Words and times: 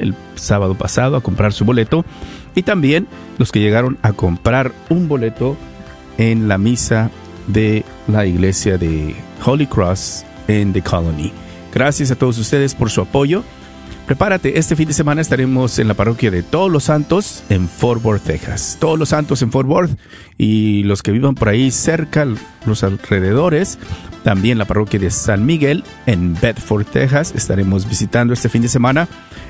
el 0.00 0.14
sábado 0.34 0.74
pasado 0.74 1.16
a 1.16 1.20
comprar 1.20 1.52
su 1.52 1.64
boleto 1.64 2.04
y 2.54 2.62
también 2.62 3.06
los 3.38 3.52
que 3.52 3.60
llegaron 3.60 3.98
a 4.02 4.12
comprar 4.12 4.72
un 4.88 5.08
boleto 5.08 5.56
en 6.18 6.48
la 6.48 6.58
misa 6.58 7.10
de 7.46 7.84
la 8.08 8.26
iglesia 8.26 8.78
de 8.78 9.14
Holy 9.44 9.66
Cross 9.66 10.24
en 10.48 10.72
The 10.72 10.82
Colony. 10.82 11.32
Gracias 11.72 12.10
a 12.10 12.16
todos 12.16 12.38
ustedes 12.38 12.74
por 12.74 12.90
su 12.90 13.00
apoyo. 13.00 13.44
Prepárate, 14.10 14.58
este 14.58 14.74
fin 14.74 14.88
de 14.88 14.92
semana 14.92 15.20
estaremos 15.20 15.78
en 15.78 15.86
la 15.86 15.94
parroquia 15.94 16.32
de 16.32 16.42
Todos 16.42 16.68
los 16.68 16.82
Santos 16.82 17.44
en 17.48 17.68
Fort 17.68 18.04
Worth, 18.04 18.24
Texas. 18.24 18.76
Todos 18.80 18.98
los 18.98 19.10
Santos 19.10 19.40
en 19.40 19.52
Fort 19.52 19.68
Worth 19.68 19.96
y 20.36 20.82
los 20.82 21.00
que 21.00 21.12
vivan 21.12 21.36
por 21.36 21.48
ahí 21.48 21.70
cerca, 21.70 22.26
los 22.66 22.82
alrededores, 22.82 23.78
también 24.24 24.58
la 24.58 24.64
parroquia 24.64 24.98
de 24.98 25.12
San 25.12 25.46
Miguel 25.46 25.84
en 26.06 26.34
Bedford, 26.34 26.86
Texas. 26.86 27.32
Estaremos 27.36 27.88
visitando 27.88 28.34
este 28.34 28.48
fin 28.48 28.62
de 28.62 28.68
semana 28.68 29.06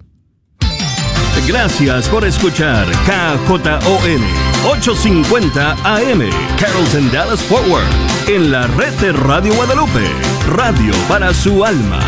Gracias 1.47 2.09
por 2.09 2.25
escuchar 2.25 2.87
KJON 3.07 4.23
850 4.71 5.73
AM 5.85 6.21
Carrollton 6.59 7.11
Dallas 7.11 7.43
Forward 7.43 7.87
en 8.29 8.53
la 8.53 8.67
red 8.69 8.93
de 9.01 9.13
Radio 9.13 9.55
Guadalupe, 9.55 10.07
radio 10.49 10.93
para 11.09 11.33
su 11.33 11.65
alma. 11.65 11.99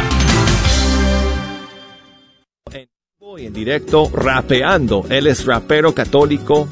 En 3.38 3.52
directo, 3.54 4.10
rapeando. 4.12 5.06
Él 5.08 5.26
es 5.26 5.46
rapero 5.46 5.94
católico 5.94 6.68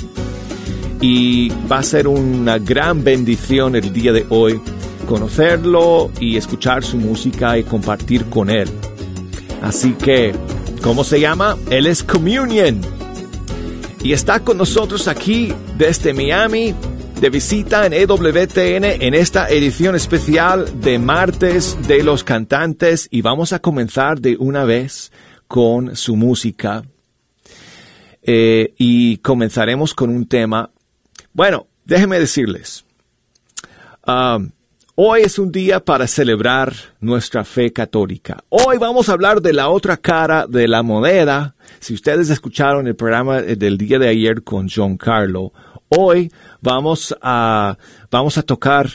y 1.01 1.49
va 1.71 1.79
a 1.79 1.83
ser 1.83 2.07
una 2.07 2.59
gran 2.59 3.03
bendición 3.03 3.77
el 3.77 3.93
día 3.95 4.13
de 4.13 4.27
hoy 4.29 4.61
conocerlo 5.07 6.11
y 6.21 6.37
escuchar 6.37 6.85
su 6.85 6.99
música 6.99 7.57
y 7.57 7.65
compartir 7.65 8.27
con 8.27 8.51
él. 8.51 8.69
Así 9.63 9.95
que, 9.95 10.35
¿cómo 10.83 11.03
se 11.03 11.21
llama? 11.21 11.57
Él 11.71 11.87
es 11.87 12.03
Communion. 12.03 12.81
Y 14.03 14.13
está 14.13 14.41
con 14.41 14.59
nosotros 14.59 15.09
aquí 15.09 15.55
desde 15.79 16.13
Miami 16.13 16.75
de 17.21 17.31
visita 17.31 17.87
en 17.87 17.95
EWTN 17.95 18.85
en 18.85 19.15
esta 19.15 19.49
edición 19.49 19.95
especial 19.95 20.81
de 20.81 20.99
Martes 20.99 21.79
de 21.87 22.03
los 22.03 22.23
Cantantes 22.23 23.09
y 23.11 23.23
vamos 23.23 23.53
a 23.53 23.61
comenzar 23.61 24.21
de 24.21 24.37
una 24.39 24.65
vez 24.65 25.11
con 25.51 25.97
su 25.97 26.15
música. 26.15 26.85
Eh, 28.23 28.73
y 28.79 29.17
comenzaremos 29.17 29.95
con 29.95 30.09
un 30.09 30.29
tema. 30.29 30.71
Bueno, 31.33 31.67
déjenme 31.85 32.21
decirles. 32.21 32.85
Um, 34.07 34.53
Hoy 35.03 35.23
es 35.23 35.39
un 35.39 35.51
día 35.51 35.81
para 35.81 36.07
celebrar 36.07 36.75
nuestra 37.01 37.43
fe 37.43 37.73
católica. 37.73 38.45
Hoy 38.51 38.77
vamos 38.77 39.09
a 39.09 39.15
hablar 39.15 39.41
de 39.41 39.55
la 39.55 39.71
otra 39.71 39.97
cara 39.97 40.47
de 40.47 40.69
la 40.69 40.83
moneda. 40.83 41.55
Si 41.79 41.95
ustedes 41.95 42.29
escucharon 42.29 42.87
el 42.87 42.97
programa 42.97 43.41
del 43.41 43.79
día 43.79 43.99
de 43.99 44.09
ayer 44.09 44.43
con 44.43 44.69
John 44.69 44.99
Carlo, 44.99 45.55
hoy 45.89 46.31
vamos 46.61 47.17
a, 47.23 47.79
vamos 48.11 48.37
a 48.37 48.43
tocar 48.43 48.91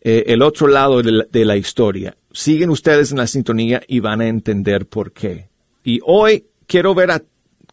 eh, 0.00 0.22
el 0.28 0.40
otro 0.40 0.68
lado 0.68 1.02
de 1.02 1.44
la, 1.44 1.56
historia. 1.56 2.16
Siguen 2.30 2.70
ustedes 2.70 3.10
en 3.10 3.18
la 3.18 3.26
sintonía 3.26 3.82
y 3.88 3.98
van 3.98 4.20
a 4.20 4.28
entender 4.28 4.86
por 4.86 5.10
qué. 5.10 5.48
Y 5.82 6.00
hoy 6.04 6.46
quiero 6.66 6.94
ver 6.94 7.24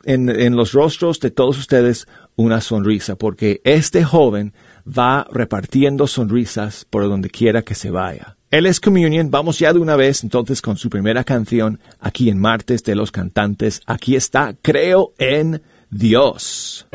en, 0.03 0.29
en 0.29 0.55
los 0.55 0.73
rostros 0.73 1.19
de 1.19 1.31
todos 1.31 1.57
ustedes 1.57 2.07
una 2.35 2.61
sonrisa, 2.61 3.15
porque 3.15 3.61
este 3.63 4.03
joven 4.03 4.53
va 4.87 5.27
repartiendo 5.31 6.07
sonrisas 6.07 6.85
por 6.89 7.03
donde 7.03 7.29
quiera 7.29 7.61
que 7.61 7.75
se 7.75 7.89
vaya. 7.89 8.37
Él 8.51 8.65
es 8.65 8.79
Communion, 8.79 9.31
vamos 9.31 9.59
ya 9.59 9.73
de 9.73 9.79
una 9.79 9.95
vez 9.95 10.23
entonces 10.23 10.61
con 10.61 10.77
su 10.77 10.89
primera 10.89 11.23
canción 11.23 11.79
aquí 11.99 12.29
en 12.29 12.39
Martes 12.39 12.83
de 12.83 12.95
los 12.95 13.11
Cantantes. 13.11 13.81
Aquí 13.85 14.15
está, 14.15 14.55
Creo 14.61 15.13
en 15.17 15.61
Dios. 15.89 16.87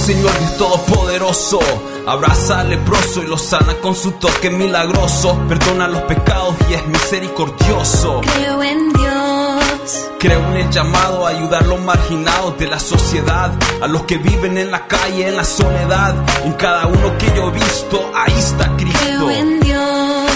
Señor 0.00 0.38
Dios 0.38 0.56
Todopoderoso. 0.56 1.60
Abraza 2.06 2.60
al 2.60 2.70
leproso 2.70 3.22
y 3.22 3.26
lo 3.26 3.36
sana 3.36 3.74
con 3.76 3.94
su 3.94 4.12
toque 4.12 4.48
milagroso. 4.50 5.38
Perdona 5.46 5.88
los 5.88 6.02
pecados 6.02 6.54
y 6.70 6.74
es 6.74 6.86
misericordioso. 6.86 8.22
Creo 8.22 8.62
en 8.62 8.92
Dios. 8.94 10.10
Creo 10.18 10.40
en 10.48 10.56
el 10.56 10.70
llamado 10.70 11.26
a 11.26 11.30
ayudar 11.30 11.64
a 11.64 11.66
los 11.66 11.80
marginados 11.80 12.56
de 12.58 12.66
la 12.66 12.80
sociedad, 12.80 13.52
a 13.82 13.86
los 13.86 14.02
que 14.02 14.16
viven 14.16 14.56
en 14.56 14.70
la 14.70 14.86
calle, 14.86 15.28
en 15.28 15.36
la 15.36 15.44
soledad. 15.44 16.14
En 16.44 16.54
cada 16.54 16.86
uno 16.86 17.18
que 17.18 17.26
yo 17.36 17.48
he 17.48 17.52
visto, 17.52 18.10
ahí 18.14 18.34
está 18.38 18.74
Cristo. 18.76 18.98
Creo 19.04 19.30
en 19.30 19.60
Dios. 19.60 20.30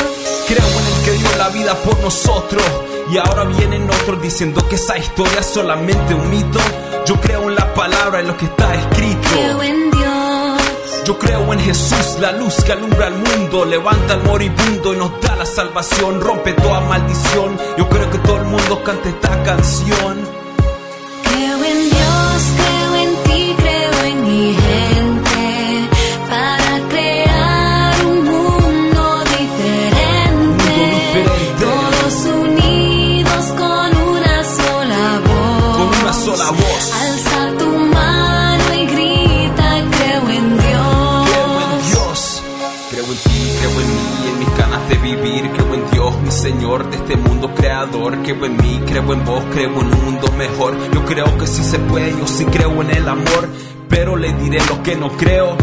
Creo 0.46 0.66
en 0.66 0.86
el 0.86 1.04
que 1.04 1.10
dio 1.12 1.36
la 1.38 1.48
vida 1.48 1.74
por 1.74 1.98
nosotros. 2.00 2.64
Y 3.10 3.18
ahora 3.18 3.44
vienen 3.44 3.88
otros 3.90 4.20
diciendo 4.22 4.66
que 4.68 4.76
esa 4.76 4.96
historia 4.96 5.40
es 5.40 5.46
solamente 5.46 6.14
un 6.14 6.30
mito. 6.30 6.58
Yo 7.06 7.20
creo 7.20 7.48
en 7.48 7.54
la 7.54 7.74
palabra, 7.74 8.20
en 8.20 8.28
lo 8.28 8.36
que 8.36 8.46
está 8.46 8.74
escrito. 8.74 9.28
Creo 9.32 9.62
en 9.62 9.90
Dios. 9.90 10.62
Yo 11.04 11.18
creo 11.18 11.52
en 11.52 11.60
Jesús, 11.60 12.16
la 12.18 12.32
luz 12.32 12.64
que 12.64 12.72
alumbra 12.72 13.08
al 13.08 13.14
mundo, 13.14 13.66
levanta 13.66 14.14
al 14.14 14.22
moribundo 14.24 14.94
y 14.94 14.96
nos 14.96 15.20
da 15.20 15.36
la 15.36 15.44
salvación, 15.44 16.20
rompe 16.20 16.54
toda 16.54 16.80
maldición. 16.80 17.58
Yo 17.76 17.88
creo 17.90 18.10
que 18.10 18.18
todo 18.18 18.38
el 18.38 18.44
mundo 18.44 18.82
cante 18.82 19.10
esta 19.10 19.42
canción. 19.42 20.33
Creo 48.12 48.44
en 48.44 48.56
mí, 48.56 48.80
creo 48.86 49.12
en 49.12 49.24
vos, 49.24 49.42
creo 49.52 49.70
en 49.70 49.76
un 49.76 50.04
mundo 50.04 50.30
mejor. 50.36 50.76
Yo 50.92 51.04
creo 51.04 51.38
que 51.38 51.46
sí 51.46 51.62
se 51.62 51.78
puede, 51.78 52.10
yo 52.10 52.26
sí 52.26 52.44
creo 52.46 52.82
en 52.82 52.90
el 52.90 53.08
amor, 53.08 53.48
pero 53.88 54.16
le 54.16 54.32
diré 54.34 54.58
lo 54.68 54.82
que 54.82 54.96
no 54.96 55.10
creo. 55.16 55.56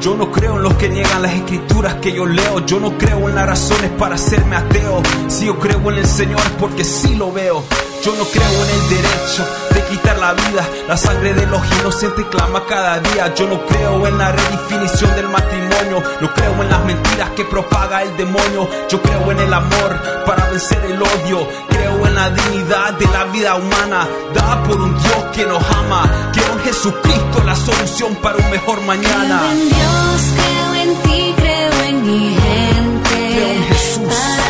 Yo 0.00 0.16
no 0.16 0.30
creo 0.32 0.56
en 0.56 0.62
los 0.62 0.74
que 0.74 0.88
niegan 0.88 1.22
las 1.22 1.32
escrituras 1.32 1.94
que 1.94 2.12
yo 2.12 2.26
leo. 2.26 2.64
Yo 2.66 2.80
no 2.80 2.96
creo 2.98 3.28
en 3.28 3.34
las 3.34 3.46
razones 3.46 3.90
para 3.92 4.16
hacerme 4.16 4.56
ateo. 4.56 5.02
Si 5.28 5.46
yo 5.46 5.58
creo 5.58 5.78
en 5.90 5.98
el 5.98 6.06
Señor 6.06 6.40
es 6.40 6.52
porque 6.58 6.84
sí 6.84 7.14
lo 7.14 7.32
veo. 7.32 7.62
Yo 8.04 8.12
no 8.16 8.24
creo 8.24 8.50
en 8.64 8.70
el 8.70 8.88
derecho 8.88 9.44
de 9.44 9.61
quitar 9.92 10.18
la 10.18 10.32
vida. 10.32 10.66
La 10.88 10.96
sangre 10.96 11.34
de 11.34 11.46
los 11.46 11.60
inocentes 11.78 12.26
clama 12.30 12.64
cada 12.66 12.98
día. 13.00 13.34
Yo 13.34 13.46
no 13.46 13.64
creo 13.66 14.06
en 14.06 14.18
la 14.18 14.32
redefinición 14.32 15.14
del 15.14 15.28
matrimonio. 15.28 16.02
No 16.20 16.32
creo 16.32 16.62
en 16.62 16.68
las 16.68 16.84
mentiras 16.84 17.30
que 17.36 17.44
propaga 17.44 18.02
el 18.02 18.16
demonio. 18.16 18.68
Yo 18.88 19.00
creo 19.02 19.30
en 19.30 19.38
el 19.38 19.52
amor 19.52 20.00
para 20.26 20.48
vencer 20.48 20.82
el 20.86 21.00
odio. 21.00 21.46
Creo 21.68 22.06
en 22.06 22.14
la 22.14 22.30
dignidad 22.30 22.92
de 22.94 23.06
la 23.06 23.24
vida 23.24 23.54
humana, 23.56 24.08
dada 24.34 24.62
por 24.64 24.80
un 24.80 24.94
Dios 24.94 25.24
que 25.34 25.44
nos 25.44 25.62
ama. 25.70 26.30
Creo 26.32 26.52
en 26.52 26.60
Jesucristo, 26.60 27.42
la 27.44 27.56
solución 27.56 28.14
para 28.16 28.36
un 28.38 28.50
mejor 28.50 28.80
mañana. 28.82 29.40
Creo 29.40 29.52
en 29.52 29.68
Dios, 29.68 30.20
creo 30.36 30.74
en 30.82 31.02
ti, 31.02 31.34
creo 31.36 31.72
en 31.88 32.06
mi 32.06 32.36
gente. 32.40 33.34
Creo 33.34 33.48
en 33.48 33.64
Jesús. 33.64 34.41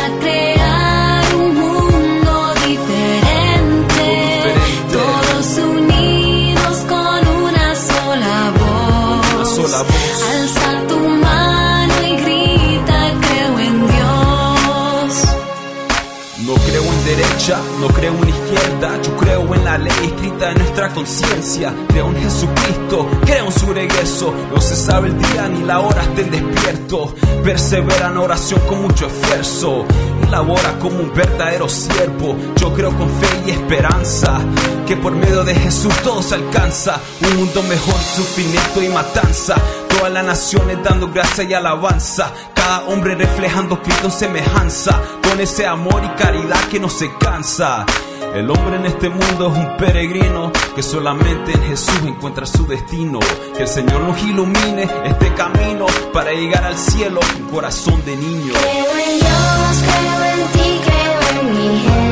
No 17.51 17.87
creo 17.89 18.13
en 18.13 18.29
izquierda, 18.29 19.01
yo 19.01 19.17
creo 19.17 19.53
en 19.53 19.65
la 19.65 19.77
ley 19.77 19.91
escrita 20.01 20.51
en 20.51 20.59
nuestra 20.59 20.93
conciencia. 20.93 21.73
Creo 21.89 22.07
en 22.07 22.15
Jesucristo, 22.15 23.09
creo 23.25 23.47
en 23.47 23.51
su 23.51 23.73
regreso. 23.73 24.33
No 24.53 24.61
se 24.61 24.77
sabe 24.77 25.09
el 25.09 25.17
día 25.17 25.49
ni 25.49 25.61
la 25.63 25.81
hora, 25.81 26.03
estén 26.03 26.31
despiertos. 26.31 27.13
Persevera 27.43 28.07
en 28.07 28.17
oración 28.17 28.61
con 28.61 28.83
mucho 28.83 29.07
esfuerzo 29.07 29.83
y 30.25 30.29
labora 30.29 30.79
como 30.79 30.99
un 30.99 31.13
verdadero 31.13 31.67
siervo. 31.67 32.37
Yo 32.55 32.73
creo 32.73 32.97
con 32.97 33.09
fe 33.09 33.27
y 33.47 33.51
esperanza 33.51 34.39
que 34.87 34.95
por 34.95 35.13
medio 35.13 35.43
de 35.43 35.53
Jesús 35.53 35.93
todo 36.01 36.23
se 36.23 36.35
alcanza. 36.35 37.01
Un 37.29 37.35
mundo 37.39 37.61
mejor, 37.63 37.99
sufrimiento 38.15 38.81
y 38.81 38.87
matanza. 38.87 39.55
Todas 39.97 40.11
las 40.11 40.25
naciones 40.25 40.77
dando 40.83 41.09
gracia 41.09 41.43
y 41.43 41.53
alabanza. 41.53 42.31
Cada 42.53 42.85
hombre 42.85 43.15
reflejando 43.15 43.81
Cristo 43.81 44.05
en 44.05 44.11
semejanza. 44.11 45.01
Con 45.27 45.39
ese 45.39 45.67
amor 45.67 46.01
y 46.03 46.09
caridad 46.19 46.59
que 46.69 46.79
no 46.79 46.89
se 46.89 47.11
cansa. 47.17 47.85
El 48.33 48.49
hombre 48.49 48.77
en 48.77 48.85
este 48.87 49.09
mundo 49.09 49.51
es 49.53 49.57
un 49.57 49.77
peregrino 49.77 50.51
que 50.75 50.81
solamente 50.81 51.51
en 51.51 51.63
Jesús 51.63 52.01
encuentra 52.05 52.45
su 52.45 52.65
destino. 52.65 53.19
Que 53.55 53.63
el 53.63 53.67
Señor 53.67 54.01
nos 54.01 54.21
ilumine 54.23 54.89
este 55.05 55.33
camino 55.35 55.85
para 56.11 56.31
llegar 56.31 56.63
al 56.63 56.77
cielo 56.77 57.19
con 57.19 57.49
corazón 57.49 58.03
de 58.03 58.15
niño. 58.15 58.53
Creo 58.53 58.97
en 59.05 59.19
Dios, 59.19 59.83
creo 59.83 60.23
en 60.33 60.51
ti, 60.53 60.81
creo 60.85 61.41
en 61.41 61.57
mi 61.57 62.02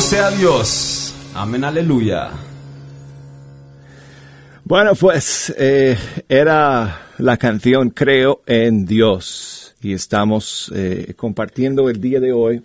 sea 0.00 0.30
Dios. 0.30 1.14
Amén, 1.34 1.62
aleluya. 1.62 2.30
Bueno, 4.64 4.94
pues 4.94 5.52
eh, 5.58 5.96
era 6.28 7.08
la 7.18 7.36
canción 7.36 7.90
Creo 7.90 8.40
en 8.46 8.86
Dios 8.86 9.74
y 9.82 9.92
estamos 9.92 10.72
eh, 10.74 11.12
compartiendo 11.16 11.90
el 11.90 12.00
día 12.00 12.18
de 12.18 12.32
hoy 12.32 12.62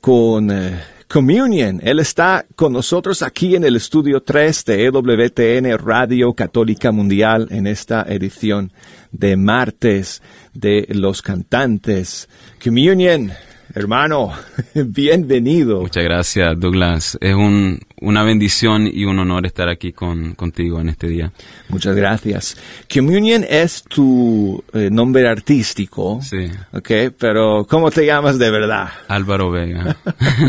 con 0.00 0.50
eh, 0.50 0.82
Communion. 1.08 1.80
Él 1.82 2.00
está 2.00 2.44
con 2.54 2.72
nosotros 2.74 3.22
aquí 3.22 3.56
en 3.56 3.64
el 3.64 3.76
estudio 3.76 4.22
3 4.22 4.64
de 4.66 4.84
EWTN 4.84 5.78
Radio 5.78 6.34
Católica 6.34 6.92
Mundial 6.92 7.48
en 7.50 7.66
esta 7.66 8.02
edición 8.02 8.70
de 9.12 9.36
martes 9.36 10.20
de 10.52 10.86
los 10.90 11.22
cantantes. 11.22 12.28
Communion, 12.62 13.32
hermano, 13.72 14.32
bienvenido. 14.74 15.80
Muchas 15.80 16.04
gracias, 16.04 16.58
Douglas. 16.58 17.16
Es 17.20 17.34
un, 17.34 17.80
una 18.00 18.22
bendición 18.22 18.86
y 18.86 19.04
un 19.04 19.18
honor 19.18 19.46
estar 19.46 19.68
aquí 19.68 19.92
con, 19.92 20.34
contigo 20.34 20.80
en 20.80 20.90
este 20.90 21.08
día. 21.08 21.32
Muchas 21.68 21.96
gracias. 21.96 22.56
Communion 22.92 23.44
es 23.48 23.82
tu 23.82 24.62
eh, 24.72 24.90
nombre 24.90 25.28
artístico. 25.28 26.20
Sí. 26.22 26.50
Ok, 26.72 26.90
pero 27.18 27.66
¿cómo 27.68 27.90
te 27.90 28.04
llamas 28.04 28.38
de 28.38 28.50
verdad? 28.50 28.88
Álvaro 29.08 29.50
Vega. 29.50 29.96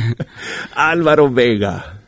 Álvaro 0.76 1.32
Vega. 1.32 2.00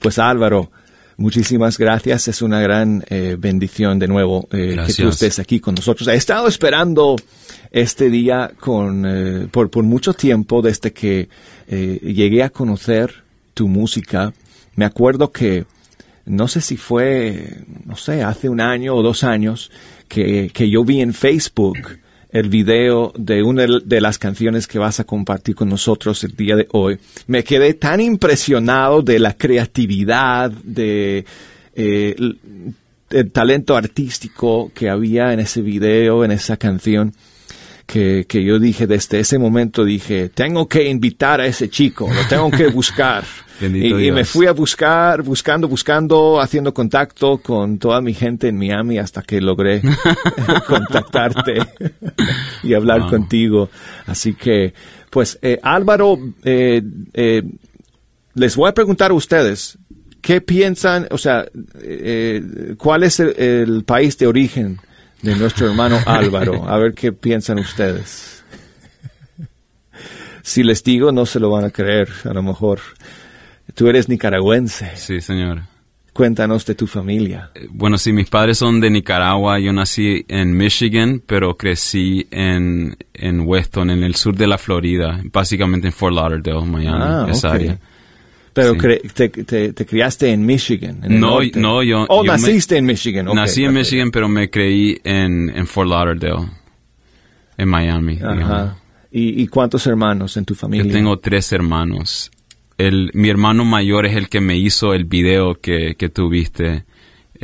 Pues 0.00 0.18
Álvaro, 0.18 0.70
muchísimas 1.16 1.78
gracias. 1.78 2.28
Es 2.28 2.42
una 2.42 2.60
gran 2.60 3.04
eh, 3.08 3.36
bendición 3.38 3.98
de 3.98 4.08
nuevo 4.08 4.48
eh, 4.52 4.76
que 4.86 4.92
tú 4.92 5.08
estés 5.08 5.38
aquí 5.38 5.60
con 5.60 5.74
nosotros. 5.74 6.06
He 6.08 6.14
estado 6.14 6.46
esperando 6.48 7.16
este 7.74 8.08
día 8.08 8.52
con, 8.60 9.04
eh, 9.04 9.48
por, 9.50 9.68
por 9.68 9.82
mucho 9.82 10.14
tiempo 10.14 10.62
desde 10.62 10.92
que 10.92 11.28
eh, 11.66 11.98
llegué 12.02 12.44
a 12.44 12.50
conocer 12.50 13.24
tu 13.52 13.66
música. 13.66 14.32
Me 14.76 14.84
acuerdo 14.84 15.32
que 15.32 15.66
no 16.24 16.46
sé 16.46 16.60
si 16.60 16.76
fue, 16.76 17.64
no 17.84 17.96
sé, 17.96 18.22
hace 18.22 18.48
un 18.48 18.60
año 18.60 18.94
o 18.94 19.02
dos 19.02 19.24
años 19.24 19.72
que, 20.06 20.50
que 20.54 20.70
yo 20.70 20.84
vi 20.84 21.00
en 21.00 21.12
Facebook 21.12 21.78
el 22.30 22.48
video 22.48 23.12
de 23.16 23.42
una 23.42 23.66
de 23.66 24.00
las 24.00 24.18
canciones 24.18 24.68
que 24.68 24.78
vas 24.78 25.00
a 25.00 25.04
compartir 25.04 25.56
con 25.56 25.68
nosotros 25.68 26.22
el 26.22 26.36
día 26.36 26.54
de 26.54 26.68
hoy. 26.72 26.98
Me 27.26 27.42
quedé 27.42 27.74
tan 27.74 28.00
impresionado 28.00 29.02
de 29.02 29.18
la 29.18 29.36
creatividad, 29.36 30.50
de 30.50 31.24
eh, 31.74 32.16
el 33.10 33.30
talento 33.32 33.76
artístico 33.76 34.70
que 34.74 34.88
había 34.88 35.32
en 35.32 35.40
ese 35.40 35.60
video, 35.60 36.24
en 36.24 36.30
esa 36.30 36.56
canción, 36.56 37.12
que, 37.86 38.24
que 38.28 38.42
yo 38.44 38.58
dije 38.58 38.86
desde 38.86 39.20
ese 39.20 39.38
momento, 39.38 39.84
dije, 39.84 40.28
tengo 40.28 40.66
que 40.68 40.88
invitar 40.88 41.40
a 41.40 41.46
ese 41.46 41.68
chico, 41.68 42.08
lo 42.12 42.28
tengo 42.28 42.50
que 42.50 42.68
buscar. 42.68 43.24
Y, 43.60 44.08
y 44.08 44.10
me 44.10 44.24
fui 44.24 44.46
a 44.48 44.52
buscar, 44.52 45.22
buscando, 45.22 45.68
buscando, 45.68 46.40
haciendo 46.40 46.74
contacto 46.74 47.38
con 47.38 47.78
toda 47.78 48.00
mi 48.00 48.12
gente 48.12 48.48
en 48.48 48.58
Miami 48.58 48.98
hasta 48.98 49.22
que 49.22 49.40
logré 49.40 49.80
contactarte 50.66 51.60
y 52.64 52.74
hablar 52.74 53.02
Wow. 53.02 53.10
contigo. 53.10 53.70
Así 54.06 54.34
que, 54.34 54.74
pues, 55.08 55.38
eh, 55.40 55.60
Álvaro, 55.62 56.18
eh, 56.42 56.82
eh, 57.12 57.42
les 58.34 58.56
voy 58.56 58.68
a 58.70 58.74
preguntar 58.74 59.12
a 59.12 59.14
ustedes, 59.14 59.78
¿qué 60.20 60.40
piensan, 60.40 61.06
o 61.12 61.16
sea, 61.18 61.46
eh, 61.80 62.74
cuál 62.76 63.04
es 63.04 63.20
el, 63.20 63.34
el 63.38 63.84
país 63.84 64.18
de 64.18 64.26
origen 64.26 64.78
de 65.24 65.34
nuestro 65.36 65.66
hermano 65.68 65.98
Álvaro? 66.06 66.68
A 66.68 66.78
ver 66.78 66.94
qué 66.94 67.12
piensan 67.12 67.58
ustedes. 67.58 68.44
Si 70.42 70.62
les 70.62 70.84
digo, 70.84 71.10
no 71.10 71.24
se 71.26 71.40
lo 71.40 71.50
van 71.50 71.64
a 71.64 71.70
creer, 71.70 72.08
a 72.24 72.32
lo 72.34 72.42
mejor. 72.42 72.80
Tú 73.74 73.88
eres 73.88 74.08
nicaragüense. 74.08 74.90
Sí, 74.96 75.20
señor. 75.20 75.62
Cuéntanos 76.12 76.64
de 76.66 76.74
tu 76.74 76.86
familia. 76.86 77.50
Eh, 77.54 77.66
Bueno, 77.70 77.96
sí, 77.98 78.12
mis 78.12 78.28
padres 78.28 78.58
son 78.58 78.78
de 78.80 78.88
Nicaragua. 78.90 79.58
Yo 79.58 79.72
nací 79.72 80.24
en 80.28 80.56
Michigan, 80.56 81.22
pero 81.26 81.56
crecí 81.56 82.26
en, 82.30 82.96
en 83.14 83.40
Weston, 83.40 83.90
en 83.90 84.04
el 84.04 84.14
sur 84.14 84.36
de 84.36 84.46
la 84.46 84.58
Florida, 84.58 85.20
básicamente 85.32 85.88
en 85.88 85.92
Fort 85.92 86.14
Lauderdale, 86.14 86.64
Miami, 86.66 87.02
Ah, 87.02 87.26
esa 87.30 87.52
área. 87.52 87.78
Pero 88.54 88.72
Sí. 88.74 88.78
te, 89.14 89.28
te- 89.28 89.72
te 89.72 89.84
criaste 89.86 90.30
en 90.30 90.46
Michigan. 90.46 91.00
En 91.02 91.18
No, 91.20 91.40
no, 91.56 91.82
yo- 91.82 92.06
Oh, 92.08 92.22
me- 92.22 92.28
naciste 92.28 92.76
en 92.78 92.86
Michigan. 92.86 93.28
ok, 93.28 93.34
Nací 93.34 93.64
en 93.64 93.70
ok. 93.70 93.76
Michigan, 93.76 94.10
pero 94.10 94.28
me 94.28 94.48
creí 94.48 94.98
en, 95.04 95.50
en 95.50 95.66
Fort 95.66 95.88
Lauderdale, 95.90 96.48
en 97.58 97.68
Miami. 97.68 98.18
Ajá. 98.22 98.76
¿Y, 99.10 99.42
y 99.42 99.46
cuántos 99.48 99.86
hermanos 99.86 100.36
en 100.36 100.44
tu 100.44 100.54
familia? 100.54 100.86
Yo 100.86 100.92
tengo 100.92 101.18
tres 101.18 101.52
hermanos. 101.52 102.30
El, 102.78 103.10
mi 103.14 103.28
hermano 103.28 103.64
mayor 103.64 104.06
es 104.06 104.16
el 104.16 104.28
que 104.28 104.40
me 104.40 104.56
hizo 104.56 104.94
el 104.94 105.04
video 105.04 105.54
que, 105.60 105.94
que 105.96 106.08
tú 106.08 106.28
viste 106.28 106.84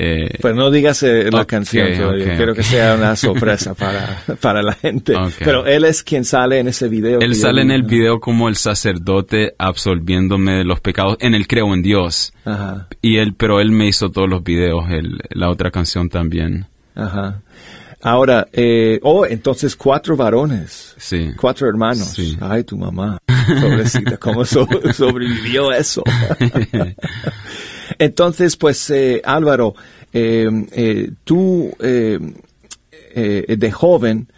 Eh, 0.03 0.39
Pero 0.41 0.55
no 0.55 0.71
digas 0.71 1.03
eh, 1.03 1.31
la 1.31 1.45
canción 1.45 1.93
todavía. 1.97 2.37
Quiero 2.37 2.55
que 2.55 2.63
sea 2.63 2.95
una 2.95 3.15
sorpresa 3.17 3.75
para, 3.75 4.23
para 4.41 4.63
la 4.63 4.73
gente. 4.73 5.15
Pero 5.41 5.67
él 5.67 5.85
es 5.85 6.03
quien 6.03 6.25
sale 6.25 6.59
en 6.59 6.69
ese 6.69 6.89
video. 6.89 7.21
él 7.21 7.35
sale 7.35 7.63
en 7.63 7.71
el 7.71 7.83
video 7.83 8.19
como 8.21 8.49
el 8.49 8.57
sacerdote 8.57 9.55
absolviéndome 9.59 10.53
de 10.59 10.65
los 10.65 10.81
pecados 10.81 11.17
en 11.21 11.35
el 11.35 11.47
creo 11.47 11.75
en 11.75 11.83
Dios. 11.83 12.33
Ajá, 12.45 12.89
Y 13.03 13.17
él, 13.19 13.35
pero 13.37 13.61
él 13.61 13.71
me 13.73 13.87
hizo 13.89 14.11
todos 14.11 14.29
los 14.29 14.43
videos, 14.43 14.91
el- 14.91 15.19
la 15.31 15.51
otra 15.51 15.71
canción 15.71 16.09
también. 16.09 16.67
ajá. 16.95 17.41
Ahora, 18.03 18.49
eh, 18.53 18.99
oh, 19.03 19.27
entonces 19.27 19.77
cuatro 19.77 20.17
varones. 20.17 20.95
Sí. 20.99 21.31
Cuatro 21.39 21.69
hermanos. 21.69 22.09
Sí. 22.09 22.37
Ay, 22.41 22.65
tu 22.65 22.77
mamá. 22.77 23.19
Pobrecita, 23.61 24.17
¿cómo 24.17 24.45
so- 24.45 24.67
sobrevivió 24.95 25.71
eso? 25.73 26.03
Entonces, 27.99 28.57
pues, 28.57 28.89
eh, 28.91 29.21
Álvaro, 29.25 29.75
eh, 30.13 30.49
eh, 30.73 31.11
tú 31.25 31.71
eh, 31.81 32.19
eh, 33.15 33.57
de 33.59 33.73
joven, 33.73 34.29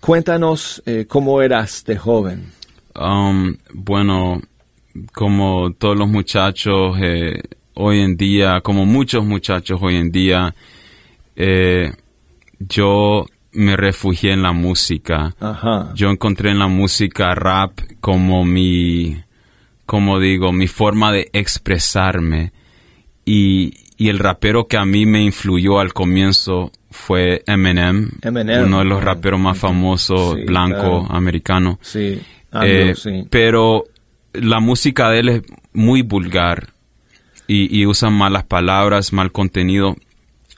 cuéntanos 0.00 0.82
eh, 0.86 1.04
cómo 1.08 1.40
eras 1.42 1.84
de 1.84 1.96
joven. 1.96 2.46
Um, 2.94 3.56
bueno, 3.72 4.42
como 5.12 5.72
todos 5.78 5.96
los 5.96 6.08
muchachos 6.08 6.96
eh, 7.00 7.40
hoy 7.74 8.00
en 8.00 8.16
día, 8.16 8.60
como 8.62 8.84
muchos 8.86 9.24
muchachos 9.24 9.78
hoy 9.82 9.96
en 9.96 10.10
día, 10.10 10.54
eh, 11.36 11.92
yo 12.68 13.26
me 13.52 13.76
refugié 13.76 14.32
en 14.32 14.42
la 14.42 14.52
música. 14.52 15.34
Ajá. 15.40 15.90
Yo 15.94 16.10
encontré 16.10 16.50
en 16.50 16.58
la 16.58 16.68
música 16.68 17.34
rap 17.34 17.78
como 18.00 18.44
mi, 18.44 19.16
como 19.86 20.18
digo, 20.20 20.52
mi 20.52 20.68
forma 20.68 21.12
de 21.12 21.28
expresarme. 21.32 22.52
Y, 23.24 23.74
y 23.96 24.08
el 24.08 24.18
rapero 24.18 24.66
que 24.66 24.76
a 24.76 24.84
mí 24.84 25.06
me 25.06 25.22
influyó 25.22 25.78
al 25.78 25.92
comienzo 25.92 26.72
fue 26.90 27.42
Eminem, 27.46 28.10
Eminem. 28.20 28.64
uno 28.66 28.80
de 28.80 28.84
los 28.84 29.02
raperos 29.02 29.40
más 29.40 29.56
famosos, 29.58 30.34
Sí, 30.34 30.44
blanco, 30.44 30.78
claro. 31.04 31.06
americano. 31.10 31.78
Sí. 31.82 32.20
Eh, 32.52 32.80
Anglo, 32.90 32.94
sí. 32.96 33.26
Pero 33.30 33.84
la 34.34 34.60
música 34.60 35.08
de 35.10 35.20
él 35.20 35.28
es 35.28 35.42
muy 35.72 36.02
vulgar 36.02 36.70
y, 37.46 37.78
y 37.80 37.86
usa 37.86 38.10
malas 38.10 38.44
palabras, 38.44 39.12
mal 39.12 39.30
contenido. 39.32 39.96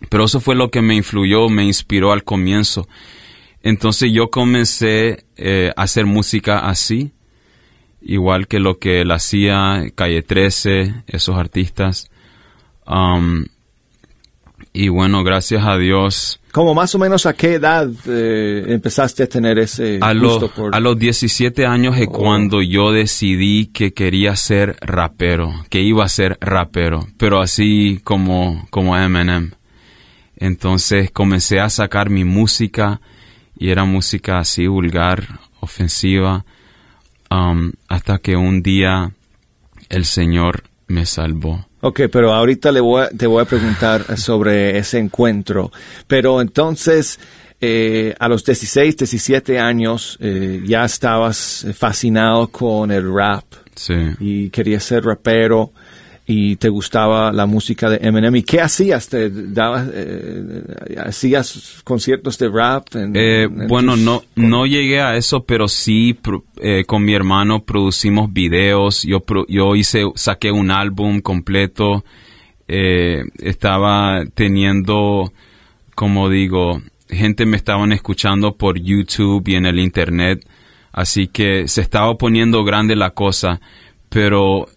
Pero 0.09 0.25
eso 0.25 0.41
fue 0.41 0.55
lo 0.55 0.71
que 0.71 0.83
me 0.83 0.95
influyó, 0.95 1.49
me 1.49 1.65
inspiró 1.65 2.13
al 2.13 2.25
comienzo. 2.25 2.87
Entonces 3.63 4.11
yo 4.13 4.31
comencé 4.31 5.25
eh, 5.37 5.73
a 5.77 5.83
hacer 5.83 6.05
música 6.05 6.59
así, 6.59 7.13
igual 8.03 8.47
que 8.47 8.61
lo 8.61 8.79
que 8.79 9.01
él 9.01 9.11
hacía, 9.11 9.85
Calle 9.95 10.23
13, 10.23 11.05
esos 11.07 11.37
artistas. 11.37 12.11
Um, 12.87 13.47
y 14.77 14.89
bueno, 14.89 15.23
gracias 15.23 15.65
a 15.65 15.79
Dios, 15.79 16.41
Como 16.53 16.75
más 16.75 16.95
o 16.95 16.99
menos 16.99 17.27
a 17.27 17.33
qué 17.33 17.55
edad 17.55 17.89
eh, 18.07 18.65
empezaste 18.69 19.23
a 19.23 19.29
tener 19.29 19.59
ese 19.59 19.99
a, 20.01 20.13
gusto 20.13 20.41
los 20.41 20.51
por... 20.51 20.75
a 20.75 20.81
los 20.81 20.99
17 20.99 21.65
años 21.65 21.97
es 21.97 22.09
Oh. 22.09 22.13
cuando 22.13 22.61
yo 22.61 22.93
decidí 22.93 23.67
que 23.67 23.95
quería 23.95 24.37
ser 24.37 24.77
rapero, 24.81 25.65
que 25.71 25.81
iba 25.81 26.05
a 26.05 26.09
ser 26.09 26.37
rapero, 26.41 27.07
pero 27.17 27.41
así 27.41 28.01
como, 28.05 28.67
como 28.71 28.97
Eminem. 28.97 29.53
Entonces 30.45 31.11
comencé 31.11 31.59
a 31.59 31.71
sacar 31.71 32.11
mi 32.11 32.25
música 32.25 33.01
y 33.59 33.71
era 33.71 33.85
música 33.85 34.39
así 34.41 34.67
vulgar, 34.67 35.41
ofensiva, 35.61 36.45
um, 37.31 37.73
hasta 37.89 38.19
que 38.19 38.37
un 38.37 38.63
día 38.63 39.13
el 39.89 40.05
Señor 40.05 40.65
me 40.87 41.07
salvó. 41.07 41.67
Ok, 41.81 42.03
pero 42.13 42.35
ahorita 42.35 42.73
le 42.73 42.81
voy 42.81 43.05
a- 43.05 43.09
te 43.09 43.27
voy 43.27 43.41
a 43.43 43.47
preguntar 43.47 44.19
sobre 44.19 44.77
ese 44.77 44.99
encuentro. 44.99 45.73
Pero 46.07 46.43
entonces, 46.43 47.19
eh, 47.59 48.15
a 48.19 48.29
los 48.29 48.45
16, 48.45 48.99
17 48.99 49.59
años, 49.59 50.19
eh, 50.21 50.61
ya 50.67 50.85
estabas 50.85 51.67
fascinado 51.75 52.49
con 52.49 52.91
el 52.91 53.11
rap 53.11 53.45
Sí. 53.77 53.95
y 54.21 54.51
querías 54.51 54.85
ser 54.85 55.05
rapero 55.05 55.73
y 56.27 56.57
te 56.57 56.71
gustaba 56.71 57.33
la 57.33 57.45
música 57.45 57.91
de 57.91 57.99
Eminem. 58.01 58.37
¿Y 58.37 58.43
qué 58.43 58.61
hacías? 58.63 59.09
¿Te 59.11 59.29
dabas, 59.29 59.89
eh, 59.93 60.63
¿Hacías 61.05 61.83
conciertos 61.85 62.39
de 62.39 62.49
rap? 62.49 62.87
en- 62.97 63.15
Eh, 63.15 63.43
en 63.43 63.69
bueno, 63.69 63.93
tus- 63.95 64.03
no, 64.03 64.23
no 64.35 64.65
llegué 64.67 65.01
a 65.01 65.17
eso, 65.17 65.45
pero 65.45 65.69
sí 65.69 66.17
eh, 66.63 66.85
con 66.87 67.05
mi 67.05 67.13
hermano 67.15 67.65
producimos 67.65 68.33
videos. 68.33 69.03
Yo, 69.03 69.23
yo 69.49 69.77
hice, 69.77 70.05
saqué 70.15 70.51
un 70.51 70.71
álbum 70.71 71.21
completo. 71.21 72.05
Eh, 72.69 73.23
estaba 73.39 74.25
teniendo, 74.35 75.31
como 75.95 76.31
digo, 76.31 76.81
gente 77.11 77.45
me 77.45 77.59
estaban 77.59 77.93
escuchando 77.93 78.57
por 78.57 78.79
YouTube 78.81 79.47
y 79.49 79.57
en 79.57 79.67
el 79.67 79.79
internet. 79.79 80.43
Así 80.91 81.27
que 81.27 81.69
se 81.69 81.83
estaba 81.83 82.15
poniendo 82.17 82.65
grande 82.65 82.97
la 82.97 83.11
cosa, 83.11 83.61
pero 84.09 84.69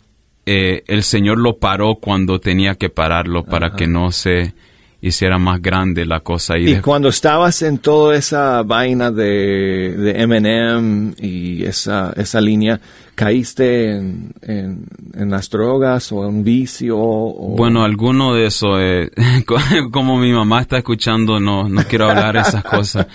eh, 0.48 0.84
el 0.88 1.04
Señor 1.04 1.38
lo 1.40 1.58
paró 1.58 1.96
cuando 2.02 2.40
tenía 2.40 2.76
que 2.76 2.90
pararlo 2.90 3.44
para 3.44 3.76
que 3.76 3.86
no 3.86 4.12
se 4.12 4.54
hiciera 5.02 5.38
más 5.38 5.62
grande 5.62 6.06
la 6.06 6.22
cosa. 6.22 6.58
Y 6.58 6.66
de- 6.66 6.82
cuando 6.82 7.10
estabas 7.10 7.62
en 7.62 7.78
toda 7.78 8.16
esa 8.16 8.64
vaina 8.64 9.12
de, 9.12 9.94
de 9.96 10.22
Eminem 10.22 11.14
y 11.20 11.64
esa, 11.66 12.14
esa 12.18 12.42
línea, 12.42 12.80
¿caíste 13.14 13.92
en, 13.92 14.32
en, 14.42 14.86
en 15.14 15.30
las 15.30 15.50
drogas 15.50 16.12
o 16.12 16.24
en 16.28 16.36
un 16.38 16.44
vicio? 16.44 16.98
O... 16.98 17.56
Bueno, 17.56 17.84
alguno 17.84 18.34
de 18.34 18.48
eso, 18.48 18.80
eh, 18.82 19.12
como 19.92 20.18
mi 20.18 20.32
mamá 20.32 20.62
está 20.62 20.78
escuchando, 20.78 21.40
no, 21.40 21.70
no 21.70 21.84
quiero 21.84 22.10
hablar 22.10 22.36
de 22.36 22.42
esas 22.42 22.64
cosas. 22.64 23.06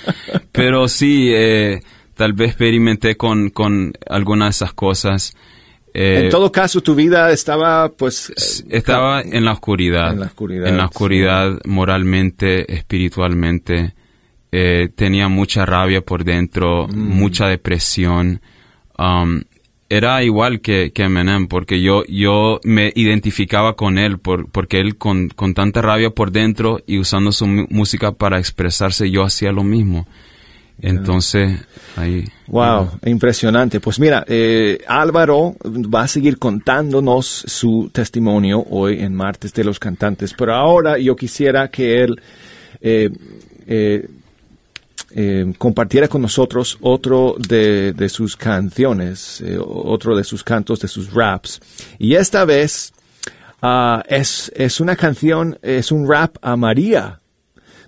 Pero 0.52 0.86
sí, 0.86 1.30
eh, 1.34 1.80
tal 2.14 2.32
vez 2.34 2.50
experimenté 2.50 3.16
con, 3.16 3.50
con 3.50 3.92
algunas 4.08 4.46
de 4.46 4.50
esas 4.50 4.72
cosas. 4.72 5.34
Eh, 5.94 6.22
en 6.25 6.30
todo 6.30 6.50
caso, 6.50 6.80
tu 6.80 6.94
vida 6.94 7.30
estaba, 7.32 7.90
pues... 7.90 8.30
eh, 8.30 8.64
estaba 8.76 9.20
en 9.22 9.44
la 9.44 9.52
oscuridad. 9.52 10.12
En 10.12 10.20
la 10.20 10.26
oscuridad, 10.26 10.66
En 10.68 10.76
la 10.78 10.84
sí. 10.84 10.88
oscuridad, 10.92 11.58
moralmente, 11.64 12.72
espiritualmente. 12.75 13.94
Eh, 14.50 14.88
tenía 14.94 15.28
mucha 15.28 15.64
rabia 15.66 16.00
por 16.02 16.25
dentro, 16.25 16.87
Mm. 16.88 16.94
mucha 17.18 17.46
depresión. 17.46 18.40
Um, 18.99 19.42
era 19.88 20.22
igual 20.25 20.61
que, 20.61 20.90
que 20.92 21.02
Eminem, 21.04 21.46
porque 21.49 21.82
yo, 21.82 22.04
yo 22.06 22.61
me 22.64 22.92
identificaba 22.94 23.75
con 23.76 23.99
él, 23.99 24.18
por, 24.18 24.50
porque 24.50 24.80
él 24.80 24.96
con, 24.96 25.28
con 25.28 25.52
tanta 25.52 25.82
rabia 25.82 26.08
por 26.11 26.32
dentro 26.32 26.80
y 26.87 26.99
usando 26.99 27.30
su 27.32 27.46
música 27.46 28.12
para 28.12 28.38
expresarse, 28.38 29.11
yo 29.11 29.22
hacía 29.22 29.52
lo 29.52 29.64
mismo. 29.64 30.06
Entonces, 30.81 31.61
ahí... 31.97 32.25
Wow, 32.49 32.99
impresionante. 33.05 33.81
Pues 33.81 33.99
mira, 34.00 34.25
eh, 34.26 34.79
Álvaro 34.87 35.55
va 35.64 36.02
a 36.02 36.09
seguir 36.09 36.38
contándonos 36.38 37.26
su 37.26 37.91
testimonio 37.93 38.64
hoy 38.69 39.00
en 39.00 39.14
Martes 39.14 39.55
de 39.55 39.64
los 39.64 39.79
Cantantes, 39.79 40.35
pero 40.37 40.55
ahora 40.55 40.99
yo 40.99 41.14
quisiera 41.14 41.69
que 41.69 42.02
él 42.02 42.21
eh, 42.81 43.11
eh, 45.14 45.52
compartiera 45.59 46.09
con 46.09 46.23
nosotros 46.23 46.79
otro 46.81 47.37
de, 47.38 47.93
de 47.93 48.09
sus 48.09 48.37
canciones, 48.37 49.43
otro 49.61 50.17
de 50.17 50.25
sus 50.25 50.43
cantos, 50.43 50.81
de 50.81 50.88
sus 50.88 51.12
raps. 51.12 51.61
Y 51.99 52.14
esta 52.14 52.45
vez 52.45 52.93
ah, 53.61 54.02
es, 54.09 54.50
es 54.55 54.81
una 54.81 54.97
canción, 54.97 55.59
es 55.62 55.93
un 55.93 56.09
rap 56.09 56.37
a 56.43 56.57
María, 56.57 57.21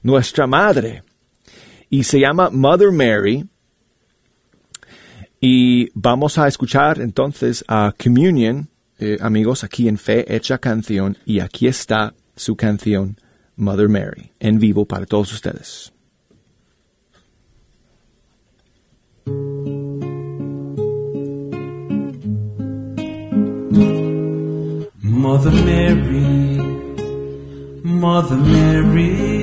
nuestra 0.02 0.46
madre, 0.46 1.02
y 1.94 2.02
se 2.02 2.18
llama 2.18 2.50
Mother 2.50 2.90
Mary. 2.90 3.48
Y 5.40 5.90
vamos 5.94 6.38
a 6.38 6.48
escuchar 6.48 7.00
entonces 7.00 7.64
a 7.68 7.94
Communion, 7.96 8.68
eh, 8.98 9.16
amigos, 9.20 9.62
aquí 9.62 9.86
en 9.86 9.96
Fe 9.96 10.24
Hecha 10.34 10.58
Canción. 10.58 11.16
Y 11.24 11.38
aquí 11.38 11.68
está 11.68 12.12
su 12.34 12.56
canción, 12.56 13.16
Mother 13.54 13.88
Mary, 13.88 14.32
en 14.40 14.58
vivo 14.58 14.86
para 14.86 15.06
todos 15.06 15.32
ustedes. 15.32 15.92
Mother 25.00 25.52
Mary, 25.52 26.58
Mother 27.84 28.38
Mary, 28.38 29.33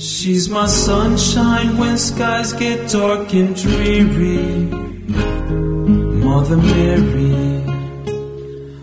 she's 0.00 0.48
my 0.48 0.66
sunshine 0.66 1.76
when 1.76 1.98
skies 1.98 2.52
get 2.54 2.90
dark 2.90 3.34
and 3.34 3.54
dreary. 3.54 4.38
Mother 6.24 6.56
Mary, 6.56 7.62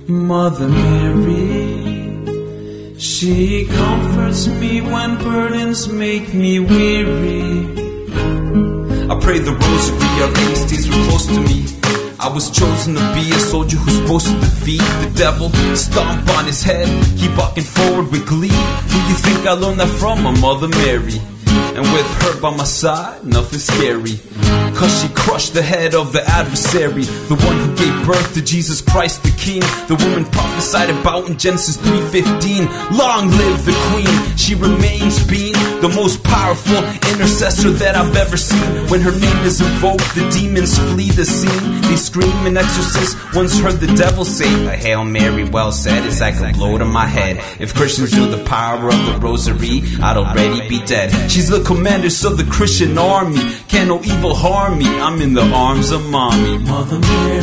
Mother 0.08 0.68
Mary, 0.68 2.26
she 3.00 3.66
comforts 3.66 4.48
me 4.48 4.82
when 4.82 5.18
burdens 5.18 5.88
make 5.88 6.34
me 6.34 6.60
weary. 6.60 7.66
I 9.10 9.20
pray 9.20 9.40
the 9.40 9.54
rosary, 9.54 10.22
our 10.22 10.56
stays 10.56 10.88
real 10.90 11.04
close 11.08 11.26
to 11.28 11.40
me. 11.42 11.77
I 12.20 12.30
was 12.34 12.50
chosen 12.50 12.96
to 12.96 13.14
be 13.14 13.30
a 13.30 13.40
soldier 13.40 13.78
who's 13.78 13.96
supposed 13.96 14.26
to 14.26 14.34
defeat 14.40 14.80
the 14.80 15.12
devil, 15.16 15.52
stomp 15.76 16.28
on 16.30 16.46
his 16.46 16.64
head, 16.64 16.88
keep 17.16 17.38
walking 17.38 17.64
forward 17.64 18.12
with 18.12 18.26
glee. 18.26 18.48
Who 18.48 18.98
you 19.10 19.16
think 19.22 19.46
I 19.46 19.52
learned 19.52 19.80
that 19.80 19.90
from? 20.00 20.24
My 20.24 20.32
mother 20.32 20.68
Mary. 20.68 21.22
And 21.78 21.86
with 21.94 22.08
her 22.24 22.42
by 22.42 22.56
my 22.56 22.64
side, 22.64 23.24
nothing 23.26 23.60
scary. 23.60 24.20
Cause 24.78 25.02
she 25.02 25.10
crushed 25.10 25.54
the 25.56 25.62
head 25.62 25.96
of 25.96 26.14
the 26.14 26.24
adversary, 26.24 27.06
the 27.30 27.36
one 27.36 27.58
who 27.58 27.76
gave 27.76 28.06
birth 28.06 28.34
to 28.36 28.44
Jesus 28.44 28.80
Christ 28.80 29.24
the 29.24 29.32
King, 29.32 29.62
the 29.88 29.96
woman 30.06 30.24
prophesied 30.26 30.92
about 30.92 31.28
in 31.28 31.38
Genesis 31.38 31.78
3:15. 31.78 32.68
Long 32.96 33.32
live 33.32 33.66
the 33.66 33.74
Queen, 33.90 34.38
she 34.38 34.54
remains 34.54 35.24
being 35.26 35.58
the 35.82 35.90
most 35.96 36.24
powerful 36.24 36.78
intercessor 37.12 37.72
that 37.72 37.96
I've 37.96 38.16
ever 38.16 38.38
seen. 38.38 38.88
When 38.90 39.02
her 39.02 39.12
name 39.12 39.46
is 39.46 39.62
invoked, 39.62 40.14
the 40.14 40.30
demons 40.30 40.78
flee 40.92 41.10
the 41.10 41.26
scene. 41.26 41.82
They 41.82 41.96
scream 41.96 42.46
and 42.46 42.58
exorcists 42.58 43.16
once 43.34 43.60
heard 43.60 43.80
the 43.80 43.94
devil 43.96 44.26
say, 44.26 44.50
A 44.68 44.72
Hail 44.72 45.04
Mary, 45.06 45.44
well 45.44 45.72
said, 45.72 46.06
it's 46.06 46.22
like 46.22 46.40
a 46.40 46.54
blow 46.54 46.78
to 46.78 46.86
my 46.86 47.06
head. 47.06 47.38
If 47.60 47.74
Christians 47.74 48.14
knew 48.14 48.28
the 48.30 48.44
power 48.46 48.88
of 48.90 49.06
the 49.06 49.18
rosary, 49.20 49.82
I'd 50.02 50.18
already 50.18 50.68
be 50.70 50.80
dead. 50.86 51.12
She's 51.32 51.47
the 51.50 51.64
commanders 51.64 52.26
of 52.26 52.38
the 52.38 52.44
Christian 52.46 52.98
army. 52.98 53.40
Can 53.68 53.88
no 53.88 54.02
evil 54.04 54.34
harm 54.34 54.78
me? 54.80 54.88
I'm 54.88 55.22
in 55.22 55.34
the 55.34 55.46
arms 55.54 55.92
of 55.92 56.06
mommy. 56.10 56.58
Mother 56.60 57.00
Mary, 57.00 57.42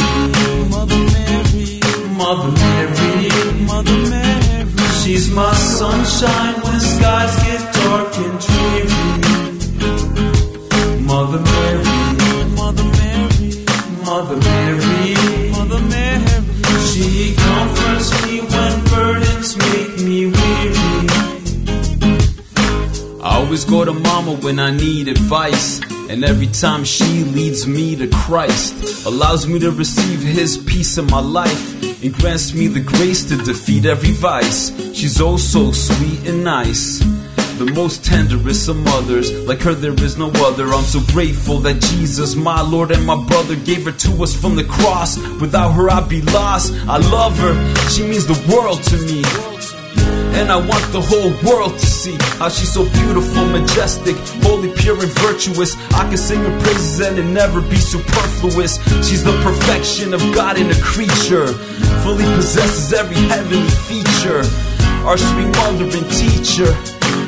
Mother 0.69 0.99
Mary, 1.15 1.81
Mother 2.17 2.51
Mary, 2.53 3.29
Mother 3.67 3.99
Mary. 4.11 4.69
She's 5.03 5.31
my 5.31 5.55
sunshine 5.55 6.55
when 6.63 6.81
skies 6.81 7.35
get 7.45 7.63
dark 7.75 8.17
and 8.25 8.41
dreary. 8.45 9.35
Mother 11.03 11.41
Mary, 11.41 11.94
always 23.55 23.65
go 23.67 23.85
to 23.85 23.93
mama 23.93 24.35
when 24.39 24.59
I 24.59 24.73
need 24.73 25.07
advice. 25.07 25.81
And 26.11 26.25
every 26.25 26.49
time 26.49 26.83
she 26.83 27.23
leads 27.23 27.69
me 27.69 27.95
to 27.95 28.09
Christ, 28.09 29.07
allows 29.07 29.47
me 29.47 29.61
to 29.61 29.71
receive 29.71 30.21
his 30.21 30.59
peace 30.59 30.99
in 30.99 31.07
my 31.07 31.21
life, 31.21 32.03
and 32.03 32.13
grants 32.13 32.53
me 32.53 32.67
the 32.67 32.81
grace 32.81 33.23
to 33.27 33.37
defeat 33.37 33.87
every 33.87 34.11
vice. 34.11 34.73
She's 34.93 35.21
oh 35.21 35.37
so 35.37 35.71
sweet 35.71 36.27
and 36.27 36.43
nice. 36.43 36.99
The 37.59 37.71
most 37.73 38.05
tenderest 38.05 38.69
of 38.69 38.77
mothers, 38.77 39.31
like 39.47 39.61
her 39.61 39.75
there 39.75 39.95
is 40.03 40.19
no 40.19 40.31
other. 40.35 40.67
I'm 40.73 40.83
so 40.83 40.99
grateful 41.13 41.59
that 41.61 41.81
Jesus, 41.81 42.35
my 42.35 42.61
Lord 42.61 42.91
and 42.91 43.07
my 43.07 43.25
brother, 43.29 43.55
gave 43.55 43.85
her 43.85 43.93
to 43.93 44.23
us 44.25 44.35
from 44.35 44.57
the 44.57 44.65
cross. 44.65 45.17
Without 45.41 45.71
her, 45.75 45.91
I'd 45.91 46.09
be 46.09 46.23
lost. 46.23 46.73
I 46.89 46.97
love 46.97 47.39
her, 47.39 47.55
she 47.89 48.03
means 48.03 48.27
the 48.27 48.53
world 48.53 48.83
to 48.91 48.97
me. 49.07 49.23
And 50.35 50.51
I 50.51 50.57
want 50.57 50.85
the 50.93 51.01
whole 51.01 51.33
world 51.49 51.79
to 51.79 51.87
see 51.87 52.17
how 52.39 52.49
she's 52.49 52.73
so 52.73 52.85
beautiful, 53.01 53.47
majestic, 53.47 54.17
holy, 54.43 54.73
pure, 54.75 55.01
and 55.01 55.13
virtuous. 55.23 55.77
I 55.95 56.09
can 56.09 56.19
sing 56.19 56.41
her 56.41 56.61
praises 56.61 57.01
and 57.01 57.19
it 57.19 57.25
never 57.25 57.61
be 57.61 57.77
superfluous. 57.77 58.77
She's 59.07 59.23
the 59.23 59.33
perfection 59.43 60.13
of 60.13 60.21
God 60.35 60.59
in 60.59 60.71
a 60.71 60.81
creature, 60.83 61.47
fully 62.03 62.25
possesses 62.35 62.93
every 62.93 63.17
heavenly 63.31 63.71
feature. 63.89 64.43
Our 65.07 65.19
sweet 65.19 65.51
mother 65.61 65.85
and 65.85 66.11
teacher, 66.11 66.73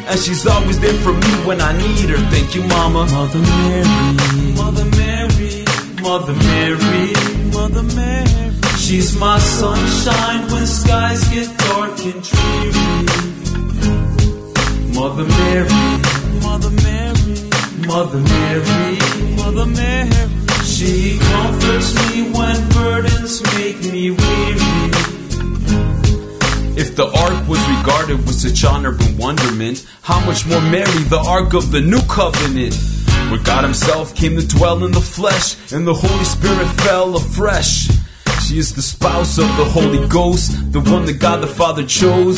and 0.09 0.19
she's 0.19 0.47
always 0.47 0.81
there 0.81 0.99
for 1.05 1.13
me 1.13 1.33
when 1.47 1.61
I 1.61 1.77
need 1.77 2.09
her. 2.11 2.19
Thank 2.31 2.55
you, 2.55 2.65
Mama. 2.65 3.07
Mother 3.07 3.39
Mary, 3.39 4.53
Mother 4.57 4.85
Mary, 4.97 5.65
Mother 6.03 6.35
Mary, 6.35 7.13
Mother 7.53 7.83
Mary. 7.95 8.56
She's 8.87 9.19
my 9.19 9.37
sunshine 9.41 10.47
when 10.49 10.65
skies 10.65 11.29
get 11.31 11.59
dark 11.59 11.99
and 12.07 12.23
dreary. 12.23 13.07
Mother 14.95 15.25
Mary, 15.25 15.69
Mother 16.41 16.71
Mary, 16.71 17.51
Mother 17.85 18.21
Mary, 18.21 18.99
Mother 19.35 19.67
Mary. 19.67 20.31
She 20.63 21.19
comforts 21.19 21.97
me 21.97 22.31
when 22.31 22.69
burdens 22.69 23.43
make 23.57 23.81
me 23.93 24.13
weary. 24.13 24.61
If 26.79 26.95
the 26.95 27.11
ark 27.13 27.49
was 27.49 27.59
regarded 27.69 28.19
with 28.19 28.37
such 28.37 28.65
honor 28.65 28.97
and 29.01 29.19
wonderment, 29.19 29.85
how 30.03 30.25
much 30.25 30.47
more 30.47 30.61
Mary, 30.61 31.03
the 31.11 31.25
ark 31.27 31.55
of 31.55 31.73
the 31.73 31.81
new 31.81 32.03
covenant, 32.03 32.77
where 33.33 33.43
God 33.43 33.65
Himself 33.65 34.15
came 34.15 34.37
to 34.37 34.47
dwell 34.47 34.85
in 34.85 34.93
the 34.93 35.01
flesh, 35.01 35.57
and 35.73 35.85
the 35.85 35.95
Holy 35.95 36.25
Spirit 36.25 36.69
fell 36.83 37.17
afresh. 37.17 37.89
She 38.41 38.59
is 38.59 38.75
the 38.75 38.83
spouse 38.83 39.39
of 39.39 39.49
the 39.57 39.65
Holy 39.65 40.07
Ghost, 40.09 40.73
the 40.73 40.81
one 40.81 41.05
that 41.07 41.19
God 41.19 41.41
the 41.41 41.47
Father 41.47 41.85
chose 41.85 42.37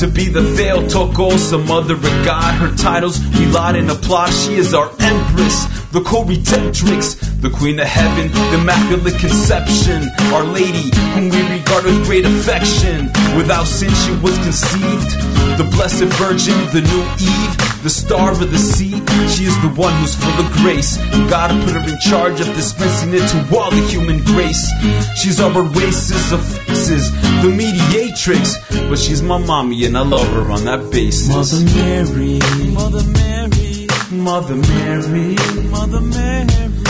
to 0.00 0.06
be 0.06 0.28
the 0.28 0.42
Theotokos, 0.56 1.50
the 1.50 1.58
mother 1.58 1.94
of 1.94 2.02
God. 2.24 2.54
Her 2.54 2.76
titles 2.76 3.18
we 3.38 3.46
laud 3.46 3.76
and 3.76 3.90
applaud. 3.90 4.30
She 4.30 4.54
is 4.56 4.74
our 4.74 4.90
empress, 5.00 5.66
the 5.96 6.02
co-redemptrix, 6.02 7.40
the 7.40 7.48
queen 7.48 7.80
of 7.80 7.86
heaven, 7.86 8.30
the 8.30 8.60
immaculate 8.60 9.18
conception, 9.18 10.04
our 10.36 10.44
lady, 10.44 10.92
whom 11.16 11.30
we 11.30 11.40
regard 11.48 11.84
with 11.84 12.04
great 12.04 12.26
affection. 12.26 13.06
Without 13.34 13.64
sin 13.64 13.88
she 14.04 14.12
was 14.20 14.36
conceived, 14.44 15.10
the 15.56 15.64
blessed 15.72 16.04
virgin, 16.20 16.52
the 16.76 16.84
new 16.84 17.02
Eve, 17.16 17.82
the 17.82 17.88
star 17.88 18.32
of 18.32 18.50
the 18.52 18.58
sea. 18.58 18.92
She 19.32 19.48
is 19.48 19.56
the 19.62 19.72
one 19.72 19.94
who's 20.00 20.14
full 20.14 20.36
of 20.36 20.52
grace, 20.60 20.98
and 21.00 21.30
God 21.30 21.48
put 21.64 21.72
her 21.72 21.88
in 21.88 21.98
charge 21.98 22.40
of 22.40 22.46
dispensing 22.48 23.14
it 23.14 23.24
to 23.32 23.56
all 23.56 23.70
the 23.70 23.80
human 23.88 24.20
race. 24.36 24.68
She's 25.16 25.40
our 25.40 25.56
oasis 25.56 26.30
of 26.30 26.44
faces, 26.66 27.10
the 27.40 27.48
mediatrix, 27.48 28.58
but 28.90 28.98
she's 28.98 29.22
my 29.22 29.38
mommy 29.38 29.86
and 29.86 29.96
I 29.96 30.02
love 30.02 30.28
her 30.28 30.50
on 30.52 30.66
that 30.66 30.90
basis. 30.90 31.28
Mother 31.28 31.64
Mary, 31.74 32.38
Mother 32.74 33.04
Mary, 33.08 33.55
Mother 34.26 34.56
Mary, 34.56 35.36
Mother 35.70 36.00
Mary. 36.00 36.48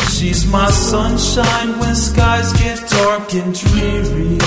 She's 0.08 0.50
my 0.50 0.70
sunshine 0.70 1.78
when 1.78 1.94
skies 1.94 2.50
get 2.54 2.78
dark 2.88 3.34
and 3.34 3.52
dreary. 3.54 4.38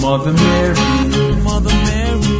Mother 0.00 0.32
Mary, 0.32 1.42
Mother 1.42 1.74
Mary, 1.88 2.36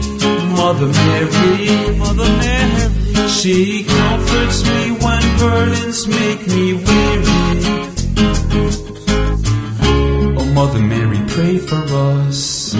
Mother 0.54 0.86
Mary, 0.86 1.98
Mother 1.98 2.30
Mary. 2.44 3.28
She 3.28 3.82
comforts 3.82 4.62
me 4.62 4.92
when 5.02 5.38
burdens 5.38 6.06
make 6.06 6.46
me 6.46 6.74
weary. 6.74 7.42
Oh, 10.38 10.52
Mother 10.54 10.78
Mary, 10.78 11.18
pray 11.26 11.58
for 11.58 11.82
us. 12.06 12.76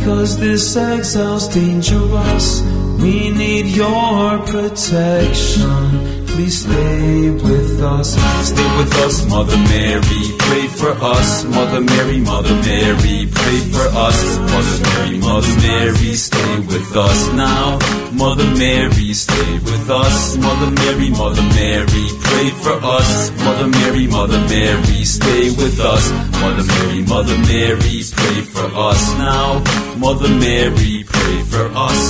Because 0.00 0.38
this 0.38 0.76
exile's 0.76 1.46
dangerous. 1.48 2.62
We 3.02 3.28
need 3.30 3.66
your 3.66 4.38
protection. 4.46 6.19
Please 6.40 6.62
stay 6.62 7.30
with 7.30 7.82
us. 7.82 8.16
Stay 8.48 8.68
with 8.78 8.94
us, 9.04 9.26
Mother 9.28 9.58
Mary. 9.58 10.22
Pray 10.38 10.66
for 10.68 10.92
us, 11.04 11.44
Mother 11.44 11.82
Mary, 11.82 12.18
Mother 12.20 12.54
Mary. 12.64 13.28
Pray 13.28 13.58
for 13.68 13.86
us, 14.06 14.18
Mother 14.48 14.76
Mary, 14.88 15.18
Mother 15.18 15.54
Mary. 15.60 16.14
Stay 16.14 16.60
with 16.60 16.96
us 16.96 17.20
now, 17.34 17.78
Mother 18.12 18.48
Mary. 18.56 19.12
Stay 19.12 19.52
with 19.68 19.90
us, 19.90 20.38
Mother 20.38 20.70
Mary, 20.70 21.10
Mother 21.10 21.42
Mary. 21.42 22.06
Pray 22.24 22.48
for 22.64 22.76
us, 22.96 23.30
Mother 23.44 23.68
Mary, 23.68 24.06
Mother 24.06 24.40
Mary. 24.48 25.04
Stay 25.04 25.50
with 25.60 25.78
us, 25.78 26.10
Mother 26.40 26.64
Mary, 26.64 27.02
Mother 27.02 27.36
Mary. 27.52 28.00
Pray 28.16 28.40
for 28.48 28.64
us 28.88 29.02
now, 29.18 29.62
Mother 29.98 30.30
Mary. 30.30 31.04
Pray 31.04 31.42
for 31.52 31.68
us. 31.76 32.00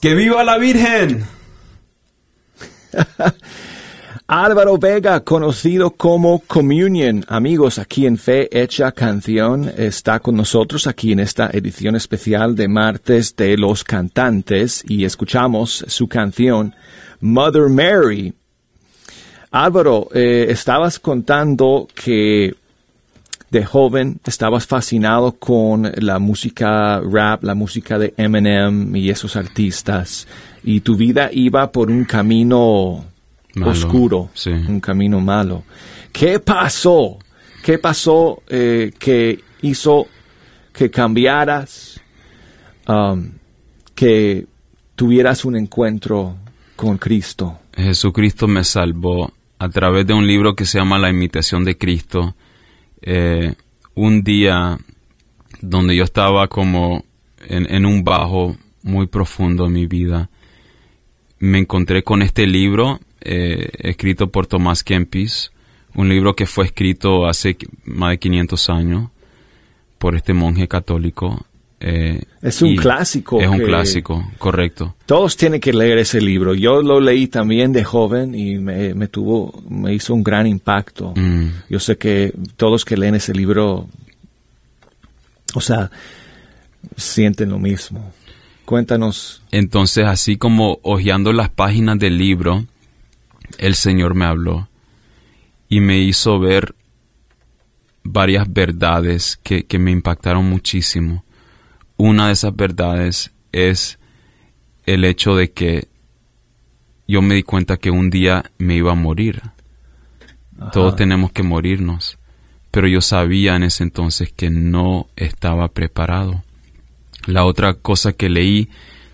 ¡Que 0.00 0.16
viva 0.16 0.42
la 0.42 0.58
Virgen! 0.58 1.28
Álvaro 4.36 4.78
Vega, 4.78 5.20
conocido 5.20 5.92
como 5.92 6.40
Communion. 6.40 7.24
Amigos, 7.28 7.78
aquí 7.78 8.04
en 8.04 8.18
Fe 8.18 8.48
Hecha 8.50 8.90
Canción, 8.90 9.70
está 9.76 10.18
con 10.18 10.34
nosotros 10.34 10.88
aquí 10.88 11.12
en 11.12 11.20
esta 11.20 11.50
edición 11.52 11.94
especial 11.94 12.56
de 12.56 12.66
Martes 12.66 13.36
de 13.36 13.56
los 13.56 13.84
Cantantes 13.84 14.82
y 14.88 15.04
escuchamos 15.04 15.84
su 15.86 16.08
canción 16.08 16.74
Mother 17.20 17.68
Mary. 17.68 18.34
Álvaro, 19.52 20.08
eh, 20.12 20.46
estabas 20.48 20.98
contando 20.98 21.86
que 21.94 22.56
de 23.52 23.64
joven 23.64 24.18
estabas 24.26 24.66
fascinado 24.66 25.30
con 25.30 25.92
la 25.94 26.18
música 26.18 27.00
rap, 27.00 27.44
la 27.44 27.54
música 27.54 28.00
de 28.00 28.12
Eminem 28.16 28.96
y 28.96 29.10
esos 29.10 29.36
artistas, 29.36 30.26
y 30.64 30.80
tu 30.80 30.96
vida 30.96 31.30
iba 31.32 31.70
por 31.70 31.88
un 31.88 32.04
camino 32.04 33.13
Malo, 33.54 33.72
oscuro, 33.72 34.30
sí. 34.34 34.50
un 34.50 34.80
camino 34.80 35.20
malo. 35.20 35.64
¿Qué 36.12 36.38
pasó? 36.40 37.18
¿Qué 37.62 37.78
pasó 37.78 38.42
eh, 38.48 38.92
que 38.98 39.40
hizo 39.62 40.06
que 40.72 40.90
cambiaras, 40.90 42.00
um, 42.88 43.30
que 43.94 44.46
tuvieras 44.94 45.44
un 45.44 45.56
encuentro 45.56 46.36
con 46.76 46.98
Cristo? 46.98 47.58
Jesucristo 47.74 48.46
me 48.46 48.64
salvó 48.64 49.32
a 49.58 49.68
través 49.68 50.06
de 50.06 50.14
un 50.14 50.26
libro 50.26 50.54
que 50.54 50.64
se 50.66 50.78
llama 50.78 50.98
La 50.98 51.10
imitación 51.10 51.64
de 51.64 51.78
Cristo. 51.78 52.34
eh, 53.02 53.54
un 53.94 54.22
día 54.22 54.78
donde 55.60 55.96
yo 55.96 56.04
estaba 56.04 56.48
como 56.48 57.04
en, 57.46 57.72
en 57.72 57.86
un 57.86 58.02
bajo 58.02 58.56
muy 58.82 59.06
profundo 59.06 59.66
en 59.66 59.72
mi 59.72 59.86
vida, 59.86 60.30
me 61.38 61.58
encontré 61.58 62.02
con 62.02 62.22
este 62.22 62.46
libro 62.46 63.00
eh, 63.24 63.70
escrito 63.78 64.28
por 64.28 64.46
Tomás 64.46 64.82
Kempis, 64.84 65.50
un 65.94 66.08
libro 66.08 66.34
que 66.34 66.46
fue 66.46 66.66
escrito 66.66 67.26
hace 67.26 67.56
más 67.84 68.10
de 68.10 68.18
500 68.18 68.70
años 68.70 69.10
por 69.98 70.14
este 70.16 70.32
monje 70.34 70.68
católico. 70.68 71.46
eh, 71.80 72.22
Es 72.42 72.60
un 72.62 72.76
clásico 72.76 73.40
Es 73.40 73.48
un 73.48 73.58
clásico, 73.58 74.30
correcto. 74.38 74.94
Todos 75.06 75.36
tienen 75.36 75.60
que 75.60 75.72
leer 75.72 75.98
ese 75.98 76.20
libro. 76.20 76.54
Yo 76.54 76.82
lo 76.82 77.00
leí 77.00 77.26
también 77.28 77.72
de 77.72 77.84
joven 77.84 78.34
y 78.34 78.56
me, 78.58 78.94
me 78.94 79.08
tuvo, 79.08 79.62
me 79.68 79.94
hizo 79.94 80.14
un 80.14 80.22
gran 80.22 80.46
impacto. 80.46 81.12
Mm. 81.16 81.48
Yo 81.70 81.78
sé 81.78 81.96
que 81.96 82.32
todos 82.56 82.84
que 82.84 82.96
leen 82.96 83.14
ese 83.14 83.32
libro, 83.34 83.86
o 85.54 85.60
sea, 85.60 85.90
sienten 86.96 87.50
lo 87.50 87.58
mismo. 87.58 88.12
Cuéntanos. 88.64 89.42
Entonces, 89.50 90.06
así 90.06 90.36
como 90.36 90.78
hojeando 90.82 91.32
las 91.32 91.50
páginas 91.50 91.98
del 91.98 92.16
libro, 92.18 92.64
el 93.58 93.74
Señor 93.74 94.14
me 94.14 94.24
habló 94.24 94.68
y 95.68 95.80
me 95.80 95.98
hizo 95.98 96.38
ver 96.38 96.74
varias 98.02 98.52
verdades 98.52 99.38
que, 99.42 99.64
que 99.64 99.78
me 99.78 99.90
impactaron 99.90 100.44
muchísimo. 100.44 101.24
Una 101.96 102.26
de 102.26 102.32
esas 102.32 102.54
verdades 102.54 103.32
es 103.52 103.98
el 104.84 105.04
hecho 105.04 105.36
de 105.36 105.52
que 105.52 105.88
yo 107.06 107.22
me 107.22 107.34
di 107.34 107.42
cuenta 107.42 107.76
que 107.76 107.90
un 107.90 108.10
día 108.10 108.50
me 108.58 108.76
iba 108.76 108.92
a 108.92 108.96
morir. 108.96 109.42
Todos 110.72 110.96
tenemos 110.96 111.32
que 111.32 111.42
morirnos. 111.42 112.18
Pero 112.70 112.88
yo 112.88 113.00
sabía 113.00 113.56
en 113.56 113.62
ese 113.62 113.84
entonces 113.84 114.32
que 114.32 114.50
no 114.50 115.08
estaba 115.16 115.68
preparado. 115.68 116.42
La 117.26 117.44
otra 117.44 117.74
cosa 117.74 118.12
que 118.12 118.28
leí 118.28 118.68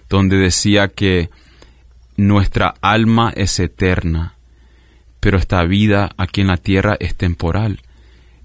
donde 0.08 0.36
decía 0.36 0.88
que 0.88 1.30
nuestra 2.26 2.74
alma 2.80 3.32
es 3.34 3.58
eterna, 3.58 4.34
pero 5.20 5.38
esta 5.38 5.64
vida 5.64 6.10
aquí 6.16 6.40
en 6.40 6.48
la 6.48 6.56
tierra 6.56 6.96
es 7.00 7.16
temporal. 7.16 7.80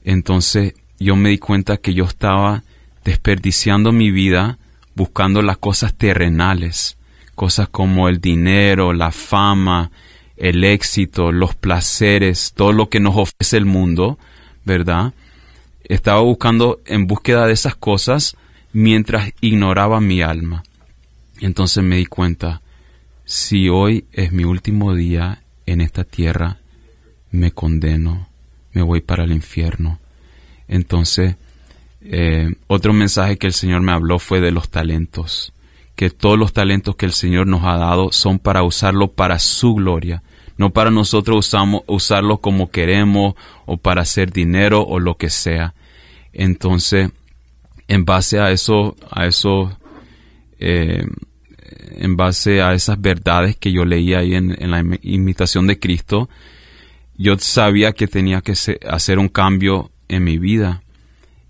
Entonces 0.03 0.75
yo 0.99 1.15
me 1.15 1.29
di 1.29 1.37
cuenta 1.37 1.77
que 1.77 1.93
yo 1.93 2.05
estaba 2.05 2.63
desperdiciando 3.03 3.91
mi 3.91 4.11
vida 4.11 4.57
buscando 4.95 5.41
las 5.41 5.57
cosas 5.57 5.93
terrenales, 5.93 6.97
cosas 7.35 7.67
como 7.67 8.07
el 8.07 8.21
dinero, 8.21 8.93
la 8.93 9.11
fama, 9.11 9.91
el 10.37 10.63
éxito, 10.63 11.31
los 11.31 11.53
placeres, 11.53 12.53
todo 12.55 12.71
lo 12.71 12.89
que 12.89 13.01
nos 13.01 13.15
ofrece 13.17 13.57
el 13.57 13.65
mundo, 13.65 14.17
¿verdad? 14.63 15.13
Estaba 15.83 16.21
buscando 16.21 16.79
en 16.85 17.07
búsqueda 17.07 17.45
de 17.45 17.53
esas 17.53 17.75
cosas 17.75 18.37
mientras 18.71 19.33
ignoraba 19.41 19.99
mi 19.99 20.21
alma. 20.21 20.63
Entonces 21.41 21.83
me 21.83 21.97
di 21.97 22.05
cuenta, 22.05 22.61
si 23.25 23.69
hoy 23.69 24.05
es 24.11 24.31
mi 24.31 24.43
último 24.43 24.93
día 24.93 25.41
en 25.65 25.81
esta 25.81 26.03
tierra, 26.03 26.59
me 27.31 27.51
condeno, 27.51 28.29
me 28.71 28.83
voy 28.83 29.01
para 29.01 29.23
el 29.23 29.31
infierno. 29.31 29.99
Entonces, 30.67 31.35
eh, 32.01 32.53
otro 32.67 32.93
mensaje 32.93 33.37
que 33.37 33.47
el 33.47 33.53
Señor 33.53 33.81
me 33.81 33.91
habló 33.91 34.19
fue 34.19 34.41
de 34.41 34.51
los 34.51 34.69
talentos, 34.69 35.53
que 35.95 36.11
todos 36.11 36.37
los 36.37 36.53
talentos 36.53 36.95
que 36.95 37.07
el 37.07 37.13
Señor 37.13 37.47
nos 37.47 37.63
ha 37.63 37.77
dado 37.77 38.11
son 38.11 38.37
para 38.37 38.61
usarlo 38.61 39.11
para 39.11 39.39
su 39.39 39.73
gloria, 39.73 40.21
no 40.57 40.69
para 40.69 40.91
nosotros 40.91 41.47
usamos, 41.47 41.81
usarlo 41.87 42.37
como 42.37 42.69
queremos 42.69 43.33
o 43.65 43.77
para 43.77 44.03
hacer 44.03 44.31
dinero 44.31 44.83
o 44.83 44.99
lo 44.99 45.17
que 45.17 45.31
sea. 45.31 45.73
Entonces, 46.31 47.09
en 47.87 48.05
base 48.05 48.39
a 48.39 48.51
eso, 48.51 48.95
a 49.09 49.25
eso, 49.25 49.77
eh, 50.59 51.05
en 51.97 52.15
base 52.17 52.61
a 52.61 52.73
esas 52.73 52.99
verdades 52.99 53.55
que 53.55 53.71
yo 53.71 53.85
leí 53.85 54.13
ahí 54.13 54.35
en, 54.35 54.55
en 54.61 54.71
la 54.71 54.81
imi- 54.81 54.99
imitación 55.01 55.67
de 55.67 55.79
Cristo, 55.79 56.29
yo 57.17 57.37
sabía 57.37 57.93
que 57.93 58.07
tenía 58.07 58.41
que 58.41 58.53
hacer 58.87 59.19
un 59.19 59.29
cambio 59.29 59.91
en 60.07 60.23
mi 60.23 60.37
vida. 60.37 60.83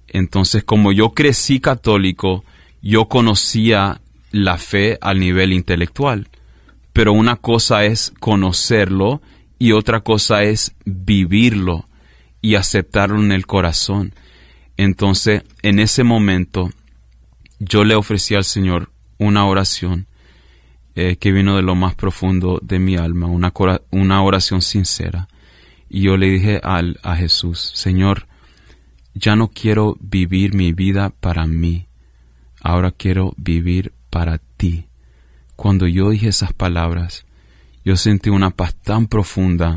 Entonces, 0.08 0.64
como 0.64 0.92
yo 0.92 1.10
crecí 1.10 1.60
católico, 1.60 2.46
yo 2.82 3.08
conocía 3.08 4.02
la 4.32 4.58
fe 4.58 4.98
al 5.02 5.20
nivel 5.20 5.54
intelectual. 5.54 6.28
Pero 6.94 7.12
una 7.12 7.36
cosa 7.36 7.84
es 7.84 8.14
conocerlo 8.20 9.22
y 9.60 9.74
otra 9.74 10.02
cosa 10.02 10.44
es 10.44 10.76
vivirlo 10.86 11.90
y 12.42 12.56
aceptarlo 12.56 13.20
en 13.20 13.32
el 13.32 13.46
corazón. 13.46 14.14
Entonces, 14.78 15.44
en 15.62 15.80
ese 15.80 16.04
momento, 16.04 16.70
yo 17.60 17.84
le 17.84 17.96
ofrecí 17.96 18.36
al 18.36 18.44
Señor 18.44 18.92
una 19.18 19.46
oración 19.46 20.08
eh, 20.96 21.18
que 21.18 21.32
vino 21.32 21.58
de 21.58 21.62
lo 21.62 21.76
más 21.76 21.96
profundo 21.96 22.60
de 22.62 22.80
mi 22.80 22.96
alma, 22.96 23.28
una, 23.28 23.52
una 23.92 24.24
oración 24.24 24.62
sincera. 24.62 25.28
Y 25.90 26.02
yo 26.02 26.18
le 26.18 26.30
dije 26.30 26.62
al, 26.64 27.00
a 27.04 27.16
Jesús, 27.16 27.72
Señor, 27.76 28.28
ya 29.14 29.36
no 29.36 29.50
quiero 29.50 29.98
vivir 30.00 30.54
mi 30.54 30.74
vida 30.74 31.12
para 31.20 31.48
mí, 31.48 31.88
ahora 32.62 32.92
quiero 32.92 33.34
vivir 33.38 33.94
para 34.10 34.40
ti. 34.58 34.88
Cuando 35.56 35.88
yo 35.88 36.10
dije 36.10 36.30
esas 36.30 36.54
palabras, 36.54 37.26
yo 37.84 37.98
sentí 37.98 38.30
una 38.30 38.50
paz 38.52 38.76
tan 38.76 39.08
profunda 39.08 39.76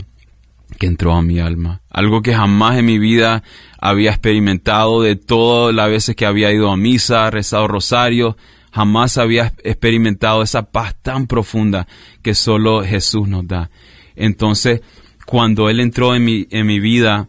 que 0.78 0.86
entró 0.86 1.14
a 1.14 1.22
mi 1.22 1.40
alma. 1.40 1.82
Algo 1.90 2.22
que 2.22 2.34
jamás 2.34 2.78
en 2.78 2.86
mi 2.86 2.98
vida 2.98 3.42
había 3.78 4.10
experimentado 4.10 5.02
de 5.02 5.16
todas 5.16 5.74
las 5.74 5.88
veces 5.88 6.16
que 6.16 6.26
había 6.26 6.52
ido 6.52 6.70
a 6.70 6.76
misa, 6.76 7.30
rezado 7.30 7.68
rosario, 7.68 8.36
jamás 8.72 9.18
había 9.18 9.52
experimentado 9.64 10.42
esa 10.42 10.62
paz 10.70 10.94
tan 11.02 11.26
profunda 11.26 11.86
que 12.22 12.34
solo 12.34 12.82
Jesús 12.84 13.28
nos 13.28 13.46
da. 13.46 13.70
Entonces, 14.16 14.80
cuando 15.26 15.68
Él 15.68 15.80
entró 15.80 16.14
en 16.14 16.24
mi, 16.24 16.46
en 16.50 16.66
mi 16.66 16.80
vida, 16.80 17.28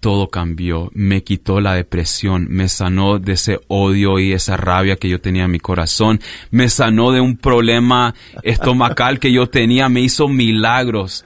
todo 0.00 0.28
cambió, 0.30 0.90
me 0.94 1.22
quitó 1.22 1.60
la 1.60 1.74
depresión, 1.74 2.46
me 2.50 2.68
sanó 2.68 3.20
de 3.20 3.34
ese 3.34 3.60
odio 3.68 4.18
y 4.18 4.32
esa 4.32 4.56
rabia 4.56 4.96
que 4.96 5.08
yo 5.08 5.20
tenía 5.20 5.44
en 5.44 5.50
mi 5.52 5.60
corazón, 5.60 6.20
me 6.50 6.68
sanó 6.68 7.12
de 7.12 7.20
un 7.20 7.36
problema 7.36 8.14
estomacal 8.42 9.20
que 9.20 9.32
yo 9.32 9.48
tenía, 9.48 9.88
me 9.88 10.00
hizo 10.00 10.26
milagros, 10.26 11.24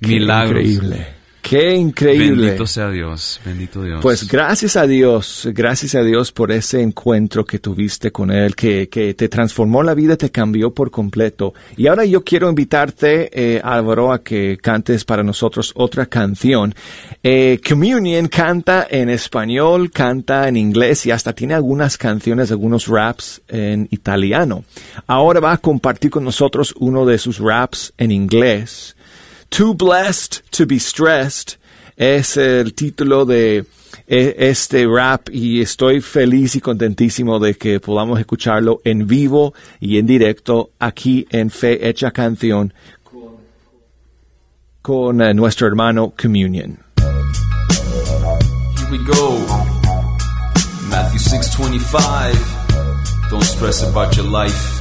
Qué 0.00 0.06
milagros. 0.06 0.62
increíble. 0.62 1.21
Qué 1.42 1.74
increíble. 1.74 2.46
Bendito 2.46 2.66
sea 2.66 2.88
Dios, 2.88 3.40
bendito 3.44 3.82
Dios. 3.82 4.00
Pues 4.00 4.28
gracias 4.28 4.76
a 4.76 4.86
Dios, 4.86 5.48
gracias 5.52 5.96
a 5.96 6.02
Dios 6.02 6.30
por 6.30 6.52
ese 6.52 6.80
encuentro 6.80 7.44
que 7.44 7.58
tuviste 7.58 8.12
con 8.12 8.30
Él, 8.30 8.54
que, 8.54 8.88
que 8.88 9.12
te 9.14 9.28
transformó 9.28 9.82
la 9.82 9.92
vida, 9.94 10.16
te 10.16 10.30
cambió 10.30 10.72
por 10.72 10.92
completo. 10.92 11.52
Y 11.76 11.88
ahora 11.88 12.04
yo 12.04 12.22
quiero 12.22 12.48
invitarte, 12.48 13.28
eh, 13.32 13.60
Álvaro, 13.62 14.12
a 14.12 14.22
que 14.22 14.56
cantes 14.62 15.04
para 15.04 15.24
nosotros 15.24 15.72
otra 15.74 16.06
canción. 16.06 16.74
Eh, 17.24 17.60
Communion 17.68 18.28
canta 18.28 18.86
en 18.88 19.10
español, 19.10 19.90
canta 19.90 20.46
en 20.46 20.56
inglés 20.56 21.04
y 21.06 21.10
hasta 21.10 21.32
tiene 21.32 21.54
algunas 21.54 21.98
canciones, 21.98 22.52
algunos 22.52 22.86
raps 22.86 23.42
en 23.48 23.88
italiano. 23.90 24.64
Ahora 25.08 25.40
va 25.40 25.52
a 25.52 25.58
compartir 25.58 26.12
con 26.12 26.22
nosotros 26.22 26.72
uno 26.78 27.04
de 27.04 27.18
sus 27.18 27.40
raps 27.40 27.92
en 27.98 28.12
inglés. 28.12 28.96
Too 29.52 29.74
Blessed 29.74 30.50
to 30.52 30.64
Be 30.64 30.80
Stressed 30.80 31.58
es 31.94 32.38
el 32.38 32.72
título 32.72 33.26
de 33.26 33.66
eh, 34.06 34.34
este 34.38 34.86
rap 34.86 35.28
y 35.30 35.60
estoy 35.60 36.00
feliz 36.00 36.56
y 36.56 36.62
contentísimo 36.62 37.38
de 37.38 37.52
que 37.52 37.78
podamos 37.78 38.18
escucharlo 38.18 38.80
en 38.82 39.06
vivo 39.06 39.52
y 39.78 39.98
en 39.98 40.06
directo 40.06 40.70
aquí 40.78 41.26
en 41.28 41.50
Fe 41.50 41.86
Hecha 41.86 42.12
Canción 42.12 42.72
con 44.80 45.20
eh, 45.20 45.34
nuestro 45.34 45.66
hermano 45.66 46.14
Communion. 46.16 46.78
Here 46.98 48.90
we 48.90 48.96
go. 49.04 49.38
Matthew 50.88 51.18
6:25. 51.18 52.32
Don't 53.28 53.44
stress 53.44 53.82
about 53.82 54.16
your 54.16 54.24
life. 54.24 54.80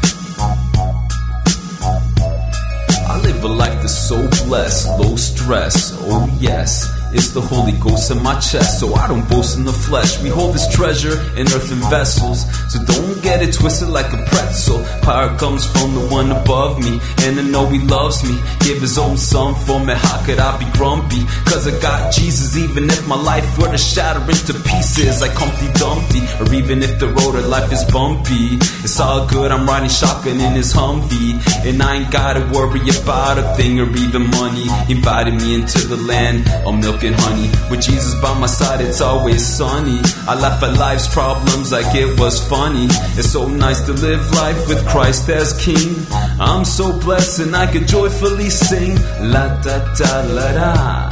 I 3.12 3.18
live 3.18 3.44
a 3.44 3.48
life 3.50 3.81
so 4.12 4.46
blessed, 4.46 5.00
low 5.00 5.16
stress. 5.16 5.96
Oh 6.02 6.28
yes, 6.42 6.92
it's 7.14 7.30
the 7.30 7.40
Holy 7.40 7.72
Ghost 7.72 8.12
in 8.12 8.22
my 8.22 8.38
chest, 8.42 8.82
so 8.82 8.94
I 8.94 9.08
don't 9.08 9.24
boast 9.30 9.58
in 9.58 9.64
the 9.64 9.72
flesh. 9.72 10.22
We 10.22 10.28
hold 10.28 10.54
this 10.54 10.68
treasure 10.68 11.16
in 11.40 11.48
earthen 11.48 11.80
vessels, 11.90 12.44
so 12.68 12.84
don't 12.84 13.24
get 13.24 13.42
it 13.42 13.54
twisted 13.54 13.88
like 13.88 14.12
a 14.12 14.20
pretzel. 14.26 14.84
Power 15.02 15.38
comes 15.38 15.66
from 15.66 15.96
the 15.96 16.06
one 16.12 16.30
above 16.30 16.80
me, 16.80 17.00
and 17.24 17.40
I 17.40 17.44
know 17.44 17.68
He 17.68 17.80
loves 17.80 18.22
me. 18.28 18.36
Give 18.60 18.82
His 18.82 18.98
own 18.98 19.16
Son 19.16 19.56
for 19.56 19.80
me. 19.80 19.94
How 19.96 20.26
could 20.26 20.40
I 20.40 20.60
be 20.60 20.68
grumpy? 20.78 21.24
Cause 21.48 21.66
I 21.66 21.80
got 21.80 22.12
Jesus, 22.12 22.58
even 22.58 22.90
if 22.90 23.08
my 23.08 23.16
life 23.16 23.48
were 23.58 23.72
to 23.72 23.78
shatter 23.78 24.20
into 24.28 24.60
pieces 24.68 25.22
like 25.22 25.32
Humpty 25.36 25.72
Dumpty, 25.80 26.11
or 26.42 26.54
even 26.54 26.82
if 26.82 27.00
the 27.00 27.08
road 27.08 27.36
of 27.36 27.46
life 27.48 27.72
is 27.72 27.84
bumpy. 27.86 28.58
It's 28.84 29.00
all 29.00 29.28
good. 29.28 29.52
I'm 29.52 29.68
riding 29.68 29.90
shotgun 29.90 30.40
in 30.40 30.54
His 30.54 30.74
Humvee, 30.74 31.34
and 31.68 31.82
I 31.82 31.98
ain't 31.98 32.12
gotta 32.12 32.42
worry 32.52 32.82
about 33.02 33.38
a 33.38 33.56
thing 33.56 33.80
or 33.80 33.90
even 33.96 34.30
money. 34.32 34.68
He 34.88 34.94
invited 34.94 35.36
me 35.36 35.56
into 35.56 35.80
the 35.88 35.98
land 35.98 36.50
of 36.66 36.74
milk 36.80 37.04
and 37.04 37.16
honey. 37.16 37.50
With 37.70 37.82
Jesus 37.82 38.20
by 38.22 38.38
my 38.40 38.48
side, 38.48 38.82
it's 38.82 39.02
always 39.02 39.46
sunny. 39.46 40.00
I 40.28 40.34
laugh 40.40 40.64
at 40.64 40.78
life's 40.78 41.08
problems 41.14 41.72
like 41.72 41.94
it 41.96 42.20
was 42.20 42.36
funny. 42.48 42.88
It's 43.18 43.32
so 43.32 43.48
nice 43.48 43.82
to 43.82 43.94
live 43.94 44.24
life 44.32 44.68
with 44.68 44.86
Christ 44.88 45.30
as 45.30 45.54
King. 45.64 45.96
I'm 46.40 46.66
so 46.66 46.98
blessed 47.00 47.40
and 47.40 47.56
I 47.56 47.72
can 47.72 47.86
joyfully 47.86 48.50
sing. 48.50 48.96
La 49.22 49.62
da 49.62 49.94
da 49.96 50.22
la 50.36 50.52
da. 50.52 51.10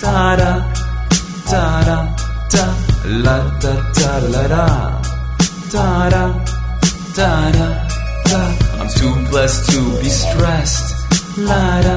Da 0.00 0.36
da. 0.36 0.82
Da 1.50 1.84
da 1.84 2.31
da. 2.52 2.64
La 3.24 3.38
da 3.60 3.74
da 3.98 4.12
la 4.32 4.42
da. 4.48 4.66
Da 5.72 6.08
da. 6.10 6.24
Da 7.16 7.50
da 7.52 7.68
da. 8.28 8.40
I'm 8.80 8.88
too 8.98 9.14
blessed 9.30 9.70
to 9.70 9.80
be 10.00 10.08
stressed. 10.08 10.86
La 11.38 11.80
da. 11.86 11.96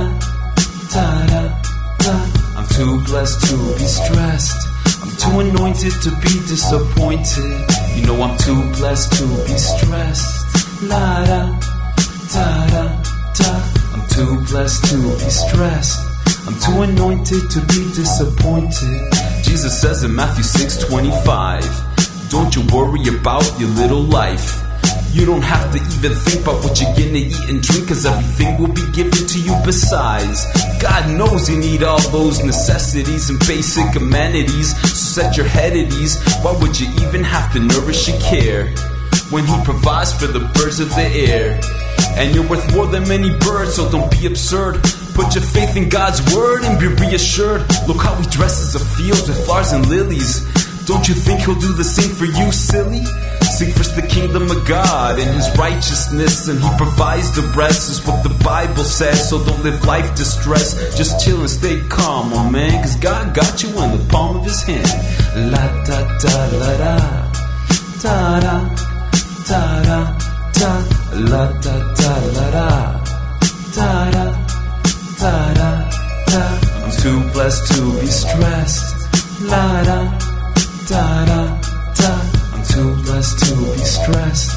Da 0.94 1.06
da 1.32 1.42
da. 2.04 2.16
I'm 2.58 2.68
too 2.78 3.00
blessed 3.08 3.42
to 3.48 3.58
be 3.78 3.86
stressed. 3.86 4.62
I'm 5.02 5.12
too 5.22 5.40
anointed 5.40 5.94
to 6.04 6.10
be 6.24 6.34
disappointed. 6.48 7.52
You 7.96 8.06
know 8.08 8.22
I'm 8.22 8.38
too 8.38 8.62
blessed 8.78 9.12
to 9.18 9.26
be 9.48 9.58
stressed. 9.58 10.84
La 10.84 11.26
da 11.26 11.42
da 12.34 12.48
da 12.74 12.84
da. 13.40 13.52
I'm 13.94 14.08
too 14.08 14.40
blessed 14.50 14.86
to 14.90 14.98
be 15.20 15.30
stressed. 15.30 16.05
I'm 16.48 16.60
too 16.60 16.82
anointed 16.84 17.50
to 17.50 17.60
be 17.74 17.90
disappointed. 17.96 19.02
Jesus 19.42 19.82
says 19.82 20.04
in 20.04 20.14
Matthew 20.14 20.44
6 20.44 20.78
25, 20.78 22.30
Don't 22.30 22.56
you 22.56 22.62
worry 22.72 23.08
about 23.08 23.44
your 23.60 23.70
little 23.70 24.04
life. 24.04 24.62
You 25.12 25.26
don't 25.26 25.42
have 25.42 25.72
to 25.72 25.78
even 25.78 26.14
think 26.14 26.44
about 26.44 26.64
what 26.64 26.80
you're 26.80 26.94
gonna 26.94 27.18
eat 27.18 27.50
and 27.50 27.64
drink, 27.64 27.88
cause 27.88 28.06
everything 28.06 28.62
will 28.62 28.74
be 28.74 28.86
given 28.92 29.26
to 29.26 29.40
you 29.40 29.56
besides. 29.66 30.46
God 30.80 31.10
knows 31.18 31.50
you 31.50 31.58
need 31.58 31.82
all 31.82 32.02
those 32.10 32.44
necessities 32.44 33.32
and 33.32 33.40
basic 33.48 33.96
amenities, 33.96 34.78
so 34.82 35.22
set 35.22 35.38
your 35.38 35.48
head 35.48 35.72
at 35.74 35.92
ease. 35.94 36.22
Why 36.44 36.52
would 36.62 36.80
you 36.80 36.88
even 37.08 37.24
have 37.24 37.52
to 37.54 37.60
nourish 37.60 38.08
your 38.08 38.20
care 38.22 38.68
when 39.32 39.46
He 39.46 39.64
provides 39.64 40.14
for 40.14 40.28
the 40.28 40.42
birds 40.54 40.80
of 40.80 40.90
the 40.90 41.08
air? 41.08 41.60
And 42.18 42.36
you're 42.36 42.48
worth 42.48 42.76
more 42.76 42.86
than 42.86 43.08
many 43.08 43.36
birds, 43.40 43.76
so 43.76 43.90
don't 43.90 44.12
be 44.12 44.28
absurd. 44.28 44.86
Put 45.16 45.34
your 45.34 45.46
faith 45.46 45.78
in 45.78 45.88
God's 45.88 46.20
word 46.36 46.64
and 46.66 46.78
be 46.78 46.88
reassured. 46.88 47.64
Look 47.88 48.04
how 48.04 48.16
He 48.16 48.28
dresses 48.28 48.74
the 48.74 48.80
fields 48.80 49.28
with 49.30 49.46
flowers 49.46 49.72
and 49.72 49.88
lilies. 49.88 50.44
Don't 50.86 51.08
you 51.08 51.16
think 51.16 51.40
He'll 51.40 51.56
do 51.56 51.72
the 51.72 51.86
same 51.86 52.14
for 52.14 52.26
you, 52.26 52.52
silly? 52.52 53.04
Seek 53.56 53.74
first 53.74 53.96
the 53.96 54.06
kingdom 54.06 54.52
of 54.52 54.68
God 54.68 55.18
and 55.18 55.34
His 55.34 55.48
righteousness, 55.58 56.50
and 56.50 56.60
He 56.60 56.70
provides 56.78 57.34
the 57.34 57.42
rest, 57.56 57.90
is 57.90 58.06
what 58.06 58.24
the 58.24 58.44
Bible 58.44 58.84
says. 58.84 59.30
So 59.30 59.42
don't 59.42 59.64
live 59.64 59.86
life 59.86 60.16
distressed. 60.18 60.98
Just 60.98 61.24
chill 61.24 61.40
and 61.40 61.50
stay 61.50 61.82
calm, 61.88 62.34
oh 62.34 62.50
man, 62.50 62.84
cause 62.84 62.98
God 62.98 63.34
got 63.34 63.64
you 63.64 63.70
in 63.70 63.98
the 63.98 64.06
palm 64.12 64.36
of 64.36 64.44
His 64.44 64.62
hand. 64.64 64.86
La 65.50 65.66
da 65.86 66.18
da 66.20 66.46
la 66.60 66.78
da. 66.78 67.32
Da 68.04 68.40
da. 68.42 68.76
Da 69.48 69.82
da. 69.82 70.00
Da. 70.60 70.72
La 71.32 71.52
da 71.62 71.94
da 71.96 72.14
la 72.36 72.52
da. 72.52 73.04
Da 73.74 74.12
da. 74.12 74.45
Too 77.06 77.22
blessed 77.34 77.72
to 77.72 77.82
be 78.02 78.08
stressed. 78.08 78.96
La 79.42 79.84
da. 79.84 80.00
Da 80.90 81.26
da. 81.30 81.42
Da. 82.00 82.12
I'm 82.52 82.64
too 82.66 82.96
blessed 83.04 83.38
to 83.46 83.56
be 83.74 83.86
stressed. 83.96 84.50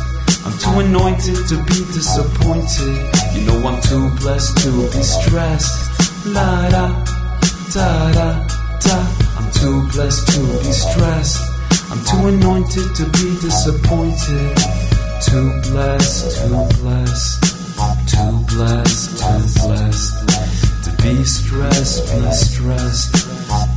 I'm 0.47 0.57
too 0.57 0.81
anointed 0.81 1.41
to 1.51 1.57
be 1.69 1.79
disappointed. 1.93 2.97
You 3.35 3.43
know 3.45 3.69
I'm 3.69 3.79
too 3.83 4.09
blessed 4.21 4.57
to 4.65 4.71
be 4.95 5.03
stressed. 5.03 5.75
La 6.25 6.71
da. 6.71 7.05
Da 7.75 8.13
da. 8.17 8.29
Da. 8.81 8.97
I'm 9.37 9.51
too 9.53 9.87
blessed 9.93 10.29
to 10.33 10.41
be 10.65 10.73
stressed. 10.73 11.43
I'm 11.91 12.03
too 12.09 12.29
anointed 12.29 12.89
to 12.97 13.05
be 13.19 13.29
disappointed. 13.45 14.57
Too 15.21 15.49
blessed, 15.69 16.39
too 16.39 16.65
blessed, 16.81 17.45
too 18.09 18.33
blessed, 18.49 19.19
too 19.19 19.67
blessed. 19.67 20.58
Be 21.03 21.25
stressed, 21.25 22.05
be 22.13 22.33
stressed. 22.33 23.15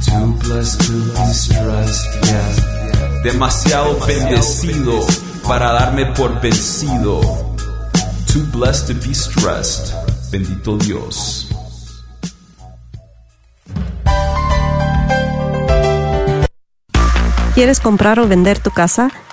Too 0.05 0.33
blessed 0.43 0.81
to 0.81 0.91
be 0.91 1.33
stressed, 1.33 2.07
yeah. 2.25 3.23
Demasiado 3.23 3.97
bendecido 4.05 5.05
para 5.47 5.71
darme 5.71 6.05
por 6.13 6.39
vencido. 6.41 7.21
Too 8.27 8.45
blessed 8.51 8.87
to 8.87 8.93
be 8.95 9.13
stressed. 9.13 9.93
Bendito 10.31 10.77
Dios. 10.77 11.47
¿Quieres 17.53 17.79
comprar 17.79 18.19
o 18.19 18.27
vender 18.27 18.59
tu 18.59 18.71
casa? 18.71 19.11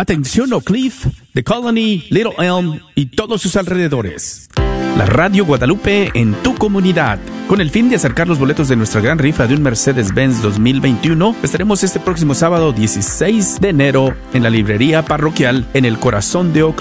Atención 0.00 0.50
Oak 0.54 0.64
Cliff, 0.64 1.04
The 1.34 1.44
Colony, 1.44 2.06
Little 2.08 2.32
Elm 2.38 2.80
y 2.94 3.04
todos 3.04 3.42
sus 3.42 3.54
alrededores. 3.56 4.48
La 4.96 5.04
Radio 5.04 5.44
Guadalupe 5.44 6.10
en 6.14 6.32
tu 6.42 6.54
comunidad. 6.54 7.18
Con 7.48 7.60
el 7.60 7.68
fin 7.68 7.90
de 7.90 7.96
acercar 7.96 8.26
los 8.26 8.38
boletos 8.38 8.68
de 8.68 8.76
nuestra 8.76 9.02
gran 9.02 9.18
rifa 9.18 9.46
de 9.46 9.56
un 9.56 9.62
Mercedes-Benz 9.62 10.40
2021, 10.40 11.36
estaremos 11.42 11.84
este 11.84 12.00
próximo 12.00 12.34
sábado 12.34 12.72
16 12.72 13.60
de 13.60 13.68
enero 13.68 14.16
en 14.32 14.42
la 14.42 14.48
librería 14.48 15.04
parroquial 15.04 15.66
en 15.74 15.84
el 15.84 15.98
corazón 15.98 16.54
de 16.54 16.62
Oak. 16.62 16.80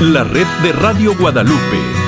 la 0.00 0.22
red 0.22 0.46
de 0.62 0.72
Radio 0.72 1.14
Guadalupe. 1.16 2.07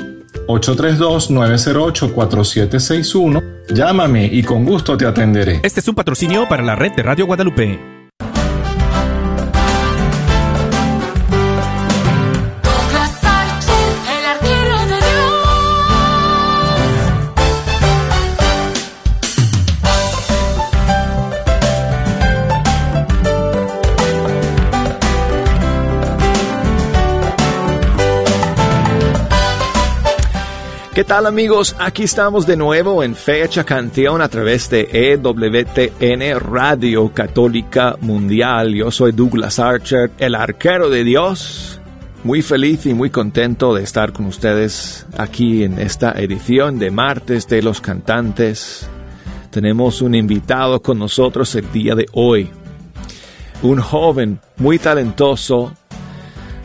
832-908-4761. 0.48 3.44
Llámame 3.74 4.28
y 4.28 4.44
con 4.44 4.64
gusto 4.64 4.96
te 4.96 5.06
atenderé. 5.06 5.60
Este 5.62 5.82
es 5.82 5.88
un 5.90 5.96
patrocinio 5.96 6.48
para 6.48 6.64
la 6.64 6.78
red 6.78 6.94
de 6.94 7.04
Radio 7.04 7.26
Guadalupe. 7.26 7.93
¿Qué 30.94 31.04
tal 31.04 31.26
amigos? 31.26 31.76
Aquí 31.80 32.04
estamos 32.04 32.46
de 32.46 32.56
nuevo 32.56 33.04
en 33.04 33.16
Fecha 33.16 33.64
Canción 33.64 34.22
a 34.22 34.30
través 34.30 34.70
de 34.70 34.88
EWTN 34.92 36.40
Radio 36.40 37.12
Católica 37.12 37.98
Mundial. 38.00 38.76
Yo 38.76 38.92
soy 38.92 39.12
Douglas 39.12 39.58
Archer, 39.58 40.12
el 40.20 40.36
arquero 40.36 40.92
de 40.92 41.04
Dios. 41.04 41.82
Muy 42.24 42.44
feliz 42.44 42.86
y 42.86 42.94
muy 42.94 43.10
contento 43.10 43.74
de 43.74 43.82
estar 43.82 44.14
con 44.14 44.28
ustedes 44.28 45.08
aquí 45.18 45.64
en 45.64 45.80
esta 45.80 46.12
edición 46.12 46.78
de 46.78 46.92
Martes 46.92 47.48
de 47.48 47.64
los 47.64 47.82
Cantantes. 47.82 48.88
Tenemos 49.50 50.00
un 50.04 50.14
invitado 50.14 50.80
con 50.84 51.00
nosotros 51.00 51.56
el 51.56 51.72
día 51.72 51.96
de 51.96 52.06
hoy. 52.14 52.52
Un 53.64 53.82
joven 53.82 54.40
muy 54.58 54.78
talentoso 54.78 55.74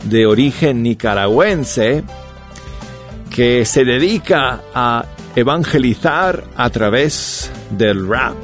de 0.03 0.27
origen 0.27 0.83
nicaragüense 0.83 2.03
que 3.39 3.63
se 3.63 3.85
dedica 3.85 4.61
a 4.73 5.05
evangelizar 5.33 6.43
a 6.57 6.69
través 6.71 7.49
del 7.69 8.05
rap. 8.05 8.35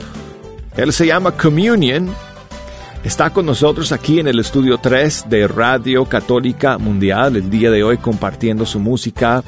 Él 0.77 0.93
se 0.93 1.05
llama 1.05 1.33
Communion. 1.35 2.09
Está 3.03 3.31
con 3.31 3.45
nosotros 3.45 3.91
aquí 3.91 4.21
en 4.21 4.29
el 4.29 4.39
estudio 4.39 4.77
3 4.77 5.25
de 5.27 5.49
Radio 5.49 6.05
Católica 6.05 6.77
Mundial 6.77 7.35
el 7.35 7.49
día 7.49 7.71
de 7.71 7.83
hoy 7.83 7.97
compartiendo 7.97 8.65
su 8.65 8.79
música, 8.79 9.43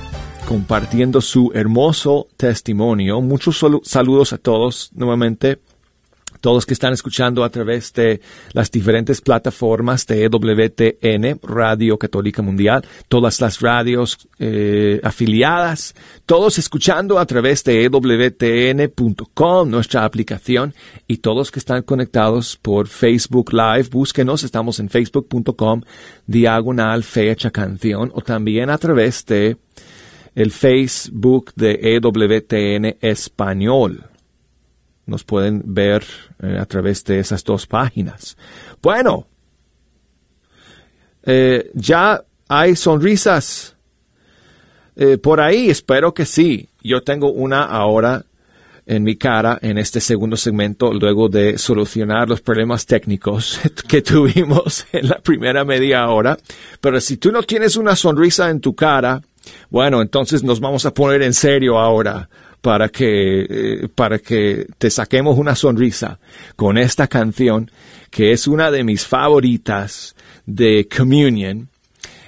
compartiendo 0.45 1.21
su 1.21 1.49
hermoso 1.55 2.27
testimonio. 2.35 3.21
Muchos 3.21 3.63
saludos 3.83 4.33
a 4.33 4.37
todos 4.39 4.91
nuevamente 4.95 5.59
todos 6.47 6.65
que 6.65 6.75
están 6.75 6.93
escuchando 6.93 7.43
a 7.43 7.49
través 7.49 7.91
de 7.91 8.21
las 8.53 8.71
diferentes 8.71 9.19
plataformas 9.19 10.07
de 10.07 10.29
WTN, 10.29 11.41
Radio 11.43 11.97
Católica 11.99 12.41
Mundial, 12.41 12.85
todas 13.09 13.41
las 13.41 13.59
radios 13.59 14.17
eh, 14.39 15.01
afiliadas, 15.03 15.93
todos 16.25 16.57
escuchando 16.57 17.19
a 17.19 17.25
través 17.25 17.65
de 17.65 17.83
EWTN.com, 17.83 19.69
nuestra 19.69 20.05
aplicación, 20.05 20.73
y 21.05 21.17
todos 21.17 21.51
que 21.51 21.59
están 21.59 21.81
conectados 21.81 22.55
por 22.55 22.87
Facebook 22.87 23.51
Live, 23.51 23.89
búsquenos, 23.91 24.45
estamos 24.45 24.79
en 24.79 24.87
facebook.com, 24.87 25.81
diagonal 26.27 27.03
fecha 27.03 27.51
canción, 27.51 28.09
o 28.15 28.21
también 28.21 28.69
a 28.69 28.77
través 28.77 29.25
de 29.25 29.57
el 30.33 30.51
Facebook 30.51 31.51
de 31.57 31.97
EWTN 31.97 32.99
Español 33.01 34.05
nos 35.07 35.23
pueden 35.23 35.63
ver 35.65 36.03
eh, 36.41 36.57
a 36.59 36.65
través 36.65 37.03
de 37.05 37.19
esas 37.19 37.43
dos 37.43 37.65
páginas. 37.65 38.37
Bueno, 38.81 39.27
eh, 41.23 41.71
ya 41.73 42.23
hay 42.47 42.75
sonrisas 42.75 43.75
eh, 44.99 45.17
por 45.17 45.39
ahí, 45.39 45.69
espero 45.69 46.13
que 46.13 46.25
sí. 46.25 46.69
Yo 46.81 47.03
tengo 47.03 47.31
una 47.31 47.63
ahora 47.63 48.25
en 48.87 49.03
mi 49.03 49.15
cara 49.15 49.59
en 49.61 49.77
este 49.77 49.99
segundo 49.99 50.37
segmento 50.37 50.93
luego 50.93 51.29
de 51.29 51.57
solucionar 51.57 52.27
los 52.27 52.41
problemas 52.41 52.85
técnicos 52.85 53.59
que 53.87 54.01
tuvimos 54.01 54.87
en 54.91 55.09
la 55.09 55.19
primera 55.19 55.63
media 55.63 56.07
hora. 56.07 56.37
Pero 56.81 56.99
si 56.99 57.17
tú 57.17 57.31
no 57.31 57.43
tienes 57.43 57.77
una 57.77 57.95
sonrisa 57.95 58.49
en 58.49 58.59
tu 58.59 58.73
cara, 58.73 59.21
bueno, 59.69 60.01
entonces 60.01 60.43
nos 60.43 60.59
vamos 60.59 60.85
a 60.85 60.93
poner 60.93 61.21
en 61.21 61.33
serio 61.33 61.77
ahora 61.77 62.27
para 62.61 62.89
que, 62.89 63.45
eh, 63.49 63.87
para 63.93 64.19
que 64.19 64.65
te 64.77 64.89
saquemos 64.89 65.37
una 65.37 65.55
sonrisa 65.55 66.19
con 66.55 66.77
esta 66.77 67.07
canción 67.07 67.71
que 68.09 68.31
es 68.31 68.47
una 68.47 68.71
de 68.71 68.83
mis 68.83 69.05
favoritas 69.05 70.15
de 70.45 70.87
Communion. 70.87 71.69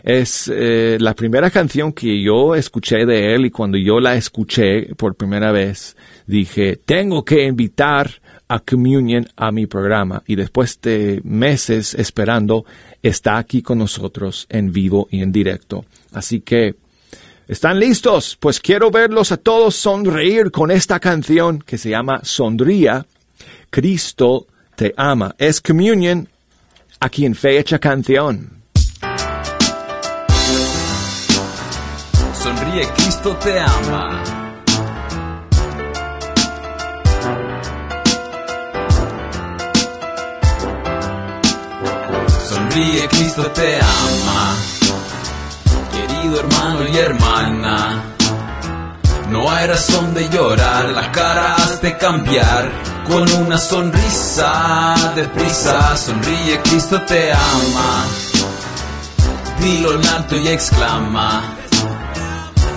Es 0.03 0.49
eh, 0.53 0.97
la 0.99 1.13
primera 1.13 1.51
canción 1.51 1.91
que 1.91 2.21
yo 2.21 2.55
escuché 2.55 3.05
de 3.05 3.35
él 3.35 3.45
y 3.45 3.51
cuando 3.51 3.77
yo 3.77 3.99
la 3.99 4.15
escuché 4.15 4.95
por 4.95 5.15
primera 5.15 5.51
vez 5.51 5.97
dije, 6.25 6.77
tengo 6.77 7.25
que 7.25 7.43
invitar 7.45 8.09
a 8.47 8.59
Communion 8.59 9.27
a 9.35 9.51
mi 9.51 9.67
programa 9.67 10.23
y 10.25 10.35
después 10.35 10.79
de 10.81 11.21
meses 11.23 11.93
esperando 11.95 12.65
está 13.03 13.37
aquí 13.37 13.61
con 13.61 13.77
nosotros 13.77 14.47
en 14.49 14.71
vivo 14.71 15.07
y 15.11 15.21
en 15.21 15.31
directo. 15.31 15.85
Así 16.11 16.41
que 16.41 16.75
¿Están 17.49 17.79
listos? 17.79 18.37
Pues 18.39 18.59
quiero 18.59 18.91
verlos 18.91 19.31
a 19.31 19.37
todos 19.37 19.73
sonreír 19.73 20.51
con 20.51 20.69
esta 20.69 20.99
canción 20.99 21.57
que 21.57 21.79
se 21.79 21.89
llama 21.89 22.19
Sonría. 22.21 23.07
Cristo 23.71 24.45
te 24.75 24.93
ama. 24.95 25.33
Es 25.35 25.59
Communion 25.59 26.29
aquí 26.99 27.25
en 27.25 27.33
Fecha 27.33 27.79
Canción. 27.79 28.61
Sonríe, 32.35 32.87
Cristo 32.95 33.35
te 33.43 33.59
ama. 33.59 34.23
Sonríe, 42.47 43.07
Cristo 43.07 43.51
te 43.55 43.75
ama. 43.77 44.78
Querido 46.19 46.39
hermano 46.41 46.85
y 46.85 46.97
hermana, 46.97 48.03
no 49.29 49.49
hay 49.49 49.67
razón 49.67 50.13
de 50.13 50.27
llorar, 50.27 50.89
la 50.89 51.11
cara 51.13 51.55
has 51.55 51.81
de 51.81 51.97
cambiar. 51.97 52.69
Con 53.07 53.31
una 53.41 53.57
sonrisa 53.57 54.95
deprisa, 55.15 55.95
sonríe, 55.95 56.59
Cristo 56.63 57.01
te 57.03 57.31
ama. 57.31 58.05
Dilo 59.61 59.93
en 59.93 60.07
alto 60.07 60.35
y 60.35 60.49
exclama. 60.49 61.41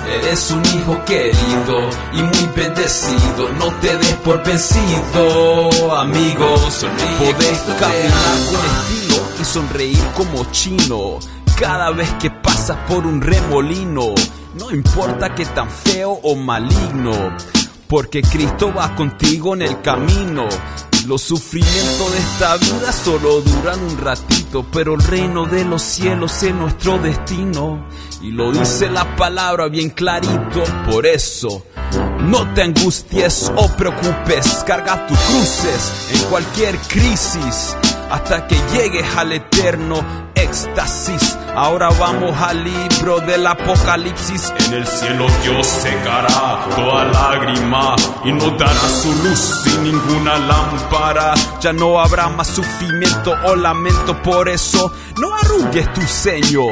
Eres 0.07 0.51
un 0.53 0.65
hijo 0.65 1.05
querido 1.05 1.91
y 2.13 2.23
muy 2.23 2.51
bendecido. 2.55 3.49
No 3.59 3.73
te 3.81 3.99
des 3.99 4.15
por 4.25 4.43
vencido, 4.45 5.97
amigo. 5.97 6.57
Sonríe, 6.71 7.33
Podés 7.33 7.59
caminar 7.81 8.37
con 8.47 8.61
estilo 8.61 9.23
y 9.41 9.45
sonreír 9.45 10.05
como 10.15 10.45
chino 10.53 11.19
cada 11.59 11.91
vez 11.91 12.13
que 12.15 12.31
pasas 12.31 12.77
por 12.89 13.07
un 13.07 13.21
remolino. 13.21 14.15
No 14.59 14.71
importa 14.71 15.35
que 15.35 15.45
tan 15.47 15.71
feo 15.71 16.13
o 16.23 16.37
maligno, 16.37 17.37
porque 17.89 18.23
Cristo 18.23 18.73
va 18.73 18.95
contigo 18.95 19.55
en 19.55 19.63
el 19.63 19.81
camino. 19.81 20.47
Los 21.07 21.23
sufrimientos 21.23 22.13
de 22.13 22.19
esta 22.19 22.57
vida 22.59 22.93
solo 22.93 23.41
duran 23.41 23.83
un 23.83 23.99
ratito, 23.99 24.65
pero 24.73 24.95
el 24.95 25.03
reino 25.03 25.47
de 25.47 25.65
los 25.65 25.83
cielos 25.83 26.43
es 26.43 26.55
nuestro 26.55 26.99
destino. 26.99 27.87
Y 28.21 28.31
lo 28.31 28.53
dice 28.53 28.89
la 28.89 29.17
palabra 29.17 29.69
bien 29.69 29.91
clarito, 29.91 30.63
por 30.89 31.07
eso 31.07 31.65
no 32.21 32.55
te 32.55 32.63
angusties 32.63 33.51
o 33.57 33.69
preocupes, 33.69 34.63
carga 34.65 35.07
tus 35.07 35.19
cruces 35.19 36.09
en 36.13 36.31
cualquier 36.31 36.77
crisis. 36.79 37.77
hasta 38.11 38.47
que 38.47 38.57
llegues 38.75 39.07
al 39.17 39.33
eterno 39.33 40.32
éxtasis. 40.43 41.39
Ahora 41.55 41.89
vamos 41.99 42.37
al 42.41 42.65
libro 42.65 43.21
del 43.21 43.47
Apocalipsis. 43.47 44.53
En 44.67 44.75
el 44.75 44.87
cielo 44.87 45.27
Dios 45.43 45.67
secará 45.67 46.67
toda 46.75 47.05
lágrima 47.05 47.95
y 48.25 48.33
no 48.33 48.51
dará 48.53 48.89
su 49.03 49.13
luz 49.23 49.63
sin 49.65 49.85
ninguna 49.85 50.39
lámpara. 50.39 51.35
Ya 51.61 51.73
no 51.73 52.01
habrá 52.01 52.29
más 52.29 52.49
sufrimiento 52.49 53.35
o 53.45 53.55
lamento, 53.55 54.21
por 54.23 54.49
eso 54.49 54.93
no 55.21 55.35
arrugues 55.37 55.93
tu 55.93 56.01
ceño. 56.03 56.63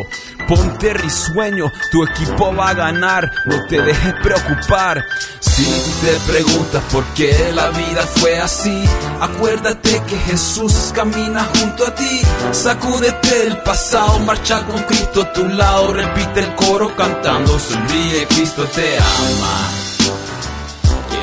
Ponte 0.51 0.93
risueño, 0.95 1.71
tu 1.93 2.03
equipo 2.03 2.53
va 2.53 2.71
a 2.71 2.75
ganar, 2.75 3.31
no 3.45 3.65
te 3.69 3.81
dejes 3.81 4.15
preocupar. 4.15 5.07
Si 5.39 5.63
te 5.65 6.33
preguntas 6.33 6.83
por 6.91 7.05
qué 7.15 7.53
la 7.55 7.71
vida 7.71 8.03
fue 8.17 8.37
así, 8.41 8.85
acuérdate 9.21 10.03
que 10.09 10.17
Jesús 10.19 10.91
camina 10.93 11.47
junto 11.57 11.87
a 11.87 11.95
ti. 11.95 12.21
Sacúdete 12.51 13.47
el 13.47 13.59
pasado, 13.59 14.19
marcha 14.19 14.67
con 14.67 14.83
Cristo 14.83 15.23
a 15.23 15.33
tu 15.33 15.47
lado, 15.47 15.93
repite 15.93 16.41
el 16.41 16.53
coro 16.57 16.97
cantando, 16.97 17.57
sonríe, 17.57 18.27
Cristo 18.27 18.65
te 18.75 18.99
ama. 18.99 19.69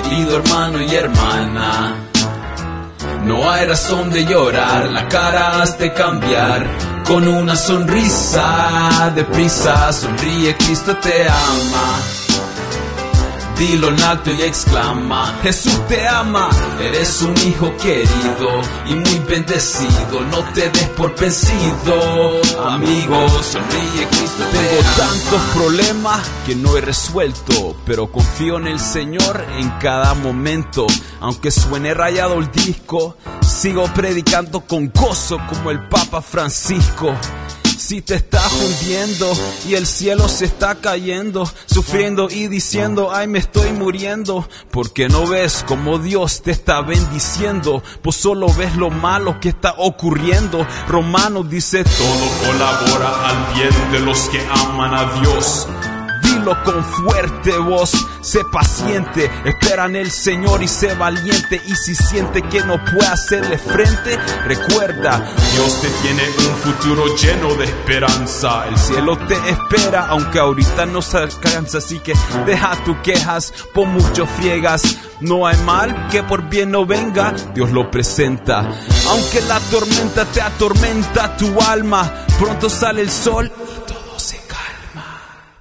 Querido 0.04 0.38
hermano 0.38 0.82
y 0.82 0.96
hermana. 0.96 1.96
No 3.26 3.52
hay 3.52 3.66
razón 3.66 4.10
de 4.10 4.24
llorar, 4.24 4.88
la 4.88 5.10
cara 5.10 5.62
has 5.62 5.78
de 5.78 5.92
cambiar. 5.92 6.97
Con 7.08 7.26
una 7.26 7.55
sonrisa, 7.55 9.12
deprisa, 9.16 9.93
sonríe, 9.93 10.58
Cristo 10.58 10.93
te 10.97 11.24
ama. 11.24 12.27
Dilo 13.58 13.89
en 13.89 13.99
alto 14.03 14.32
y 14.32 14.43
exclama, 14.43 15.36
Jesús 15.41 15.88
te 15.88 16.08
ama, 16.08 16.47
eres 16.80 17.24
un 17.24 17.36
hijo 17.47 17.76
querido 17.78 18.62
y 18.86 18.93
muy 18.93 19.20
bendecido, 19.28 20.22
no 20.30 20.43
te 20.53 20.70
des 20.70 20.89
por 20.89 21.20
vencido, 21.20 22.39
amigo, 22.64 23.28
sonríe, 23.41 24.08
Cristo 24.12 24.43
te 24.51 24.58
Tengo 24.60 24.82
tantos 24.95 25.41
problemas 25.55 26.28
que 26.45 26.55
no 26.55 26.78
he 26.78 26.82
resuelto, 26.82 27.76
pero 27.84 28.12
confío 28.12 28.58
en 28.58 28.68
el 28.68 28.80
Señor 28.80 29.43
en 29.58 29.72
cada 29.80 30.14
momento, 30.14 30.86
aunque 31.20 31.49
suene 31.49 31.95
rayado 31.95 32.38
el 32.38 32.51
disco, 32.51 33.18
sigo 33.41 33.86
predicando 33.95 34.62
con 34.62 34.91
gozo 34.93 35.39
como 35.49 35.72
el 35.72 35.88
Papa 35.88 36.22
Francisco. 36.22 37.12
Si 37.88 38.02
te 38.02 38.16
estás 38.16 38.52
hundiendo 38.52 39.32
y 39.66 39.76
el 39.76 39.88
cielo 39.88 40.28
se 40.28 40.44
está 40.44 40.76
cayendo, 40.76 41.50
sufriendo 41.68 42.30
y 42.30 42.50
diciendo, 42.50 43.12
ay 43.14 43.28
me 43.28 43.40
estoy 43.40 43.72
muriendo, 43.72 44.46
porque 44.72 45.08
no 45.08 45.26
ves 45.26 45.64
como 45.66 45.98
Dios 45.98 46.42
te 46.42 46.52
está 46.52 46.82
bendiciendo, 46.82 47.82
pues 48.02 48.18
solo 48.18 48.54
ves 48.56 48.76
lo 48.76 48.90
malo 48.90 49.40
que 49.40 49.48
está 49.48 49.74
ocurriendo. 49.78 50.68
Romano 50.90 51.44
dice, 51.44 51.86
todo 51.86 52.52
colabora 52.52 53.30
al 53.30 53.54
bien 53.56 53.92
de 53.94 54.00
los 54.02 54.20
que 54.28 54.46
aman 54.52 54.94
a 54.94 55.22
Dios. 55.22 55.70
Con 56.48 56.82
fuerte 56.82 57.58
voz, 57.58 57.91
sé 58.22 58.39
paciente, 58.45 59.30
espera 59.43 59.86
en 59.86 59.98
el 59.98 60.10
Señor 60.10 60.64
y 60.64 60.68
sé 60.70 60.93
valiente. 60.93 61.62
Y 61.66 61.76
si 61.76 61.93
siente 61.93 62.41
que 62.41 62.64
no 62.64 62.78
puede 62.86 63.08
hacerle 63.08 63.58
frente, 63.58 64.18
recuerda, 64.45 65.18
Dios 65.54 65.82
te 65.82 65.89
tiene 66.02 66.24
un 66.50 66.56
futuro 66.56 67.16
lleno 67.18 67.54
de 67.56 67.66
esperanza. 67.66 68.66
El 68.66 68.78
cielo 68.78 69.18
te 69.18 69.36
espera, 69.50 70.08
aunque 70.08 70.39
ahorita 70.39 70.86
no 70.86 71.02
se 71.02 71.18
alcanza. 71.18 71.80
Así 71.80 72.00
que 72.00 72.14
deja 72.45 72.82
tus 72.86 72.98
quejas, 73.00 73.54
por 73.74 73.88
mucho 73.88 74.26
friegas. 74.26 74.84
No 75.20 75.48
hay 75.48 75.58
mal 75.66 76.08
que 76.10 76.24
por 76.24 76.43
bien 76.43 76.72
no 76.72 76.86
venga, 76.86 77.34
Dios 77.54 77.72
lo 77.72 77.91
presenta. 77.91 78.70
Aunque 79.10 79.41
la 79.41 79.60
tormenta 79.72 80.24
te 80.26 80.41
atormenta 80.41 81.36
tu 81.36 81.60
alma, 81.62 82.26
pronto 82.39 82.70
sale 82.70 83.02
el 83.02 83.12
sol 83.12 83.52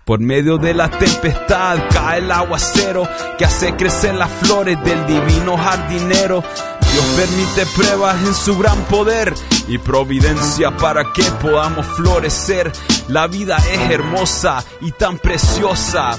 por 0.06 0.20
medio 0.20 0.56
de 0.56 0.72
la 0.72 0.88
tempestad 0.88 1.78
cae 1.92 2.20
el 2.20 2.30
aguacero 2.30 3.08
que 3.36 3.44
hace 3.44 3.74
crecer 3.74 4.14
las 4.14 4.30
flores 4.30 4.78
del 4.84 5.04
divino 5.04 5.58
jardinero. 5.58 6.44
Dios 6.92 7.04
permite 7.16 7.66
pruebas 7.74 8.16
en 8.24 8.32
su 8.32 8.56
gran 8.56 8.78
poder 8.84 9.34
y 9.66 9.78
providencia 9.78 10.76
para 10.76 11.12
que 11.12 11.24
podamos 11.42 11.84
florecer. 11.96 12.70
La 13.08 13.26
vida 13.26 13.56
es 13.56 13.90
hermosa 13.90 14.64
y 14.80 14.92
tan 14.92 15.18
preciosa 15.18 16.16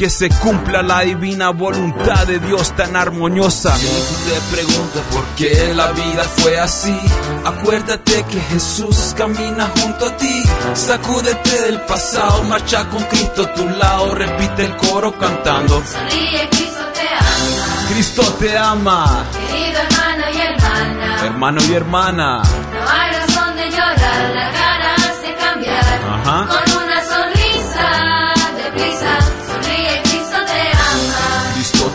que 0.00 0.08
se 0.08 0.30
cumpla 0.30 0.80
la 0.82 1.00
divina 1.00 1.50
voluntad 1.50 2.26
de 2.26 2.38
Dios 2.38 2.74
tan 2.74 2.96
armoniosa. 2.96 3.76
Si 3.76 3.84
tú 3.84 4.30
te 4.30 4.56
preguntas 4.56 5.02
por 5.12 5.22
qué 5.36 5.74
la 5.74 5.92
vida 5.92 6.24
fue 6.38 6.58
así, 6.58 6.98
acuérdate 7.44 8.24
que 8.24 8.40
Jesús 8.40 9.14
camina 9.14 9.68
junto 9.78 10.06
a 10.06 10.16
ti. 10.16 10.42
Sacúdete 10.72 11.50
del 11.66 11.82
pasado, 11.82 12.42
marcha 12.44 12.88
con 12.88 13.02
Cristo 13.04 13.42
a 13.42 13.52
tu 13.52 13.68
lado, 13.68 14.14
repite 14.14 14.64
el 14.64 14.76
coro 14.78 15.12
cantando. 15.18 15.82
Sonríe, 15.84 16.48
Cristo 16.48 16.80
te 16.94 17.06
ama. 17.06 17.88
Cristo 17.90 18.22
te 18.38 18.56
ama, 18.56 19.24
Querido 19.50 19.80
hermano 19.82 20.24
y 20.32 20.40
hermana. 20.40 21.24
hermano 21.26 21.60
y 21.68 21.74
hermana. 21.74 22.42
No 22.72 22.90
hay 22.90 23.12
razón 23.16 23.54
de 23.54 23.68
llorar, 23.68 24.34
la 24.34 24.50
cara 24.50 24.94
hace 24.94 25.34
cambiar. 25.34 26.00
Ajá. 26.24 26.46
Con 26.48 26.84
una 26.84 26.89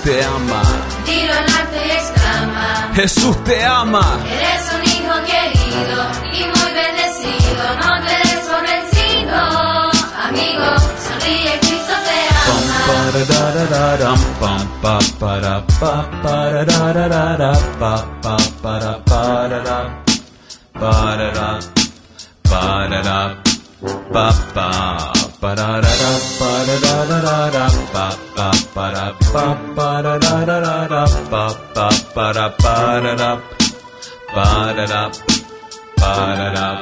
te 0.06 0.24
ama, 0.24 0.62
Tiro 1.03 1.34
en 1.34 1.49
alto 1.58 1.78
y 1.84 1.89
exclama. 1.89 2.91
Jesús 2.93 3.43
te 3.43 3.66
ama. 3.66 4.20
Eres 4.30 4.72
un 4.76 4.84
hijo 4.93 5.16
querido 5.32 5.99
y 6.32 6.41
muy 6.53 6.72
bendecido. 6.82 7.64
No 7.82 7.91
te 8.06 8.16
des 8.28 8.41
por 8.47 8.62
vencido, 8.62 9.39
amigo. 10.28 10.68
Sonríe, 11.06 11.53
Cristo 11.60 11.95
te 12.08 12.20
ama. 12.30 12.86
Para, 34.75 35.11
para, 35.99 36.81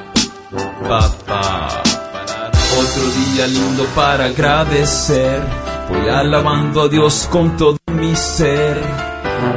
para, 0.88 1.10
para, 1.26 2.52
otro 2.80 3.06
día 3.12 3.48
lindo 3.48 3.86
para 3.96 4.26
agradecer. 4.26 5.42
Voy 5.90 6.10
alabando 6.10 6.84
a 6.84 6.88
Dios 6.88 7.28
con 7.30 7.58
todo 7.58 7.78
mi 7.92 8.16
ser. 8.16 8.78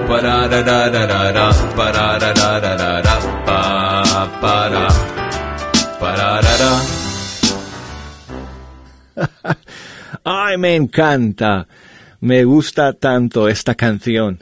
Pararararara, 0.08 1.50
pararararara, 1.76 3.18
pa, 3.46 4.28
para, 4.40 4.88
pararara. 6.00 6.45
Ay, 10.28 10.58
me 10.58 10.74
encanta. 10.74 11.68
Me 12.18 12.42
gusta 12.42 12.92
tanto 12.94 13.48
esta 13.48 13.76
canción 13.76 14.40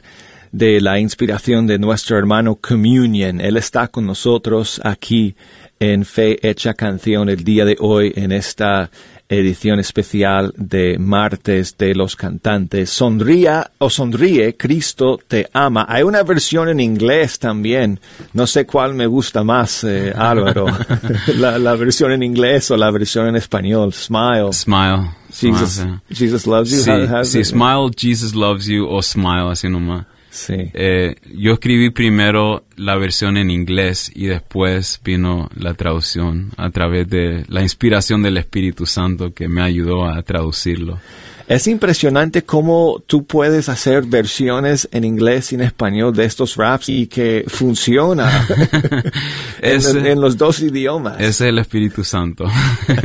de 0.51 0.81
la 0.81 0.97
inspiración 0.99 1.67
de 1.67 1.77
nuestro 1.77 2.17
hermano 2.17 2.55
Communion. 2.55 3.39
Él 3.39 3.55
está 3.55 3.89
con 3.89 4.07
nosotros 4.07 4.81
aquí 4.83 5.35
en 5.79 6.03
Fe 6.03 6.39
Hecha 6.41 6.73
Canción 6.73 7.29
el 7.29 7.43
día 7.43 7.65
de 7.65 7.77
hoy 7.79 8.11
en 8.15 8.31
esta 8.31 8.89
edición 9.29 9.79
especial 9.79 10.55
de 10.57 10.97
martes 10.97 11.77
de 11.77 11.93
los 11.93 12.15
cantantes. 12.15 12.89
Sonría 12.89 13.69
o 13.77 13.91
sonríe, 13.91 14.57
Cristo 14.57 15.19
te 15.27 15.47
ama. 15.53 15.85
Hay 15.87 16.01
una 16.01 16.23
versión 16.23 16.67
en 16.67 16.79
inglés 16.79 17.37
también. 17.37 17.99
No 18.33 18.47
sé 18.47 18.65
cuál 18.65 18.95
me 18.95 19.05
gusta 19.05 19.43
más, 19.43 19.83
eh, 19.83 20.11
Álvaro. 20.15 20.65
la, 21.35 21.59
la 21.59 21.75
versión 21.75 22.11
en 22.11 22.23
inglés 22.23 22.71
o 22.71 22.75
la 22.75 22.89
versión 22.89 23.27
en 23.27 23.35
español. 23.35 23.93
Smile. 23.93 24.51
Smile. 24.51 25.24
Jesus, 25.39 25.69
sí. 25.71 26.15
Jesus 26.15 26.45
loves 26.47 26.71
you. 26.71 26.77
Sí, 26.83 26.89
How- 26.91 27.07
how's 27.07 27.29
sí, 27.29 27.39
it? 27.39 27.45
smile, 27.45 27.91
Jesus 27.95 28.33
loves 28.33 28.65
you 28.67 28.85
o 28.87 29.01
smile, 29.01 29.49
así 29.51 29.67
nomás. 29.69 30.05
Sí. 30.29 30.53
Eh, 30.73 31.15
yo 31.33 31.53
escribí 31.53 31.91
primero 31.91 32.65
la 32.75 32.97
versión 32.97 33.37
en 33.37 33.49
inglés 33.49 34.11
y 34.13 34.25
después 34.25 34.99
vino 35.03 35.49
la 35.55 35.73
traducción 35.75 36.51
a 36.57 36.69
través 36.71 37.07
de 37.09 37.45
la 37.47 37.61
inspiración 37.61 38.21
del 38.21 38.37
Espíritu 38.37 38.85
Santo 38.85 39.33
que 39.33 39.47
me 39.47 39.61
ayudó 39.61 40.05
a 40.05 40.21
traducirlo. 40.23 40.99
Es 41.47 41.67
impresionante 41.67 42.43
cómo 42.43 43.03
tú 43.05 43.25
puedes 43.25 43.69
hacer 43.69 44.03
versiones 44.07 44.89
en 44.91 45.03
inglés 45.03 45.51
y 45.51 45.55
en 45.55 45.61
español 45.61 46.11
de 46.15 46.25
estos 46.25 46.55
raps 46.55 46.89
y 46.89 47.05
que 47.05 47.45
funciona 47.47 48.47
en, 49.61 49.77
Ese- 49.77 50.11
en 50.11 50.19
los 50.21 50.37
dos 50.37 50.59
idiomas. 50.61 51.17
Ese 51.19 51.27
es 51.29 51.41
el 51.41 51.59
Espíritu 51.59 52.03
Santo. 52.03 52.45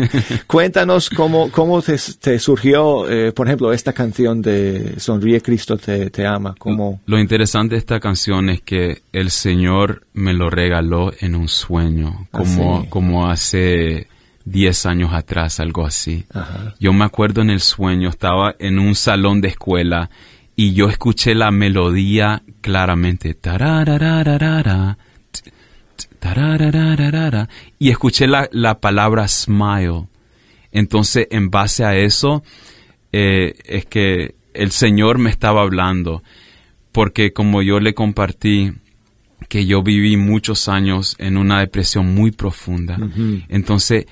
Cuéntanos 0.46 1.10
cómo, 1.10 1.50
cómo 1.50 1.82
te, 1.82 1.96
te 2.20 2.38
surgió, 2.38 3.08
eh, 3.10 3.32
por 3.32 3.46
ejemplo, 3.46 3.72
esta 3.72 3.92
canción 3.92 4.40
de 4.40 4.94
Sonríe 4.98 5.40
Cristo 5.42 5.76
te, 5.76 6.08
te 6.10 6.26
ama. 6.26 6.54
Cómo, 6.58 7.00
Lo 7.06 7.18
interesante 7.18 7.74
de 7.74 7.78
esta 7.80 8.00
canción 8.00 8.48
es 8.48 8.62
que 8.62 9.02
el 9.12 9.30
Señor 9.30 10.02
me 10.14 10.32
lo 10.32 10.48
regaló 10.50 11.12
en 11.20 11.34
un 11.34 11.48
sueño, 11.48 12.26
como, 12.30 12.78
Ah, 12.78 12.80
sí. 12.84 12.88
como 12.88 13.28
hace 13.30 14.08
10 14.44 14.86
años 14.86 15.12
atrás, 15.12 15.60
algo 15.60 15.86
así. 15.86 16.24
Ajá. 16.32 16.74
Yo 16.80 16.92
me 16.92 17.04
acuerdo 17.04 17.42
en 17.42 17.50
el 17.50 17.60
sueño, 17.60 18.08
estaba 18.08 18.54
en 18.58 18.78
un 18.78 18.94
salón 18.94 19.40
de 19.40 19.48
escuela 19.48 20.10
y 20.56 20.72
yo 20.74 20.88
escuché 20.88 21.34
la 21.34 21.50
melodía 21.50 22.42
claramente. 22.60 23.34
Y 27.78 27.90
escuché 27.90 28.26
la, 28.26 28.48
la 28.52 28.78
palabra 28.78 29.26
smile. 29.26 30.06
Entonces, 30.72 31.26
en 31.30 31.50
base 31.50 31.84
a 31.84 31.96
eso, 31.96 32.42
eh, 33.12 33.54
es 33.64 33.86
que 33.86 34.34
el 34.54 34.70
Señor 34.70 35.18
me 35.18 35.30
estaba 35.30 35.62
hablando, 35.62 36.22
porque 36.92 37.32
como 37.32 37.62
yo 37.62 37.80
le 37.80 37.94
compartí 37.94 38.72
que 39.48 39.66
yo 39.66 39.82
viví 39.82 40.16
muchos 40.16 40.68
años 40.68 41.16
en 41.18 41.36
una 41.36 41.60
depresión 41.60 42.14
muy 42.14 42.30
profunda, 42.30 42.98
entonces 43.48 44.06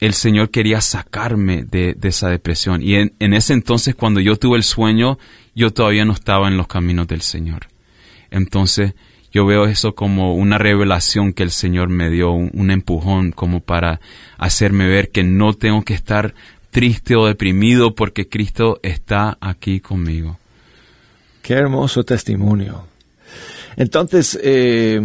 el 0.00 0.14
Señor 0.14 0.50
quería 0.50 0.80
sacarme 0.80 1.62
de, 1.62 1.96
esa 2.02 2.28
depresión. 2.28 2.82
Y 2.82 2.94
en, 2.94 3.12
en 3.18 3.34
ese 3.34 3.52
entonces, 3.52 3.94
cuando 3.94 4.20
yo 4.20 4.36
tuve 4.36 4.56
el 4.56 4.64
sueño, 4.64 5.18
yo 5.54 5.72
todavía 5.72 6.04
no 6.04 6.12
estaba 6.12 6.48
en 6.48 6.56
los 6.56 6.66
caminos 6.66 7.06
del 7.06 7.20
Señor. 7.20 7.68
Entonces, 8.30 8.94
yo 9.32 9.46
veo 9.46 9.66
eso 9.66 9.94
como 9.94 10.34
una 10.34 10.58
revelación 10.58 11.32
que 11.32 11.42
el 11.42 11.50
Señor 11.50 11.88
me 11.88 12.10
dio, 12.10 12.32
un, 12.32 12.50
un 12.54 12.70
empujón 12.70 13.32
como 13.32 13.60
para 13.60 14.00
hacerme 14.38 14.86
ver 14.86 15.10
que 15.10 15.22
no 15.22 15.52
tengo 15.52 15.82
que 15.82 15.94
estar 15.94 16.34
triste 16.70 17.14
o 17.16 17.26
deprimido 17.26 17.94
porque 17.94 18.28
Cristo 18.28 18.80
está 18.82 19.36
aquí 19.40 19.80
conmigo. 19.80 20.38
Qué 21.42 21.54
hermoso 21.54 22.04
testimonio. 22.04 22.89
Entonces, 23.76 24.38
eh, 24.42 25.00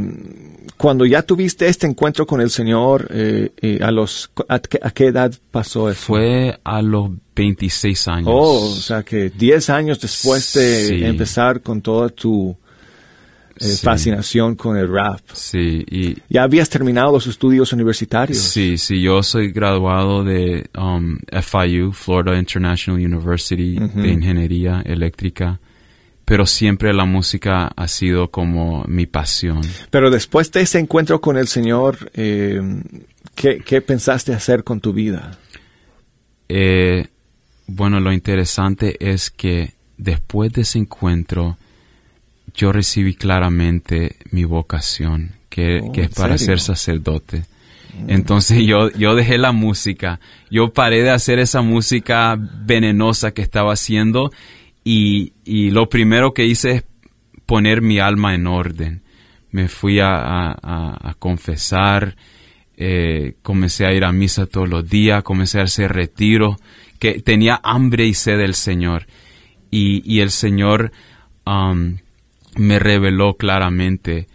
cuando 0.77 1.05
ya 1.05 1.21
tuviste 1.21 1.67
este 1.67 1.87
encuentro 1.87 2.25
con 2.25 2.41
el 2.41 2.49
Señor, 2.49 3.07
eh, 3.11 3.51
eh, 3.61 3.79
a 3.81 3.91
los 3.91 4.29
a, 4.49 4.59
qué- 4.59 4.79
a 4.81 4.91
qué 4.91 5.05
edad 5.07 5.33
pasó 5.51 5.89
eso? 5.89 5.99
Fue 6.01 6.59
a 6.63 6.81
los 6.81 7.11
26 7.35 8.07
años. 8.07 8.27
Oh, 8.31 8.71
o 8.71 8.75
sea 8.75 9.03
que 9.03 9.29
10 9.29 9.69
años 9.69 9.99
después 10.01 10.53
de 10.53 10.87
Sí. 10.87 11.03
empezar 11.03 11.61
con 11.61 11.81
toda 11.81 12.09
tu 12.09 12.55
eh, 13.57 13.63
Sí. 13.63 13.85
fascinación 13.85 14.55
con 14.55 14.75
el 14.75 14.89
rap. 14.91 15.21
Sí, 15.31 15.85
y 15.89 16.17
Ya 16.29 16.43
habías 16.43 16.69
terminado 16.69 17.13
los 17.13 17.25
estudios 17.27 17.71
universitarios. 17.71 18.37
Sí, 18.37 18.77
sí, 18.77 19.01
yo 19.01 19.23
soy 19.23 19.51
graduado 19.53 20.25
de 20.25 20.69
um, 20.77 21.17
FIU, 21.41 21.93
Florida 21.93 22.37
International 22.37 22.99
University, 22.99 23.79
de 23.79 24.09
ingeniería 24.09 24.81
eléctrica, 24.85 25.61
pero 26.25 26.45
siempre 26.47 26.93
la 26.93 27.05
música 27.05 27.67
ha 27.75 27.87
sido 27.87 28.29
como 28.31 28.83
mi 28.87 29.05
pasión. 29.05 29.61
Pero 29.91 30.09
después 30.09 30.51
de 30.51 30.61
ese 30.61 30.79
encuentro 30.79 31.21
con 31.21 31.37
el 31.37 31.47
Señor, 31.47 32.11
eh, 32.15 32.59
¿qué, 33.35 33.59
qué 33.63 33.81
pensaste 33.81 34.33
hacer 34.33 34.63
con 34.63 34.81
tu 34.81 34.91
vida? 34.91 35.37
Eh, 36.49 37.07
bueno, 37.67 37.99
lo 37.99 38.11
interesante 38.11 38.97
es 38.99 39.29
que 39.31 39.73
después 39.97 40.51
de 40.53 40.61
ese 40.61 40.79
encuentro, 40.79 41.57
yo 42.53 42.71
recibí 42.71 43.15
claramente 43.15 44.15
mi 44.31 44.45
vocación, 44.45 45.31
que, 45.49 45.79
Oh, 45.83 45.91
que 45.91 46.01
es 46.01 46.07
¿en 46.07 46.13
para 46.13 46.37
serio? 46.37 46.57
ser 46.57 46.59
sacerdote. 46.59 47.43
Entonces 48.07 48.59
yo, 48.65 48.89
yo 48.91 49.15
dejé 49.15 49.37
la 49.37 49.53
música, 49.53 50.19
yo 50.51 50.73
paré 50.73 51.01
de 51.01 51.11
hacer 51.11 51.39
esa 51.39 51.61
música 51.61 52.35
venenosa 52.37 53.31
que 53.31 53.41
estaba 53.41 53.71
haciendo 53.71 54.31
y, 54.85 55.33
y 55.43 55.71
lo 55.71 55.89
primero 55.89 56.33
que 56.33 56.45
hice 56.45 56.71
es 56.71 56.83
poner 57.45 57.81
mi 57.81 57.99
alma 57.99 58.33
en 58.35 58.47
orden. 58.47 59.01
Me 59.51 59.67
fui 59.67 59.99
a, 59.99 60.15
a- 60.15 61.15
confesar, 61.19 62.15
eh, 62.77 63.35
comencé 63.41 63.85
a 63.85 63.93
ir 63.93 64.03
a 64.05 64.11
misa 64.11 64.45
todos 64.45 64.69
los 64.69 64.87
días, 64.89 65.23
comencé 65.23 65.59
a 65.59 65.63
hacer 65.63 65.91
retiro, 65.91 66.55
que 66.99 67.21
tenía 67.21 67.59
hambre 67.63 68.05
y 68.05 68.13
sed 68.13 68.37
del 68.37 68.53
Señor. 68.53 69.07
Y, 69.71 70.01
y 70.05 70.21
el 70.21 70.29
Señor 70.29 70.91
me 72.57 72.79
reveló 72.79 73.35
claramente 73.37 74.27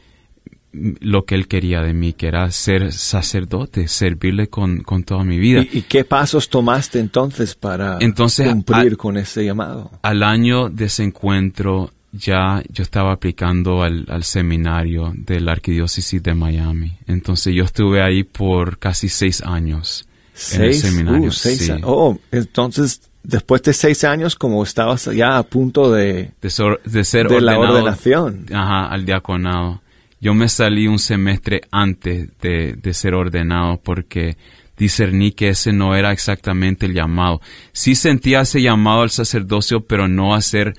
lo 0.73 1.25
que 1.25 1.35
Él 1.35 1.49
quería 1.49 1.81
de 1.83 1.93
mí, 1.93 2.13
que 2.13 2.29
era 2.29 2.51
ser 2.53 2.93
sacerdote, 2.93 3.89
servirle 3.89 4.49
con, 4.49 4.83
con 4.83 5.03
toda 5.05 5.25
mi 5.25 5.39
vida. 5.39 5.63
¿Y, 5.63 5.79
y 5.79 5.83
qué 5.83 6.05
pasos 6.05 6.49
tomaste 6.49 6.99
entonces 7.01 7.55
para 7.55 7.99
Entonces, 8.01 8.49
cumplir 8.49 8.93
a- 8.93 8.97
con 8.97 9.17
ese 9.17 9.45
llamado? 9.45 9.91
Al 10.03 10.23
año 10.23 10.69
de 10.69 10.85
ese 10.87 11.03
encuentro 11.05 11.91
ya 12.13 12.63
yo 12.73 12.83
estaba 12.83 13.13
aplicando 13.13 13.83
al, 13.83 14.05
al 14.09 14.25
seminario 14.25 15.13
de 15.17 15.41
la 15.41 15.53
arquidiócesis 15.53 16.23
de 16.23 16.35
Miami. 16.35 16.93
Entonces 17.07 17.55
yo 17.55 17.65
estuve 17.65 18.03
ahí 18.03 18.25
por 18.25 18.79
casi 18.79 19.09
seis 19.09 19.43
años 19.43 20.07
en 20.55 20.63
el 20.63 20.75
Seis, 20.75 20.81
seminario. 20.81 21.29
uh, 21.29 21.33
seis 21.33 21.59
sí. 21.67 21.73
Oh, 21.85 22.19
entonces, 22.33 23.03
después 23.23 23.63
de 23.63 23.73
seis 23.75 24.03
años, 24.05 24.35
como 24.37 24.63
estabas 24.65 25.05
ya 25.15 25.37
a 25.39 25.43
punto 25.43 25.93
de, 25.93 26.31
de, 26.41 26.51
ser 26.51 27.29
de 27.29 27.41
la 27.41 27.59
ordenación. 27.59 28.47
Ajá, 28.53 28.87
al 28.87 29.05
diaconado. 29.05 29.81
Yo 30.21 30.35
me 30.35 30.49
salí 30.49 30.87
un 30.87 30.99
semestre 30.99 31.63
antes 31.71 32.29
de, 32.41 32.75
de 32.75 32.95
ser 32.95 33.15
ordenado 33.15 33.81
porque 33.83 34.37
discerní 34.77 35.33
que 35.33 35.51
ese 35.51 35.73
no 35.73 35.95
era 35.95 36.13
exactamente 36.13 36.87
el 36.87 36.95
llamado. 36.95 37.41
Sí 37.73 37.95
sentía 37.95 38.41
ese 38.41 38.63
llamado 38.63 39.03
al 39.03 39.11
sacerdocio, 39.11 39.83
pero 39.83 40.09
no 40.09 40.35
a 40.35 40.41
ser 40.41 40.75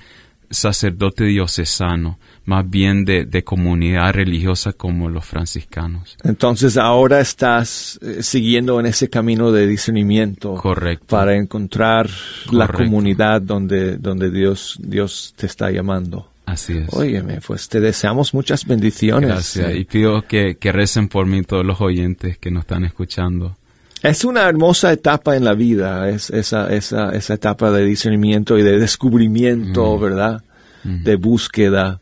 sacerdote 0.50 1.24
diocesano, 1.24 2.18
más 2.44 2.68
bien 2.68 3.04
de, 3.04 3.24
de 3.24 3.42
comunidad 3.42 4.12
religiosa 4.12 4.72
como 4.72 5.08
los 5.08 5.24
franciscanos. 5.24 6.16
Entonces 6.24 6.76
ahora 6.76 7.20
estás 7.20 7.98
eh, 8.02 8.22
siguiendo 8.22 8.78
en 8.78 8.86
ese 8.86 9.08
camino 9.08 9.50
de 9.50 9.66
discernimiento. 9.66 10.54
Correcto. 10.54 11.06
Para 11.06 11.36
encontrar 11.36 12.08
la 12.50 12.68
comunidad 12.68 13.40
donde, 13.40 13.96
donde 13.96 14.30
Dios, 14.30 14.78
Dios 14.80 15.34
te 15.36 15.46
está 15.46 15.70
llamando. 15.70 16.31
Así 16.52 16.76
es. 16.76 16.92
Óyeme, 16.92 17.40
pues 17.40 17.68
te 17.68 17.80
deseamos 17.80 18.34
muchas 18.34 18.66
bendiciones. 18.66 19.28
Gracias. 19.30 19.74
Y 19.74 19.84
pido 19.84 20.22
que, 20.22 20.56
que 20.56 20.70
recen 20.70 21.08
por 21.08 21.26
mí 21.26 21.42
todos 21.42 21.64
los 21.64 21.80
oyentes 21.80 22.36
que 22.36 22.50
nos 22.50 22.62
están 22.62 22.84
escuchando. 22.84 23.56
Es 24.02 24.24
una 24.24 24.42
hermosa 24.42 24.92
etapa 24.92 25.34
en 25.36 25.44
la 25.44 25.54
vida, 25.54 26.10
es 26.10 26.28
esa, 26.28 26.70
esa, 26.74 27.10
esa 27.12 27.34
etapa 27.34 27.70
de 27.70 27.84
discernimiento 27.84 28.58
y 28.58 28.62
de 28.62 28.78
descubrimiento, 28.78 29.98
¿verdad? 29.98 30.42
De 30.84 31.16
búsqueda. 31.16 32.00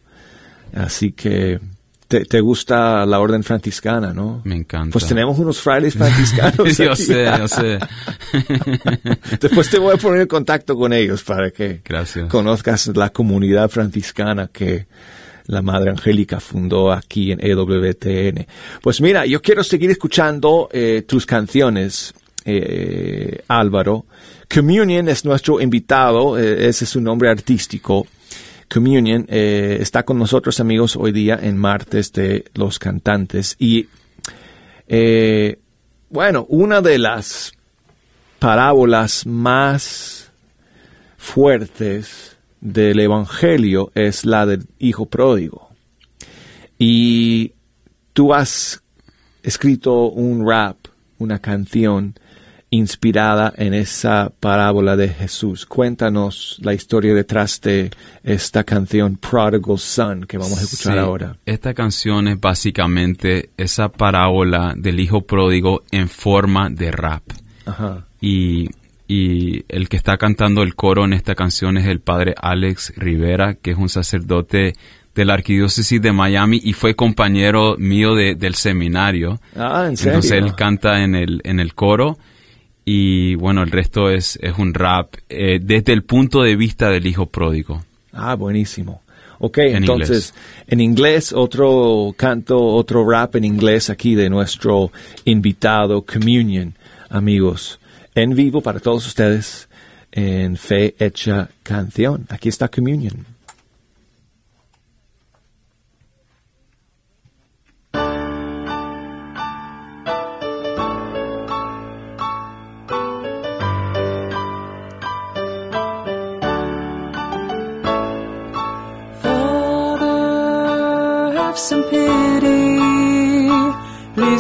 Así 0.75 1.13
que 1.13 1.61
te, 2.11 2.25
te 2.25 2.41
gusta 2.41 3.07
la 3.07 3.21
orden 3.21 3.45
franciscana, 3.45 4.13
¿no? 4.13 4.43
Me 4.43 4.57
encanta. 4.57 4.91
Pues 4.93 5.07
tenemos 5.07 5.39
unos 5.39 5.61
frailes 5.61 5.95
franciscanos. 5.97 6.77
yo 6.77 6.91
aquí. 6.93 7.03
sé, 7.05 7.25
yo 7.39 7.47
sé. 7.47 7.79
Después 9.41 9.71
te 9.71 9.79
voy 9.79 9.95
a 9.95 9.97
poner 9.97 10.23
en 10.23 10.27
contacto 10.27 10.75
con 10.75 10.93
ellos 10.93 11.23
para 11.23 11.53
que 11.53 11.81
Gracias. 11.85 12.29
conozcas 12.29 12.89
la 12.97 13.11
comunidad 13.11 13.71
franciscana 13.71 14.51
que 14.53 14.89
la 15.47 15.63
Madre 15.63 15.91
Angélica 15.91 16.41
fundó 16.41 16.91
aquí 16.93 17.31
en 17.31 17.39
EWTN. 17.41 18.45
Pues 18.83 19.01
mira, 19.01 19.25
yo 19.25 19.41
quiero 19.41 19.63
seguir 19.63 19.93
escuchando 19.93 20.69
eh, 20.73 21.05
tus 21.07 21.27
canciones, 21.27 22.13
eh, 22.45 23.39
Álvaro. 23.47 24.07
Communion 24.53 25.09
es 25.09 25.25
nuestro 25.25 25.61
invitado, 25.61 26.37
eh, 26.37 26.67
ese 26.69 26.85
es 26.87 26.91
su 26.91 27.01
nombre 27.01 27.31
artístico. 27.31 28.05
Communion 28.73 29.27
eh, 29.29 29.79
está 29.81 30.05
con 30.05 30.17
nosotros, 30.17 30.61
amigos, 30.61 30.95
hoy 30.95 31.11
día 31.11 31.37
en 31.43 31.59
martes 31.59 32.13
de 32.13 32.45
los 32.55 32.79
cantantes. 32.79 33.57
Y 33.59 33.89
eh, 34.87 35.59
bueno, 36.09 36.47
una 36.49 36.81
de 36.81 36.99
las 36.99 37.53
parábolas 38.39 39.27
más 39.27 40.31
fuertes 41.19 42.37
del 42.61 43.01
Evangelio 43.01 43.91
es 43.97 44.25
la 44.25 44.47
del 44.47 44.67
Hijo 44.79 45.07
Pródigo. 45.07 45.71
Y 46.79 47.55
tú 48.13 48.33
has 48.33 48.85
escrito 49.43 50.11
un 50.11 50.49
rap, 50.49 50.77
una 51.19 51.41
canción 51.41 52.15
inspirada 52.71 53.53
en 53.57 53.75
esa 53.75 54.31
parábola 54.41 54.97
de 54.97 55.09
Jesús. 55.09 55.67
Cuéntanos 55.67 56.57
la 56.63 56.73
historia 56.73 57.13
detrás 57.15 57.61
de 57.61 57.91
esta 58.23 58.63
canción 58.65 59.17
Prodigal 59.17 59.79
Son 59.79 60.25
que 60.25 60.39
vamos 60.39 60.59
a 60.59 60.63
escuchar 60.63 60.93
Sí, 60.95 60.99
ahora. 60.99 61.37
Esta 61.47 61.75
canción 61.75 62.29
es 62.29 62.41
básicamente 62.41 63.51
esa 63.57 63.89
parábola 63.89 64.75
del 64.77 65.01
hijo 65.01 65.23
pródigo 65.23 65.83
en 65.91 66.09
forma 66.09 66.71
de 66.71 66.93
rap. 66.93 67.23
Ajá. 67.67 68.07
Y, 68.21 68.69
y 69.09 69.65
el 69.69 69.89
que 69.89 69.97
está 69.97 70.17
cantando 70.17 70.63
el 70.63 70.77
coro 70.77 71.05
en 71.05 71.13
esta 71.13 71.35
canción 71.35 71.77
es 71.77 71.87
el 71.87 71.99
padre 72.01 72.35
Alex 72.41 72.93
Rivera, 72.97 73.55
que 73.55 73.73
es 73.73 73.77
un 73.79 73.89
sacerdote 73.89 74.75
de 75.13 75.25
la 75.25 75.35
arquidiócesis 75.35 76.01
de 76.01 76.13
Miami 76.13 76.61
y 76.63 76.73
fue 76.73 76.95
compañero 76.95 77.75
mío 77.79 78.15
de- 78.15 78.37
del 78.37 78.55
seminario. 78.55 79.41
Ah, 79.57 79.87
¿en 79.89 79.97
serio? 79.97 80.13
Entonces 80.15 80.33
él 80.39 80.55
canta 80.55 81.03
en 81.03 81.17
el, 81.17 81.41
en 81.43 81.59
el 81.59 81.75
coro 81.75 82.17
y 82.93 83.37
bueno, 83.37 83.63
el 83.63 83.71
resto 83.71 84.11
es, 84.11 84.37
es 84.43 84.59
un 84.59 84.75
rap 84.75 85.15
eh, 85.29 85.61
desde 85.63 85.93
el 85.93 86.03
punto 86.03 86.43
de 86.43 86.57
vista 86.57 86.91
del 86.91 87.07
hijo 87.07 87.27
pródigo. 87.27 87.85
Ah, 88.13 88.35
buenísimo. 88.35 89.03
Ok, 89.39 89.59
En 89.59 89.77
entonces, 89.77 90.35
en 90.67 90.81
inglés, 90.81 91.33
otro 91.33 92.13
canto, 92.17 92.61
otro 92.61 93.09
rap 93.09 93.37
en 93.37 93.45
inglés 93.45 93.91
aquí 93.91 94.17
de 94.17 94.29
nuestro 94.29 94.91
invitado 95.25 96.03
Communion, 96.03 96.75
amigos, 97.11 97.79
en 98.17 98.35
vivo 98.35 98.61
para 98.61 98.81
todos 98.81 99.07
ustedes, 99.07 99.69
en 100.11 100.57
Fe 100.57 100.97
Hecha 100.99 101.49
Canción. 101.63 102.27
Aquí 102.29 102.49
está 102.49 102.67
Communion. 102.67 103.25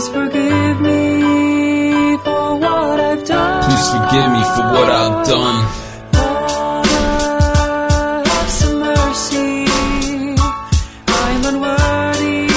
Please 0.01 0.13
forgive 0.15 0.81
me 0.81 2.17
for 2.25 2.57
what 2.57 3.01
I've 3.01 3.23
done. 3.27 3.65
Please 3.65 3.87
forgive 3.91 4.33
me 4.33 4.43
for 4.55 4.65
what 4.73 4.89
I've 4.89 5.27
done. 5.29 5.57
Have 8.25 8.51
some 8.51 8.79
mercy. 8.79 9.67
I'm 11.07 11.45
unworthy 11.53 12.49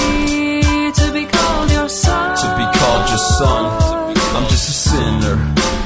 to 0.93 1.11
be 1.11 1.25
called 1.25 1.69
your 1.69 1.89
son. 1.89 2.37
to 2.37 2.47
be 2.55 2.65
called 2.79 3.09
your 3.09 3.23
son. 3.35 3.63
I'm 4.37 4.47
just 4.47 4.69
a 4.69 4.75
sinner, 4.87 5.35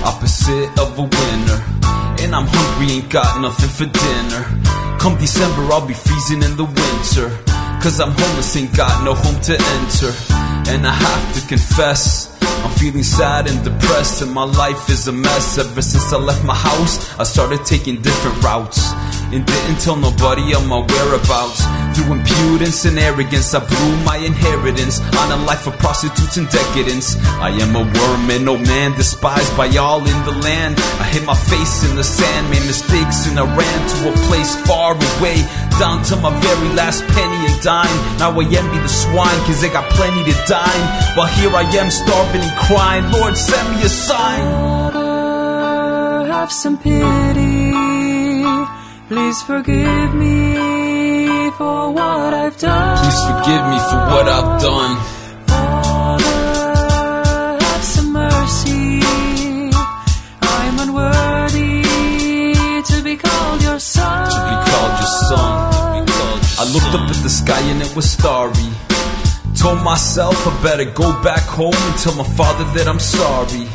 opposite 0.06 0.70
of 0.78 1.00
a 1.00 1.06
winner. 1.10 1.60
And 2.22 2.36
I'm 2.36 2.46
hungry, 2.46 2.98
ain't 2.98 3.10
got 3.10 3.42
nothing 3.42 3.70
for 3.70 3.88
dinner. 3.92 4.44
Come 5.00 5.18
December, 5.18 5.74
I'll 5.74 5.88
be 5.88 5.96
freezing 5.96 6.44
in 6.44 6.56
the 6.56 6.66
winter. 6.66 7.30
Cause 7.82 8.00
I'm 8.00 8.12
homeless, 8.12 8.56
ain't 8.56 8.78
got 8.78 9.04
no 9.04 9.16
home 9.16 9.42
to 9.42 9.54
enter. 9.54 10.47
And 10.70 10.86
I 10.86 10.94
have 10.94 11.36
to 11.36 11.48
confess. 11.48 12.36
I'm 12.42 12.72
feeling 12.72 13.04
sad 13.04 13.48
and 13.48 13.64
depressed, 13.64 14.22
and 14.22 14.32
my 14.32 14.44
life 14.44 14.90
is 14.90 15.08
a 15.08 15.12
mess. 15.12 15.58
Ever 15.58 15.82
since 15.82 16.12
I 16.12 16.18
left 16.18 16.44
my 16.44 16.56
house, 16.56 17.18
I 17.18 17.24
started 17.24 17.66
taking 17.66 18.02
different 18.02 18.44
routes. 18.44 18.92
And 19.28 19.46
didn't 19.46 19.80
tell 19.82 19.98
nobody 19.98 20.56
of 20.56 20.66
my 20.68 20.80
whereabouts. 20.80 21.60
Through 21.94 22.14
impudence 22.14 22.86
and 22.86 22.98
arrogance, 22.98 23.54
I 23.54 23.60
blew 23.60 23.96
my 24.06 24.18
inheritance 24.18 25.02
on 25.20 25.32
a 25.32 25.44
life 25.44 25.68
of 25.68 25.78
prostitutes 25.80 26.38
and 26.38 26.48
decadence. 26.50 27.18
I 27.44 27.50
am 27.50 27.76
a 27.76 27.84
worm 27.84 28.32
and 28.32 28.46
no 28.46 28.58
man 28.58 28.96
despised 28.96 29.56
by 29.58 29.68
all 29.76 30.00
in 30.00 30.20
the 30.24 30.32
land. 30.32 30.80
I 31.04 31.06
hit 31.12 31.26
my 31.26 31.36
face 31.36 31.84
in 31.90 31.98
the 31.98 32.04
sand, 32.04 32.50
made 32.50 32.66
mistakes, 32.66 33.28
and 33.28 33.38
I 33.38 33.44
ran 33.44 33.80
to 33.90 34.10
a 34.10 34.14
place 34.32 34.56
far 34.66 34.96
away, 34.96 35.44
down 35.78 36.04
to 36.06 36.16
my 36.16 36.32
very 36.40 36.70
last 36.74 37.04
penny 37.08 37.52
and 37.52 37.62
dime. 37.62 37.98
Now 38.20 38.32
I 38.32 38.44
envy 38.46 38.80
the 38.80 38.88
swine, 38.88 39.40
cause 39.44 39.60
they 39.60 39.70
got 39.70 39.90
plenty 39.92 40.24
to 40.32 40.38
dine. 40.48 40.84
While 41.18 41.28
here 41.36 41.52
I 41.52 41.64
am 41.76 41.92
starving 41.92 42.42
and 42.42 42.58
crying, 42.70 43.12
Lord, 43.12 43.36
send 43.36 43.76
me 43.76 43.84
a 43.84 43.90
sign. 43.90 44.44
Have 46.32 46.52
some 46.52 46.78
pity. 46.78 47.97
Please 49.08 49.42
forgive 49.44 50.14
me 50.16 51.50
for 51.52 51.92
what 51.94 52.34
I've 52.34 52.58
done. 52.58 52.98
Please 52.98 53.22
forgive 53.30 53.64
me 53.72 53.80
for 53.90 54.00
what 54.12 54.28
I've 54.28 54.62
done. 54.62 54.98
Father, 55.48 56.26
have 57.64 57.84
some 57.84 58.12
mercy. 58.12 59.00
I'm 60.42 60.80
unworthy 60.86 61.84
to 62.84 63.02
be 63.02 63.16
called 63.16 63.62
your 63.62 63.80
son. 63.80 64.26
to 64.30 64.40
be 64.52 64.56
called 64.72 64.94
your 65.00 65.14
son. 65.30 66.06
I 66.60 66.66
looked 66.74 66.94
up 66.94 67.10
at 67.10 67.24
the 67.24 67.30
sky 67.30 67.62
and 67.62 67.82
it 67.82 67.96
was 67.96 68.12
starry. 68.12 68.70
Told 69.56 69.82
myself 69.84 70.36
I 70.46 70.62
better 70.62 70.84
go 70.92 71.14
back 71.24 71.44
home 71.44 71.74
and 71.74 71.98
tell 71.98 72.16
my 72.16 72.26
father 72.36 72.66
that 72.76 72.90
I'm 72.90 73.00
sorry. 73.00 73.68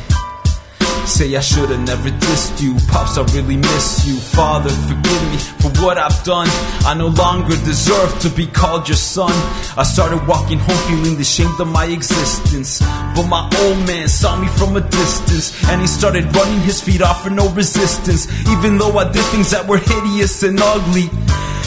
Say 1.05 1.35
I 1.35 1.41
should've 1.41 1.81
never 1.81 2.09
dissed 2.09 2.61
you, 2.61 2.75
pops. 2.87 3.17
I 3.17 3.23
really 3.35 3.57
miss 3.57 4.07
you, 4.07 4.15
father. 4.15 4.69
Forgive 4.69 5.23
me 5.31 5.37
for 5.59 5.69
what 5.83 5.97
I've 5.97 6.23
done. 6.23 6.47
I 6.85 6.95
no 6.97 7.07
longer 7.07 7.55
deserve 7.65 8.17
to 8.21 8.29
be 8.29 8.47
called 8.47 8.87
your 8.87 8.95
son. 8.95 9.31
I 9.77 9.83
started 9.83 10.25
walking 10.27 10.59
home 10.59 10.77
feeling 10.87 11.19
ashamed 11.19 11.59
of 11.59 11.67
my 11.67 11.85
existence, 11.85 12.79
but 13.15 13.27
my 13.27 13.43
old 13.63 13.85
man 13.85 14.07
saw 14.07 14.39
me 14.39 14.47
from 14.47 14.77
a 14.77 14.81
distance 14.81 15.51
and 15.69 15.81
he 15.81 15.87
started 15.87 16.33
running 16.35 16.61
his 16.61 16.81
feet 16.81 17.01
off 17.01 17.23
for 17.23 17.29
no 17.29 17.49
resistance. 17.49 18.27
Even 18.47 18.77
though 18.77 18.97
I 18.97 19.11
did 19.11 19.25
things 19.25 19.51
that 19.51 19.67
were 19.67 19.79
hideous 19.79 20.41
and 20.43 20.57
ugly, 20.61 21.09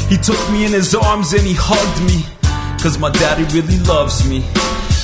he 0.08 0.16
took 0.16 0.40
me 0.50 0.64
in 0.64 0.72
his 0.72 0.94
arms 0.94 1.34
and 1.34 1.42
he 1.42 1.54
hugged 1.56 2.00
me. 2.08 2.24
Cause 2.82 2.98
my 2.98 3.10
daddy 3.10 3.44
really 3.54 3.78
loves 3.80 4.28
me. 4.28 4.44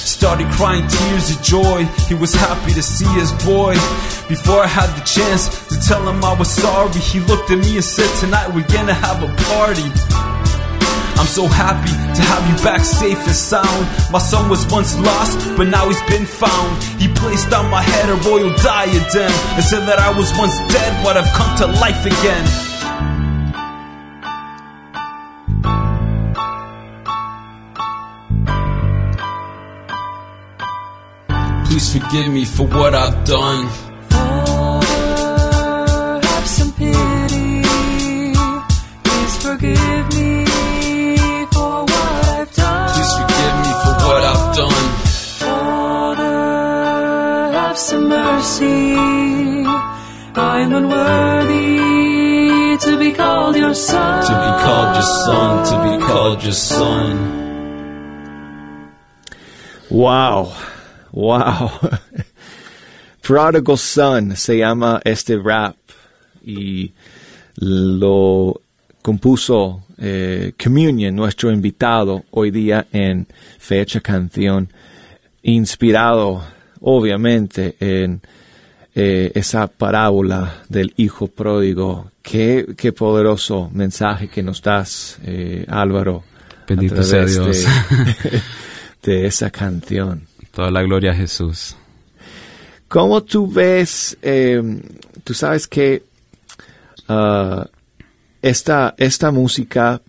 Started 0.04 0.48
crying 0.52 0.86
tears 0.88 1.30
of 1.30 1.42
joy. 1.42 1.84
He 2.08 2.14
was 2.14 2.34
happy 2.34 2.72
to 2.74 2.82
see 2.82 3.06
his 3.14 3.32
boy. 3.44 3.74
Before 4.28 4.62
I 4.62 4.66
had 4.66 4.90
the 4.98 5.04
chance 5.04 5.48
to 5.68 5.78
tell 5.80 6.06
him 6.08 6.24
I 6.24 6.34
was 6.34 6.50
sorry, 6.50 6.90
he 6.98 7.20
looked 7.20 7.50
at 7.50 7.58
me 7.58 7.76
and 7.76 7.84
said, 7.84 8.10
Tonight 8.18 8.52
we're 8.54 8.66
gonna 8.68 8.94
have 8.94 9.22
a 9.22 9.30
party. 9.54 9.88
I'm 11.22 11.28
so 11.28 11.46
happy 11.46 11.92
to 11.92 12.22
have 12.22 12.42
you 12.50 12.64
back 12.64 12.80
safe 12.80 13.18
and 13.18 13.36
sound. 13.36 13.86
My 14.10 14.18
son 14.18 14.50
was 14.50 14.66
once 14.72 14.98
lost, 14.98 15.38
but 15.56 15.68
now 15.68 15.86
he's 15.86 16.02
been 16.10 16.26
found. 16.26 16.82
He 17.00 17.06
placed 17.06 17.52
on 17.52 17.70
my 17.70 17.80
head 17.80 18.10
a 18.10 18.16
royal 18.28 18.50
diadem 18.58 19.30
and 19.54 19.64
said 19.64 19.86
that 19.86 20.00
I 20.00 20.10
was 20.10 20.36
once 20.36 20.56
dead, 20.72 21.04
but 21.04 21.16
I've 21.16 21.32
come 21.32 21.56
to 21.58 21.66
life 21.78 22.04
again. 22.04 22.71
Please 31.92 32.04
forgive 32.04 32.32
me 32.32 32.44
for 32.46 32.66
what 32.68 32.94
I've 32.94 33.22
done. 33.26 33.68
Father, 34.08 34.86
have 36.26 36.46
some 36.46 36.72
pity. 36.72 37.62
Please 39.04 39.36
forgive 39.36 40.08
me 40.16 40.46
for 41.52 41.84
what 41.84 42.28
I've 42.32 42.50
done. 42.54 42.88
Please 42.94 43.12
forgive 43.20 43.56
me 43.64 43.72
for 43.82 43.94
what 44.06 44.22
I've 44.24 44.56
done. 44.56 44.84
Father, 45.42 46.32
have 47.58 47.76
some 47.76 48.08
mercy. 48.08 48.96
I'm 50.34 50.72
unworthy 50.72 51.76
to 52.86 52.96
be 52.98 53.12
called 53.12 53.54
your 53.54 53.74
son. 53.74 54.24
To 54.24 54.32
be 54.32 54.50
called 54.64 54.94
your 54.94 55.08
son, 55.26 55.66
to 55.66 55.76
be 55.84 55.98
called 56.06 56.42
your 56.42 56.54
son. 56.54 57.40
Wow, 59.90 60.54
wow. 61.12 61.70
Prodigal 63.22 63.78
Son 63.78 64.36
se 64.36 64.58
llama 64.58 65.00
este 65.04 65.38
rap 65.38 65.76
y 66.44 66.92
lo 67.56 68.60
compuso 69.00 69.84
eh, 69.98 70.52
Communion, 70.62 71.14
nuestro 71.14 71.52
invitado 71.52 72.24
hoy 72.32 72.50
día 72.50 72.86
en 72.92 73.26
Fecha 73.58 74.00
Canción, 74.00 74.68
inspirado 75.42 76.42
obviamente 76.80 77.76
en 77.78 78.20
eh, 78.94 79.30
esa 79.34 79.68
parábola 79.68 80.62
del 80.68 80.92
hijo 80.96 81.28
pródigo. 81.28 82.10
Qué, 82.22 82.74
qué 82.76 82.92
poderoso 82.92 83.70
mensaje 83.72 84.28
que 84.28 84.42
nos 84.42 84.60
das, 84.62 85.18
eh, 85.24 85.64
Álvaro. 85.68 86.24
a 86.24 86.64
Bendito 86.66 87.02
sea 87.02 87.24
Dios. 87.24 87.64
De, 87.64 88.42
de 89.02 89.26
esa 89.26 89.50
canción. 89.50 90.31
Toda 90.52 90.70
la 90.70 90.82
gloria 90.82 91.12
a 91.12 91.14
Jesús. 91.14 91.76
¿Cómo 92.88 93.22
tú 93.22 93.50
ves, 93.50 94.16
eh, 94.20 94.62
tú 95.24 95.32
sabes 95.32 95.66
que 95.66 96.02
ah, 97.08 97.66
esta, 98.42 98.94
esta 98.98 99.30
música, 99.30 100.02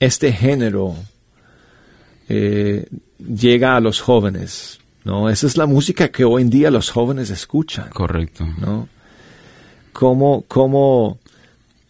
este 0.00 0.32
género, 0.32 0.96
eh, 2.28 2.86
llega 3.18 3.76
a 3.76 3.80
los 3.80 4.00
jóvenes, 4.00 4.80
¿no? 5.04 5.28
Esa 5.28 5.46
es 5.46 5.56
la 5.56 5.66
música 5.66 6.08
que 6.08 6.24
hoy 6.24 6.42
en 6.42 6.50
día 6.50 6.70
los 6.70 6.90
jóvenes 6.90 7.30
escuchan. 7.30 7.90
Correcto. 7.90 8.44
¿no? 8.58 8.88
¿Cómo, 9.92 10.44
cómo 10.48 11.18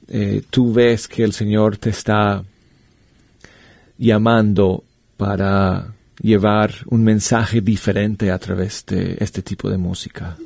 eh, 0.08 0.42
tú 0.50 0.72
ves 0.72 1.08
que 1.08 1.22
el 1.22 1.32
Señor 1.32 1.76
te 1.76 1.90
está 1.90 2.42
llamando 3.96 4.84
para 5.16 5.94
llevar 6.20 6.74
un 6.86 7.02
mensaje 7.02 7.60
diferente 7.60 8.30
a 8.30 8.38
través 8.38 8.84
de 8.86 9.16
este 9.20 9.42
tipo 9.42 9.70
de 9.70 9.78
música? 9.78 10.36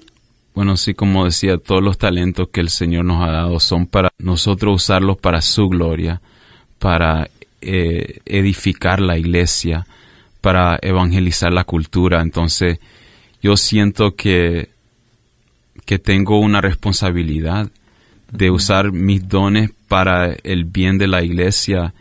bueno, 0.55 0.77
sí, 0.77 0.95
como 0.95 1.25
decía, 1.25 1.59
todos 1.59 1.83
los 1.83 1.99
talentos 1.99 2.49
que 2.49 2.61
el 2.61 2.69
Señor 2.69 3.05
nos 3.05 3.23
ha 3.23 3.33
dado 3.33 3.59
son 3.59 3.87
para 3.87 4.13
nosotros 4.19 4.85
usarlos 4.85 5.19
para 5.19 5.41
su 5.43 5.69
gloria, 5.69 6.21
para 6.79 7.29
eh, 7.61 8.21
edificar 8.25 9.01
la 9.01 9.19
iglesia, 9.19 9.85
para 10.41 10.79
evangelizar 10.81 11.53
la 11.53 11.65
cultura. 11.65 12.23
Entonces, 12.23 12.79
yo 13.43 13.57
siento 13.57 14.15
que, 14.15 14.69
que 15.85 15.99
tengo 15.99 16.39
una 16.39 16.61
responsabilidad 16.61 17.69
de 18.31 18.51
usar 18.53 18.93
mis 18.93 19.29
dones 19.29 19.71
para 19.89 20.35
el 20.45 20.67
bien 20.67 20.99
de 20.99 21.09
la 21.09 21.25
iglesia 21.25 21.95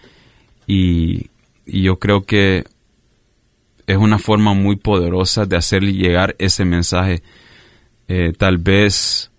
y, 0.68 1.32
y 1.66 1.82
yo 1.82 1.98
creo 1.98 2.24
que 2.24 2.66
es 3.88 3.98
una 3.98 4.18
forma 4.20 4.54
muy 4.54 4.76
poderosa 4.76 5.46
de 5.46 5.58
hacerle 5.58 5.94
llegar 5.94 6.36
ese 6.40 6.66
mensaje. 6.66 7.22
Eh, 8.08 8.34
tal 8.38 8.58
vez, 8.58 9.32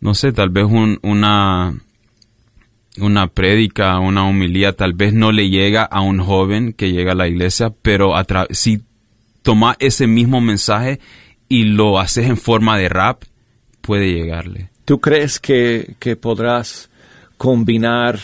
no 0.00 0.14
sé, 0.14 0.32
tal 0.32 0.50
vez 0.50 0.64
un- 0.64 0.98
una, 1.02 1.74
una 2.98 3.26
prédica, 3.28 3.98
una 3.98 4.26
homilía, 4.26 4.72
tal 4.74 4.92
vez 4.94 5.12
no 5.12 5.32
le 5.32 5.48
llega 5.50 5.82
a 5.84 6.00
un 6.00 6.18
joven 6.20 6.72
que 6.72 6.92
llega 6.92 7.12
a 7.12 7.16
la 7.16 7.28
iglesia, 7.28 7.72
pero 7.82 8.14
si 8.50 8.82
toma 9.42 9.76
ese 9.78 10.06
mismo 10.06 10.40
mensaje 10.40 11.00
y 11.48 11.64
lo 11.64 11.98
haces 12.00 12.26
en 12.26 12.36
forma 12.36 12.76
de 12.78 12.88
rap, 12.88 13.22
puede 13.80 14.12
llegarle. 14.12 14.70
¿Tú 14.84 15.00
crees 15.00 15.38
que, 15.38 15.94
que 15.98 16.16
podrás 16.16 16.90
combinar 17.36 18.18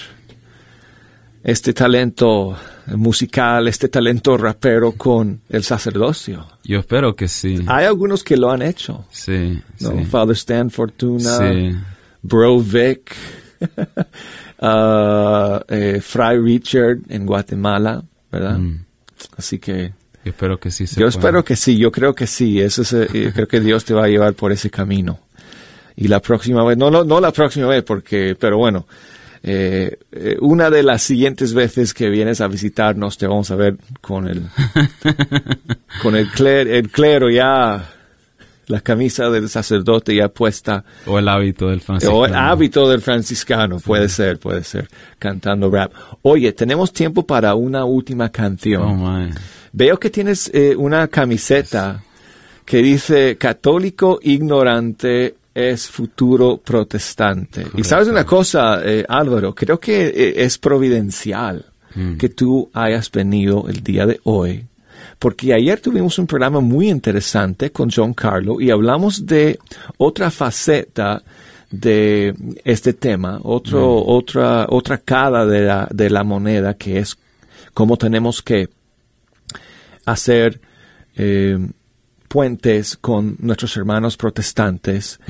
este 1.45 1.73
talento 1.73 2.57
musical, 2.97 3.69
este 3.69 3.89
talento 3.89 4.37
rapero 4.37 4.93
con 4.93 5.41
el 5.49 5.63
sacerdocio? 5.65 6.47
Yo 6.65 6.79
espero 6.81 7.15
que 7.15 7.29
sí. 7.29 7.59
Hay 7.67 7.85
algunos 7.87 8.23
que 8.25 8.37
lo 8.37 8.51
han 8.51 8.63
hecho. 8.63 9.05
Sí, 9.11 9.61
¿no? 9.81 9.91
sí. 9.91 10.05
Father 10.05 10.35
Stan 10.35 10.71
Fortuna, 10.71 11.39
Sí. 11.39 11.71
Bro 12.23 12.61
Vic, 12.61 13.15
ah, 14.61 15.63
eh, 15.69 16.01
Fry 16.01 16.39
Richard 16.39 16.99
en 17.09 17.27
Guatemala, 17.27 18.03
¿verdad? 18.31 18.59
Mm. 18.59 18.85
Así 19.37 19.59
que 19.59 19.93
Yo 20.25 20.31
espero 20.31 20.59
que 20.59 20.71
sí 20.71 20.87
se 20.87 20.95
yo 20.95 21.07
pueda. 21.07 21.09
espero 21.11 21.45
que 21.45 21.57
sí, 21.57 21.77
yo 21.79 21.91
creo 21.91 22.15
que 22.15 22.27
sí, 22.27 22.61
eso 22.61 22.83
es, 22.83 22.93
eh, 22.93 23.09
yo 23.13 23.33
creo 23.33 23.49
que 23.49 23.61
Dios 23.61 23.85
te 23.85 23.95
va 23.95 24.05
a 24.05 24.09
llevar 24.09 24.35
por 24.35 24.53
ese 24.53 24.71
camino. 24.71 25.19
Y 25.97 26.09
la 26.09 26.21
próxima 26.21 26.65
vez, 26.65 26.79
no, 26.79 26.91
no, 26.91 27.05
no 27.05 27.21
la 27.21 27.33
próxima 27.33 27.67
vez, 27.67 27.83
porque, 27.83 28.37
pero 28.39 28.57
bueno, 28.57 28.87
eh, 29.43 29.99
eh, 30.13 30.37
una 30.41 30.71
de 30.71 30.83
las 30.83 31.03
siguientes 31.03 31.53
veces 31.55 31.95
que 31.95 32.09
vienes 32.11 32.41
a 32.41 32.49
visitarnos 32.49 33.19
te 33.19 33.27
vamos 33.27 33.51
a 33.51 33.57
ver 33.57 33.77
con 34.01 34.29
el, 34.29 34.43
con 36.03 36.17
el, 36.17 36.31
cler- 36.31 36.69
el 36.69 36.91
clero 36.91 37.29
ya, 37.31 37.91
la 38.69 38.81
camisa 38.81 39.29
del 39.31 39.49
sacerdote 39.49 40.15
ya 40.15 40.29
puesta. 40.29 40.85
O 41.07 41.19
el 41.19 41.29
hábito 41.29 41.69
del 41.69 41.81
franciscano. 41.81 42.19
O 42.21 42.27
el 42.27 42.35
hábito 42.35 42.89
del 42.89 43.01
franciscano, 43.01 43.81
puede 43.81 44.09
ser, 44.09 44.39
puede 44.39 44.63
ser, 44.65 44.89
cantando 45.19 45.71
rap. 45.71 45.93
Oye, 46.23 46.53
tenemos 46.53 46.93
tiempo 46.93 47.27
para 47.27 47.55
una 47.55 47.85
última 47.85 48.29
canción. 48.31 48.83
Oh, 48.83 48.95
my. 48.95 49.31
Veo 49.73 49.99
que 49.99 50.11
tienes 50.11 50.51
eh, 50.55 50.75
una 50.77 51.09
camiseta 51.09 52.03
que 52.65 52.79
dice 52.83 53.37
católico 53.39 54.21
ignorante 54.23 55.35
es 55.55 55.89
futuro 55.89 56.57
protestante. 56.59 57.67
Y 57.77 57.85
sabes 57.85 58.09
una 58.09 58.25
cosa, 58.25 58.81
eh, 58.85 59.05
Álvaro, 59.09 59.55
creo 59.55 59.79
que 59.79 60.07
eh, 60.07 60.35
es 60.45 60.59
providencial 60.59 61.67
Mm. 61.95 62.17
que 62.17 62.31
tú 62.31 62.71
hayas 62.73 63.11
venido 63.11 63.67
el 63.69 63.83
día 63.83 64.07
de 64.07 64.19
hoy, 64.25 64.65
porque 65.19 65.53
ayer 65.53 65.79
tuvimos 65.79 66.19
un 66.19 66.27
programa 66.27 66.61
muy 66.61 66.89
interesante 66.89 67.71
con 67.71 67.91
John 67.95 68.15
Carlo 68.15 68.63
y 68.63 68.71
hablamos 68.71 69.27
de 69.27 69.59
otra 69.99 70.31
faceta 70.31 71.23
de 71.71 72.35
este 72.65 72.95
tema, 72.95 73.41
otro, 73.43 73.81
Mm. 73.99 74.05
otra, 74.07 74.67
otra 74.71 74.97
cara 74.99 75.45
de 75.45 75.61
la, 75.67 75.87
de 75.93 76.09
la 76.09 76.25
moneda 76.25 76.73
que 76.75 76.99
es 76.99 77.15
cómo 77.75 77.99
tenemos 77.99 78.41
que 78.41 78.71
hacer 80.07 80.61
eh, 81.17 81.59
puentes 82.33 82.97
con 82.97 83.37
nuestros 83.41 83.77
hermanos 83.77 84.17
protestantes, 84.17 85.21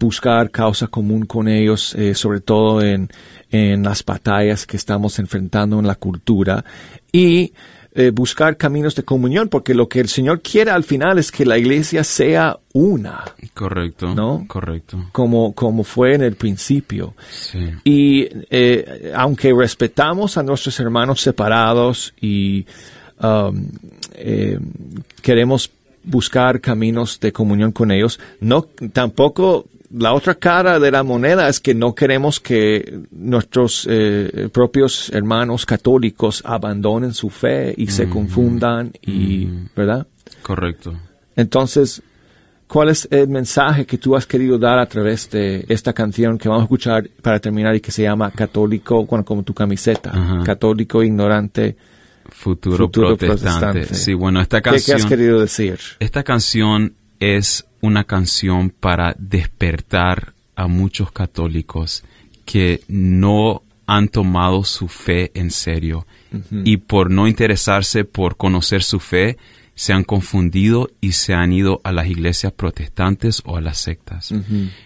buscar 0.00 0.50
causa 0.50 0.86
común 0.86 1.26
con 1.26 1.46
ellos, 1.46 1.94
eh, 1.94 2.14
sobre 2.14 2.40
todo 2.40 2.80
en, 2.80 3.10
en 3.50 3.82
las 3.82 4.02
batallas 4.02 4.66
que 4.66 4.78
estamos 4.78 5.18
enfrentando 5.18 5.78
en 5.78 5.86
la 5.86 5.94
cultura 5.96 6.64
y 7.12 7.52
eh, 7.94 8.12
buscar 8.14 8.56
caminos 8.56 8.94
de 8.94 9.02
comunión, 9.02 9.50
porque 9.50 9.74
lo 9.74 9.90
que 9.90 10.00
el 10.00 10.08
Señor 10.08 10.40
quiere 10.40 10.70
al 10.70 10.84
final 10.84 11.18
es 11.18 11.30
que 11.30 11.44
la 11.44 11.58
iglesia 11.58 12.02
sea 12.02 12.58
una, 12.72 13.24
Correcto. 13.52 14.14
¿No? 14.14 14.46
Correcto. 14.48 15.10
como, 15.12 15.52
como 15.52 15.84
fue 15.84 16.14
en 16.14 16.22
el 16.22 16.36
principio. 16.36 17.12
Sí. 17.28 17.58
Y 17.84 18.28
eh, 18.48 19.12
aunque 19.14 19.52
respetamos 19.52 20.38
a 20.38 20.42
nuestros 20.42 20.80
hermanos 20.80 21.20
separados 21.20 22.14
y 22.18 22.64
um, 23.22 23.66
queremos 25.20 25.70
buscar 26.04 26.60
caminos 26.60 27.20
de 27.20 27.32
comunión 27.32 27.72
con 27.72 27.90
ellos, 27.90 28.18
no 28.40 28.62
tampoco 28.92 29.66
la 29.92 30.14
otra 30.14 30.34
cara 30.34 30.78
de 30.78 30.90
la 30.90 31.02
moneda 31.02 31.48
es 31.48 31.60
que 31.60 31.74
no 31.74 31.94
queremos 31.94 32.40
que 32.40 33.00
nuestros 33.10 33.86
eh, 33.90 34.48
propios 34.52 35.10
hermanos 35.10 35.66
católicos 35.66 36.42
abandonen 36.46 37.12
su 37.12 37.28
fe 37.28 37.74
y 37.76 37.88
se 37.88 38.08
confundan 38.08 38.92
y, 39.02 39.48
¿verdad? 39.76 40.06
Correcto. 40.42 40.94
Entonces, 41.36 42.02
¿cuál 42.66 42.88
es 42.88 43.06
el 43.10 43.28
mensaje 43.28 43.84
que 43.84 43.98
tú 43.98 44.16
has 44.16 44.26
querido 44.26 44.58
dar 44.58 44.78
a 44.78 44.86
través 44.86 45.28
de 45.30 45.64
esta 45.68 45.92
canción 45.92 46.38
que 46.38 46.48
vamos 46.48 46.62
a 46.62 46.64
escuchar 46.64 47.08
para 47.20 47.38
terminar 47.38 47.74
y 47.76 47.80
que 47.80 47.92
se 47.92 48.02
llama 48.02 48.30
Católico, 48.30 49.04
bueno, 49.04 49.24
como 49.24 49.42
tu 49.42 49.52
camiseta, 49.52 50.10
Ajá. 50.10 50.42
Católico 50.42 51.02
ignorante? 51.02 51.76
Futuro, 52.30 52.76
Futuro 52.76 53.16
protestante. 53.16 53.60
protestante. 53.72 53.94
Sí, 53.94 54.14
bueno, 54.14 54.40
esta 54.40 54.60
¿Qué- 54.60 54.70
qué 54.70 54.76
has 54.76 54.86
canción. 54.86 55.08
querido 55.08 55.40
decir? 55.40 55.78
Esta 55.98 56.22
canción 56.22 56.94
es 57.20 57.64
una 57.80 58.04
canción 58.04 58.70
para 58.70 59.14
despertar 59.18 60.32
a 60.56 60.66
muchos 60.68 61.12
católicos 61.12 62.04
que 62.44 62.82
no 62.88 63.62
han 63.86 64.08
tomado 64.08 64.64
su 64.64 64.88
fe 64.88 65.30
en 65.34 65.50
serio 65.50 66.06
y 66.64 66.78
por 66.78 67.10
no 67.10 67.26
interesarse 67.28 68.04
por 68.04 68.36
conocer 68.36 68.82
su 68.82 69.00
fe 69.00 69.36
se 69.74 69.92
han 69.92 70.04
confundido 70.04 70.90
y 71.00 71.12
se 71.12 71.34
han 71.34 71.52
ido 71.52 71.80
a 71.84 71.92
las 71.92 72.06
iglesias 72.06 72.52
protestantes 72.52 73.42
o 73.44 73.56
a 73.56 73.60
las 73.60 73.78
sectas. 73.78 74.32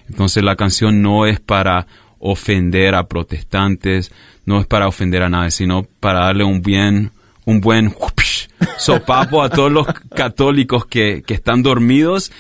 Entonces 0.09 0.43
la 0.43 0.57
canción 0.57 1.03
no 1.03 1.27
es 1.27 1.39
para 1.41 1.87
ofender 2.19 2.95
a 2.95 3.07
protestantes, 3.07 4.11
no 4.45 4.59
es 4.61 4.67
para 4.67 4.89
ofender 4.89 5.23
a 5.23 5.29
nadie, 5.29 5.51
sino 5.51 5.87
para 6.01 6.21
darle 6.21 6.45
un 6.45 6.63
bien, 6.63 7.11
un 7.47 7.61
buen 7.63 7.95
sopapo 8.79 9.43
a 9.43 9.49
todos 9.49 9.73
los 9.73 9.87
católicos 10.15 10.85
que, 10.85 11.23
que 11.27 11.33
están 11.33 11.63
dormidos 11.63 12.31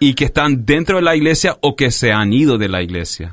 y 0.00 0.14
que 0.14 0.24
están 0.24 0.66
dentro 0.66 0.96
de 0.96 1.02
la 1.02 1.14
iglesia 1.14 1.56
o 1.60 1.76
que 1.76 1.90
se 1.90 2.12
han 2.12 2.32
ido 2.32 2.58
de 2.58 2.68
la 2.68 2.82
iglesia 2.82 3.32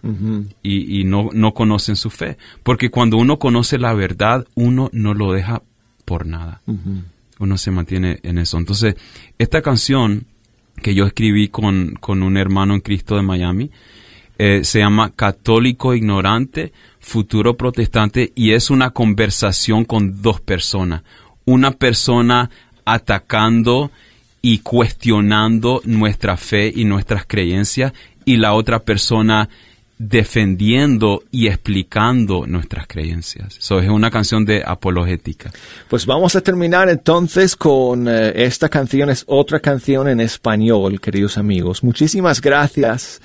y, 0.61 1.01
y 1.01 1.03
no, 1.03 1.29
no 1.33 1.53
conocen 1.53 1.95
su 1.95 2.09
fe. 2.09 2.37
Porque 2.63 2.89
cuando 2.89 3.17
uno 3.17 3.39
conoce 3.39 3.79
la 3.79 3.93
verdad, 3.93 4.45
uno 4.53 4.89
no 4.93 5.13
lo 5.13 5.33
deja 5.33 5.63
por 6.05 6.25
nada. 6.25 6.61
Uno 7.39 7.57
se 7.57 7.71
mantiene 7.71 8.19
en 8.23 8.37
eso. 8.37 8.57
Entonces, 8.57 8.95
esta 9.37 9.61
canción 9.61 10.27
que 10.81 10.93
yo 10.93 11.05
escribí 11.05 11.47
con, 11.47 11.95
con 11.99 12.23
un 12.23 12.37
hermano 12.37 12.73
en 12.73 12.81
Cristo 12.81 13.15
de 13.15 13.23
Miami, 13.23 13.71
eh, 14.43 14.63
se 14.63 14.79
llama 14.79 15.11
Católico 15.15 15.93
Ignorante, 15.93 16.73
Futuro 16.99 17.55
Protestante, 17.55 18.31
y 18.33 18.53
es 18.53 18.71
una 18.71 18.89
conversación 18.89 19.85
con 19.85 20.23
dos 20.23 20.41
personas. 20.41 21.03
Una 21.45 21.69
persona 21.69 22.49
atacando 22.83 23.91
y 24.41 24.57
cuestionando 24.57 25.83
nuestra 25.85 26.37
fe 26.37 26.73
y 26.75 26.85
nuestras 26.85 27.25
creencias, 27.27 27.93
y 28.25 28.37
la 28.37 28.53
otra 28.53 28.79
persona 28.79 29.47
defendiendo 29.99 31.21
y 31.29 31.45
explicando 31.45 32.47
nuestras 32.47 32.87
creencias. 32.87 33.57
So, 33.59 33.77
es 33.77 33.89
una 33.89 34.09
canción 34.09 34.43
de 34.43 34.63
apologética. 34.65 35.51
Pues 35.87 36.07
vamos 36.07 36.35
a 36.35 36.41
terminar 36.41 36.89
entonces 36.89 37.55
con 37.55 38.07
eh, 38.07 38.33
esta 38.43 38.69
canción, 38.69 39.11
es 39.11 39.23
otra 39.27 39.59
canción 39.59 40.07
en 40.07 40.19
español, 40.19 40.99
queridos 40.99 41.37
amigos. 41.37 41.83
Muchísimas 41.83 42.41
gracias 42.41 43.21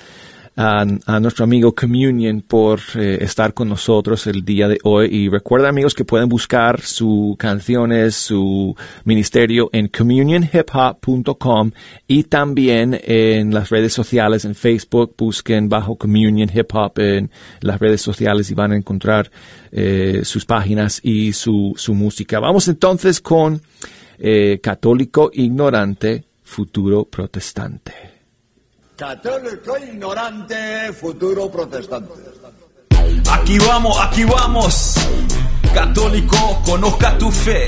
a, 0.57 1.19
nuestro 1.19 1.43
amigo 1.43 1.73
Communion 1.75 2.41
por 2.41 2.79
eh, 2.95 3.19
estar 3.21 3.53
con 3.53 3.69
nosotros 3.69 4.25
el 4.25 4.43
día 4.43 4.67
de 4.67 4.79
hoy. 4.83 5.07
Y 5.11 5.29
recuerden 5.29 5.69
amigos 5.69 5.93
que 5.93 6.03
pueden 6.03 6.27
buscar 6.27 6.81
sus 6.81 7.37
canciones, 7.37 8.15
su 8.15 8.75
ministerio 9.05 9.69
en 9.71 9.87
communionhiphop.com 9.87 11.71
y 12.07 12.23
también 12.23 12.99
en 13.03 13.53
las 13.53 13.69
redes 13.69 13.93
sociales, 13.93 14.45
en 14.45 14.55
Facebook, 14.55 15.13
busquen 15.15 15.69
bajo 15.69 15.95
Communion 15.95 16.49
Hip 16.53 16.73
Hop 16.73 16.97
en 16.97 17.29
las 17.61 17.79
redes 17.79 18.01
sociales 18.01 18.49
y 18.49 18.55
van 18.55 18.71
a 18.71 18.77
encontrar 18.77 19.29
eh, 19.71 20.21
sus 20.23 20.45
páginas 20.45 20.99
y 21.03 21.33
su, 21.33 21.73
su 21.77 21.93
música. 21.93 22.39
Vamos 22.39 22.67
entonces 22.67 23.21
con 23.21 23.61
eh, 24.17 24.59
Católico 24.61 25.29
Ignorante, 25.31 26.23
Futuro 26.41 27.05
Protestante. 27.05 28.16
Católico 28.97 29.77
ignorante, 29.77 30.91
futuro 30.91 31.51
protestante. 31.51 32.13
Aquí 33.31 33.59
vamos, 33.59 33.95
aquí 34.01 34.23
vamos. 34.23 34.95
Católico, 35.71 36.63
conozca 36.65 37.15
tu 37.19 37.29
fe. 37.29 37.67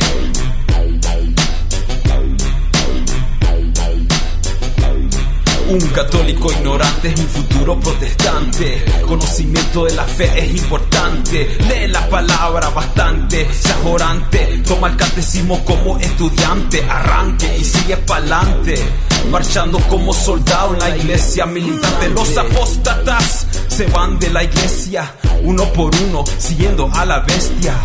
Un 5.69 5.79
católico 5.89 6.51
ignorante 6.51 7.09
es 7.09 7.19
un 7.19 7.27
futuro 7.27 7.79
protestante. 7.79 8.83
Conocimiento 9.05 9.85
de 9.85 9.93
la 9.93 10.03
fe 10.03 10.31
es 10.35 10.49
importante. 10.55 11.57
Lee 11.59 11.87
la 11.87 12.09
palabra 12.09 12.69
bastante. 12.69 13.47
Sea 13.53 13.77
orante. 13.85 14.63
Toma 14.67 14.89
el 14.89 14.97
catecismo 14.97 15.63
como 15.63 15.99
estudiante. 15.99 16.83
Arranque 16.89 17.57
y 17.57 17.63
sigue 17.63 17.97
pa'lante. 17.97 18.79
Marchando 19.29 19.77
como 19.81 20.11
soldado 20.11 20.73
en 20.73 20.79
la 20.79 20.97
iglesia 20.97 21.45
militante. 21.45 22.09
Los 22.09 22.35
apóstatas 22.35 23.45
se 23.67 23.85
van 23.85 24.17
de 24.17 24.31
la 24.31 24.43
iglesia 24.43 25.13
uno 25.43 25.63
por 25.73 25.95
uno, 25.95 26.23
siguiendo 26.37 26.89
a 26.93 27.05
la 27.05 27.19
bestia. 27.21 27.75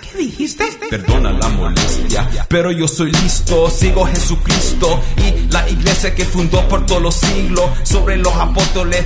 ¿Qué 0.00 0.18
dijiste? 0.18 0.64
Perdona 0.90 1.32
la 1.32 1.48
molestia, 1.48 2.28
pero 2.48 2.70
yo 2.70 2.86
soy 2.86 3.12
listo, 3.12 3.70
sigo 3.70 4.06
Jesucristo 4.06 5.00
y 5.16 5.52
iglesia 5.94 6.14
que 6.14 6.24
fundó 6.24 6.66
por 6.68 6.84
todos 6.86 7.00
los 7.00 7.14
siglos 7.14 7.70
sobre 7.84 8.16
los 8.16 8.34
apóstoles. 8.34 9.04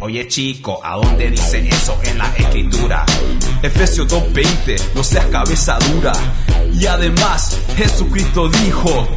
Oye 0.00 0.26
chico, 0.26 0.80
¿a 0.82 0.96
dónde 0.96 1.30
dice 1.30 1.66
eso 1.68 1.96
en 2.02 2.18
la 2.18 2.26
escritura? 2.36 3.06
Efesios 3.62 4.08
2.20, 4.08 4.94
no 4.96 5.04
seas 5.04 5.26
cabeza 5.26 5.78
dura. 5.92 6.12
Y 6.72 6.86
además, 6.86 7.56
Jesucristo 7.76 8.48
dijo, 8.48 9.08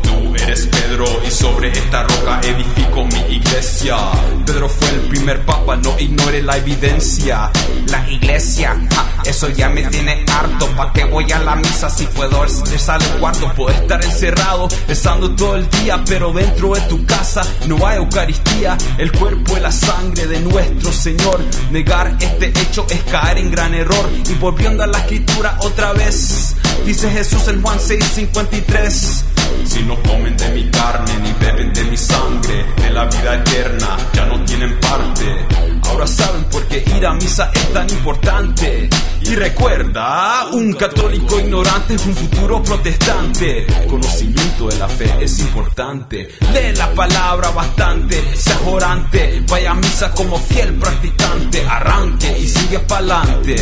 eres 0.47 0.67
Pedro 0.67 1.05
y 1.27 1.29
sobre 1.29 1.71
esta 1.71 2.03
roca 2.03 2.39
edifico 2.41 3.03
mi 3.05 3.35
iglesia. 3.35 3.97
Pedro 4.45 4.69
fue 4.69 4.89
el 4.89 5.01
primer 5.01 5.45
papa, 5.45 5.75
no 5.75 5.99
ignore 5.99 6.41
la 6.41 6.55
evidencia. 6.55 7.51
La 7.87 8.09
iglesia, 8.09 8.77
ja, 8.93 9.23
eso 9.25 9.49
ya 9.49 9.67
me 9.67 9.83
tiene 9.87 10.25
harto. 10.31 10.67
¿Pa' 10.77 10.93
qué 10.93 11.03
voy 11.03 11.29
a 11.33 11.39
la 11.39 11.55
misa 11.57 11.89
si 11.89 12.05
puedo 12.07 12.45
estar 12.45 13.01
al 13.01 13.19
cuarto? 13.19 13.51
Puedo 13.55 13.75
estar 13.75 14.03
encerrado, 14.03 14.69
rezando 14.87 15.35
todo 15.35 15.57
el 15.57 15.69
día, 15.69 16.01
pero 16.07 16.31
dentro 16.31 16.73
de 16.73 16.81
tu 16.81 17.05
casa 17.05 17.41
no 17.67 17.85
hay 17.85 17.97
Eucaristía. 17.97 18.77
El 18.97 19.11
cuerpo 19.11 19.57
y 19.57 19.59
la 19.59 19.71
sangre 19.71 20.27
de 20.27 20.39
nuestro 20.39 20.93
Señor. 20.93 21.41
Negar 21.71 22.15
este 22.19 22.47
hecho 22.47 22.85
es 22.89 23.01
caer 23.11 23.39
en 23.39 23.51
gran 23.51 23.73
error. 23.73 24.09
Y 24.29 24.33
volviendo 24.35 24.83
a 24.83 24.87
la 24.87 24.99
escritura 24.99 25.57
otra 25.61 25.91
vez, 25.91 26.55
dice 26.85 27.11
Jesús 27.11 27.47
en 27.49 27.61
Juan 27.61 27.79
6:53. 27.79 29.36
Si 29.65 29.83
no 29.83 29.95
comen 30.01 30.35
de 30.37 30.49
mi 30.49 30.69
carne 30.69 31.17
ni 31.19 31.33
beben 31.33 31.73
de 31.73 31.83
mi 31.85 31.97
sangre, 31.97 32.65
de 32.81 32.89
la 32.91 33.05
vida 33.05 33.35
eterna 33.35 33.97
ya 34.13 34.25
no 34.25 34.43
tienen 34.45 34.79
parte. 34.79 35.76
Ahora 35.89 36.07
saben 36.07 36.43
por 36.45 36.65
qué 36.67 36.83
ir 36.95 37.05
a 37.05 37.13
misa 37.13 37.51
es 37.53 37.73
tan 37.73 37.89
importante. 37.89 38.89
Y 39.21 39.35
recuerda, 39.35 40.47
un 40.53 40.73
católico 40.73 41.39
ignorante 41.39 41.95
es 41.95 42.05
un 42.05 42.15
futuro 42.15 42.63
protestante. 42.63 43.67
Conocimiento 43.88 44.67
de 44.67 44.77
la 44.77 44.88
fe 44.88 45.13
es 45.19 45.39
importante. 45.39 46.29
Lee 46.53 46.75
la 46.75 46.93
palabra 46.93 47.49
bastante, 47.49 48.35
sea 48.35 48.59
orante. 48.65 49.43
Vaya 49.49 49.71
a 49.71 49.73
misa 49.75 50.11
como 50.11 50.38
fiel 50.39 50.73
practicante. 50.75 51.65
Arranque 51.67 52.39
y 52.39 52.47
sigue 52.47 52.79
pa'lante. 52.79 53.55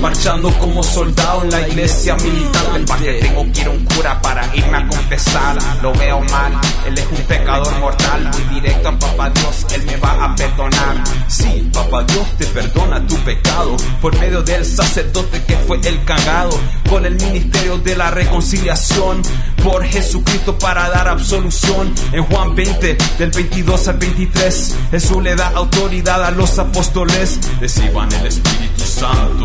Marchando 0.00 0.52
como 0.58 0.82
soldado 0.82 1.44
en 1.44 1.50
la 1.50 1.66
iglesia 1.66 2.16
militante. 2.16 2.86
¿Para 2.86 3.00
que 3.00 3.12
tengo 3.14 3.52
que 3.52 3.60
ir 3.60 3.66
a 3.66 3.70
un 3.70 3.84
cura 3.86 4.20
para 4.20 4.54
irme 4.54 4.76
a 4.76 4.86
confesar? 4.86 5.56
Lo 5.82 5.92
veo 5.94 6.20
mal, 6.20 6.52
él 6.86 6.98
es 6.98 7.06
un 7.10 7.24
pecador 7.26 7.78
mortal. 7.78 8.30
Voy 8.32 8.60
directo 8.60 8.88
a 8.90 8.98
Papá 8.98 9.30
Dios, 9.30 9.66
él 9.72 9.82
me 9.84 9.96
va 9.96 10.24
a 10.24 10.36
perdonar. 10.36 11.02
Sí, 11.28 11.65
Papá 11.72 12.04
Dios 12.04 12.26
te 12.38 12.46
perdona 12.46 13.06
tu 13.06 13.16
pecado 13.16 13.76
por 14.00 14.18
medio 14.18 14.42
del 14.42 14.64
sacerdote 14.64 15.42
que 15.44 15.56
fue 15.56 15.80
el 15.84 16.04
cagado. 16.04 16.58
Con 16.88 17.04
el 17.04 17.16
ministerio 17.16 17.78
de 17.78 17.96
la 17.96 18.10
reconciliación 18.10 19.22
por 19.62 19.84
Jesucristo 19.84 20.58
para 20.58 20.88
dar 20.88 21.08
absolución. 21.08 21.92
En 22.12 22.24
Juan 22.24 22.54
20, 22.54 22.96
del 23.18 23.30
22 23.30 23.88
al 23.88 23.98
23, 23.98 24.76
Jesús 24.90 25.22
le 25.22 25.34
da 25.34 25.48
autoridad 25.48 26.24
a 26.24 26.30
los 26.30 26.58
apóstoles. 26.58 27.38
Reciban 27.60 28.12
el 28.12 28.26
Espíritu 28.26 28.84
Santo. 28.84 29.44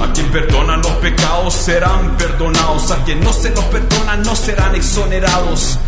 A 0.00 0.12
quien 0.12 0.26
perdonan 0.30 0.82
los 0.82 0.92
pecados 0.92 1.54
serán 1.54 2.16
perdonados. 2.16 2.90
A 2.90 3.04
quien 3.04 3.20
no 3.20 3.32
se 3.32 3.50
los 3.50 3.64
perdona 3.64 4.16
no 4.16 4.36
serán 4.36 4.74
exonerados. 4.74 5.78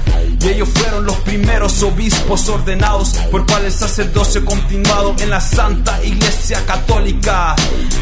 Y 0.40 0.48
ellos 0.48 0.68
fueron 0.72 1.04
los 1.04 1.16
primeros 1.16 1.82
obispos 1.82 2.48
ordenados 2.48 3.14
por 3.30 3.44
cual 3.46 3.64
el 3.64 3.72
sacerdocio 3.72 4.44
continuado 4.44 5.14
en 5.18 5.30
la 5.30 5.40
Santa 5.40 6.02
Iglesia 6.04 6.64
Católica. 6.64 7.56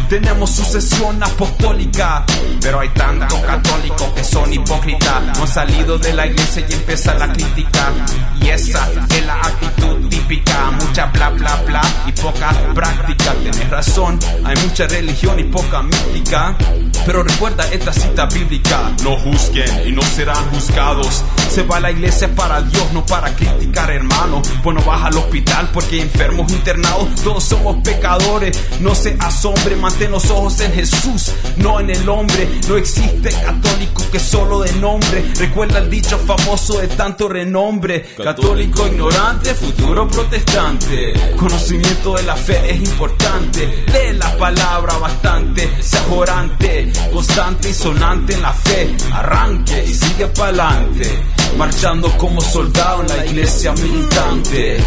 Tenemos 0.08 0.50
sucesión 0.50 1.22
apostólica, 1.22 2.24
pero 2.60 2.80
hay 2.80 2.90
tantos 2.90 3.40
católicos 3.40 4.08
que 4.14 4.24
son 4.24 4.52
hipócritas. 4.52 5.22
No 5.36 5.42
han 5.42 5.48
salido 5.48 5.98
de 5.98 6.12
la 6.12 6.26
iglesia 6.26 6.66
y 6.68 6.72
empieza 6.74 7.14
la 7.14 7.32
crítica. 7.32 7.92
Y 8.40 8.48
esa 8.48 8.88
es 9.08 9.26
la 9.26 9.40
actitud 9.40 10.08
típica. 10.08 10.70
Mucha 10.72 11.06
bla 11.06 11.30
bla 11.30 11.56
bla 11.66 11.82
y 12.06 12.12
poca 12.12 12.52
práctica. 12.74 13.34
Tienes 13.42 13.70
razón, 13.70 14.18
hay 14.44 14.56
mucha 14.56 14.86
religión 14.86 15.38
y 15.38 15.44
poca 15.44 15.82
mística. 15.82 16.56
Pero 17.04 17.22
recuerda 17.22 17.68
esta 17.70 17.92
cita 17.92 18.26
bíblica: 18.26 18.92
No 19.02 19.16
juzguen 19.18 19.88
y 19.88 19.92
no 19.92 20.02
serán 20.02 20.50
juzgados. 20.50 21.24
Se 21.50 21.62
va 21.62 21.76
a 21.76 21.80
la 21.80 21.90
iglesia 21.90 22.34
para 22.34 22.62
Dios, 22.62 22.92
no 22.92 23.04
para 23.04 23.34
criticar, 23.34 23.90
hermano. 23.90 24.42
Pues 24.62 24.76
no 24.76 24.82
vas 24.82 25.04
al 25.04 25.16
hospital 25.16 25.70
porque 25.72 26.00
enfermos 26.00 26.50
internados. 26.52 27.14
Todos 27.22 27.44
somos 27.44 27.76
pecadores. 27.82 28.58
No 28.80 28.94
se 28.94 29.16
asombre, 29.18 29.76
mantén 29.76 30.10
los 30.10 30.28
ojos 30.30 30.60
en 30.60 30.72
Jesús, 30.72 31.32
no 31.56 31.80
en 31.80 31.90
el 31.90 32.08
hombre. 32.08 32.48
No 32.68 32.76
existe 32.76 33.30
católico 33.30 34.02
que 34.10 34.20
solo 34.20 34.60
de 34.60 34.72
nombre. 34.74 35.24
Recuerda 35.38 35.78
el 35.78 35.90
dicho 35.90 36.18
famoso 36.18 36.78
de 36.78 36.88
tanto 36.88 37.28
renombre: 37.28 38.14
Católico 38.22 38.86
ignorante, 38.86 39.54
futuro 39.54 40.08
protestante. 40.08 41.12
Conocimiento 41.36 42.16
de 42.16 42.22
la 42.22 42.36
fe 42.36 42.70
es 42.70 42.80
importante. 42.80 43.84
Lee 43.86 44.16
la 44.18 44.36
palabra 44.36 44.98
bastante, 44.98 45.82
sea 45.82 46.04
orante, 46.10 46.85
constante 47.12 47.70
y 47.70 47.74
sonante 47.74 48.34
en 48.34 48.42
la 48.42 48.52
fe. 48.52 48.94
Arranque 49.12 49.84
y 49.84 49.94
sigue 49.94 50.26
pa'lante 50.26 51.36
marchando 51.56 52.10
como 52.18 52.40
soldado 52.40 53.02
en 53.02 53.08
la 53.08 53.26
iglesia 53.26 53.72
militante. 53.72 54.78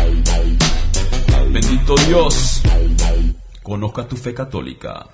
Bendito 1.52 1.96
Dios, 2.08 2.62
conozca 3.64 4.08
tu 4.08 4.16
fe 4.16 4.34
católica. 4.34 5.08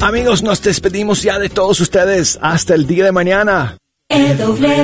Amigos, 0.00 0.42
nos 0.42 0.62
despedimos 0.62 1.22
ya 1.22 1.38
de 1.38 1.48
todos 1.48 1.80
ustedes. 1.80 2.38
Hasta 2.40 2.74
el 2.74 2.86
día 2.86 3.04
de 3.04 3.12
mañana. 3.12 3.76
EWTN, 4.08 4.76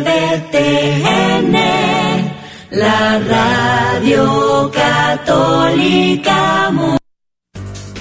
la 2.70 3.18
radio 3.20 4.70
católica. 4.72 6.55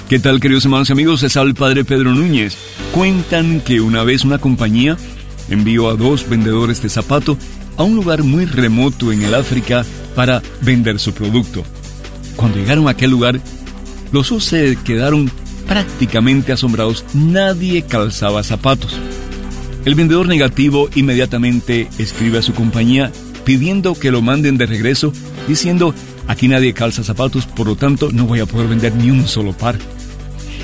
¿Qué 0.08 0.18
tal, 0.18 0.38
queridos 0.38 0.66
hermanos 0.66 0.90
y 0.90 0.92
amigos? 0.92 1.22
Es 1.22 1.34
el 1.36 1.54
padre 1.54 1.82
Pedro 1.82 2.12
Núñez. 2.12 2.58
Cuentan 2.92 3.62
que 3.62 3.80
una 3.80 4.04
vez 4.04 4.22
una 4.22 4.36
compañía 4.36 4.98
envió 5.48 5.88
a 5.88 5.94
dos 5.94 6.28
vendedores 6.28 6.82
de 6.82 6.90
zapato 6.90 7.38
a 7.78 7.84
un 7.84 7.96
lugar 7.96 8.22
muy 8.22 8.44
remoto 8.44 9.12
en 9.12 9.22
el 9.22 9.34
África 9.34 9.82
para 10.14 10.42
vender 10.60 11.00
su 11.00 11.14
producto. 11.14 11.64
Cuando 12.36 12.58
llegaron 12.58 12.86
a 12.86 12.90
aquel 12.90 13.12
lugar, 13.12 13.40
los 14.12 14.28
dos 14.28 14.44
se 14.44 14.76
quedaron 14.84 15.30
prácticamente 15.66 16.52
asombrados. 16.52 17.02
Nadie 17.14 17.82
calzaba 17.82 18.42
zapatos. 18.42 18.98
El 19.86 19.94
vendedor 19.94 20.28
negativo 20.28 20.90
inmediatamente 20.94 21.88
escribe 21.96 22.38
a 22.38 22.42
su 22.42 22.52
compañía 22.52 23.10
pidiendo 23.46 23.94
que 23.94 24.10
lo 24.10 24.20
manden 24.20 24.58
de 24.58 24.66
regreso, 24.66 25.14
diciendo, 25.48 25.94
aquí 26.26 26.46
nadie 26.46 26.74
calza 26.74 27.02
zapatos, 27.02 27.46
por 27.46 27.66
lo 27.66 27.76
tanto 27.76 28.10
no 28.12 28.26
voy 28.26 28.40
a 28.40 28.46
poder 28.46 28.68
vender 28.68 28.94
ni 28.96 29.10
un 29.10 29.26
solo 29.26 29.54
par. 29.54 29.78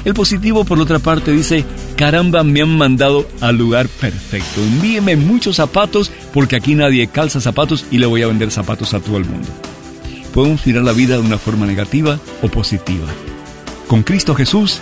El 0.05 0.14
positivo, 0.14 0.64
por 0.64 0.80
otra 0.80 0.98
parte, 0.98 1.32
dice, 1.32 1.64
caramba, 1.96 2.42
me 2.42 2.62
han 2.62 2.76
mandado 2.76 3.28
al 3.40 3.59
lugar 3.59 3.88
perfecto. 3.88 4.62
Envíeme 4.62 5.16
muchos 5.16 5.57
zapatos 5.57 6.11
porque 6.32 6.57
aquí 6.57 6.74
nadie 6.74 7.07
calza 7.09 7.40
zapatos 7.40 7.84
y 7.90 7.98
le 7.98 8.07
voy 8.07 8.22
a 8.22 8.26
vender 8.26 8.51
zapatos 8.51 8.94
a 8.94 9.01
todo 9.01 9.18
el 9.18 9.26
mundo. 9.26 9.48
Podemos 10.32 10.64
mirar 10.66 10.84
la 10.84 10.92
vida 10.92 11.16
de 11.16 11.22
una 11.22 11.38
forma 11.38 11.66
negativa 11.66 12.18
o 12.40 12.48
positiva. 12.48 13.07
Con 13.88 14.03
Cristo 14.03 14.34
Jesús 14.34 14.80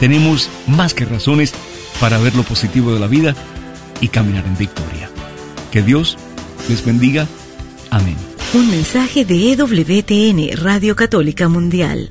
tenemos 0.00 0.48
más 0.66 0.94
que 0.94 1.04
razones 1.04 1.52
para 2.00 2.18
ver 2.18 2.34
lo 2.34 2.42
positivo 2.42 2.92
de 2.94 3.00
la 3.00 3.06
vida 3.06 3.34
y 4.00 4.08
caminar 4.08 4.46
en 4.46 4.56
victoria. 4.56 5.10
Que 5.72 5.82
Dios 5.82 6.16
les 6.68 6.84
bendiga. 6.84 7.26
Amén. 7.90 8.16
Un 8.54 8.70
mensaje 8.70 9.24
de 9.24 9.52
EWTN, 9.52 10.56
Radio 10.62 10.94
Católica 10.94 11.48
Mundial. 11.48 12.10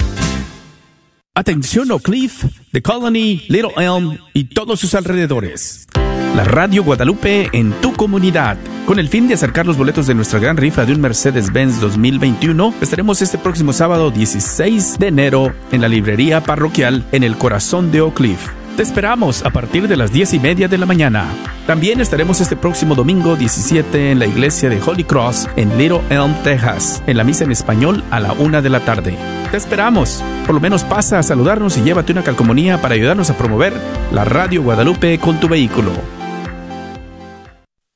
Atención 1.41 1.89
Oak 1.89 2.03
Cliff, 2.03 2.45
The 2.71 2.83
Colony, 2.83 3.41
Little 3.47 3.71
Elm 3.75 4.19
y 4.31 4.43
todos 4.43 4.79
sus 4.79 4.93
alrededores. 4.93 5.87
La 6.35 6.43
Radio 6.43 6.83
Guadalupe 6.83 7.49
en 7.51 7.71
tu 7.81 7.93
comunidad. 7.93 8.59
Con 8.85 8.99
el 8.99 9.09
fin 9.09 9.27
de 9.27 9.33
acercar 9.33 9.65
los 9.65 9.75
boletos 9.75 10.05
de 10.05 10.13
nuestra 10.13 10.37
gran 10.37 10.55
rifa 10.55 10.85
de 10.85 10.93
un 10.93 11.01
Mercedes-Benz 11.01 11.81
2021, 11.81 12.75
estaremos 12.79 13.23
este 13.23 13.39
próximo 13.39 13.73
sábado 13.73 14.11
16 14.11 14.99
de 14.99 15.07
enero 15.07 15.51
en 15.71 15.81
la 15.81 15.87
librería 15.87 16.43
parroquial 16.43 17.07
en 17.11 17.23
el 17.23 17.35
corazón 17.35 17.91
de 17.91 18.01
Oak. 18.01 18.21
Te 18.77 18.83
esperamos 18.83 19.45
a 19.45 19.49
partir 19.49 19.87
de 19.89 19.97
las 19.97 20.13
10 20.13 20.33
y 20.35 20.39
media 20.39 20.67
de 20.69 20.77
la 20.77 20.85
mañana. 20.85 21.25
También 21.67 21.99
estaremos 21.99 22.39
este 22.39 22.55
próximo 22.55 22.95
domingo 22.95 23.35
17 23.35 24.11
en 24.11 24.19
la 24.19 24.25
iglesia 24.25 24.69
de 24.69 24.81
Holy 24.81 25.03
Cross 25.03 25.49
en 25.57 25.77
Little 25.77 26.01
Elm, 26.09 26.33
Texas, 26.43 27.03
en 27.05 27.17
la 27.17 27.25
misa 27.25 27.43
en 27.43 27.51
español 27.51 28.01
a 28.11 28.21
la 28.21 28.31
una 28.31 28.61
de 28.61 28.69
la 28.69 28.79
tarde. 28.79 29.17
Te 29.51 29.57
esperamos. 29.57 30.23
Por 30.45 30.55
lo 30.55 30.61
menos 30.61 30.83
pasa 30.83 31.19
a 31.19 31.23
saludarnos 31.23 31.77
y 31.77 31.81
llévate 31.81 32.13
una 32.13 32.23
calcomanía 32.23 32.81
para 32.81 32.95
ayudarnos 32.95 33.29
a 33.29 33.37
promover 33.37 33.73
la 34.11 34.23
Radio 34.23 34.63
Guadalupe 34.63 35.19
con 35.19 35.39
tu 35.39 35.49
vehículo. 35.49 36.20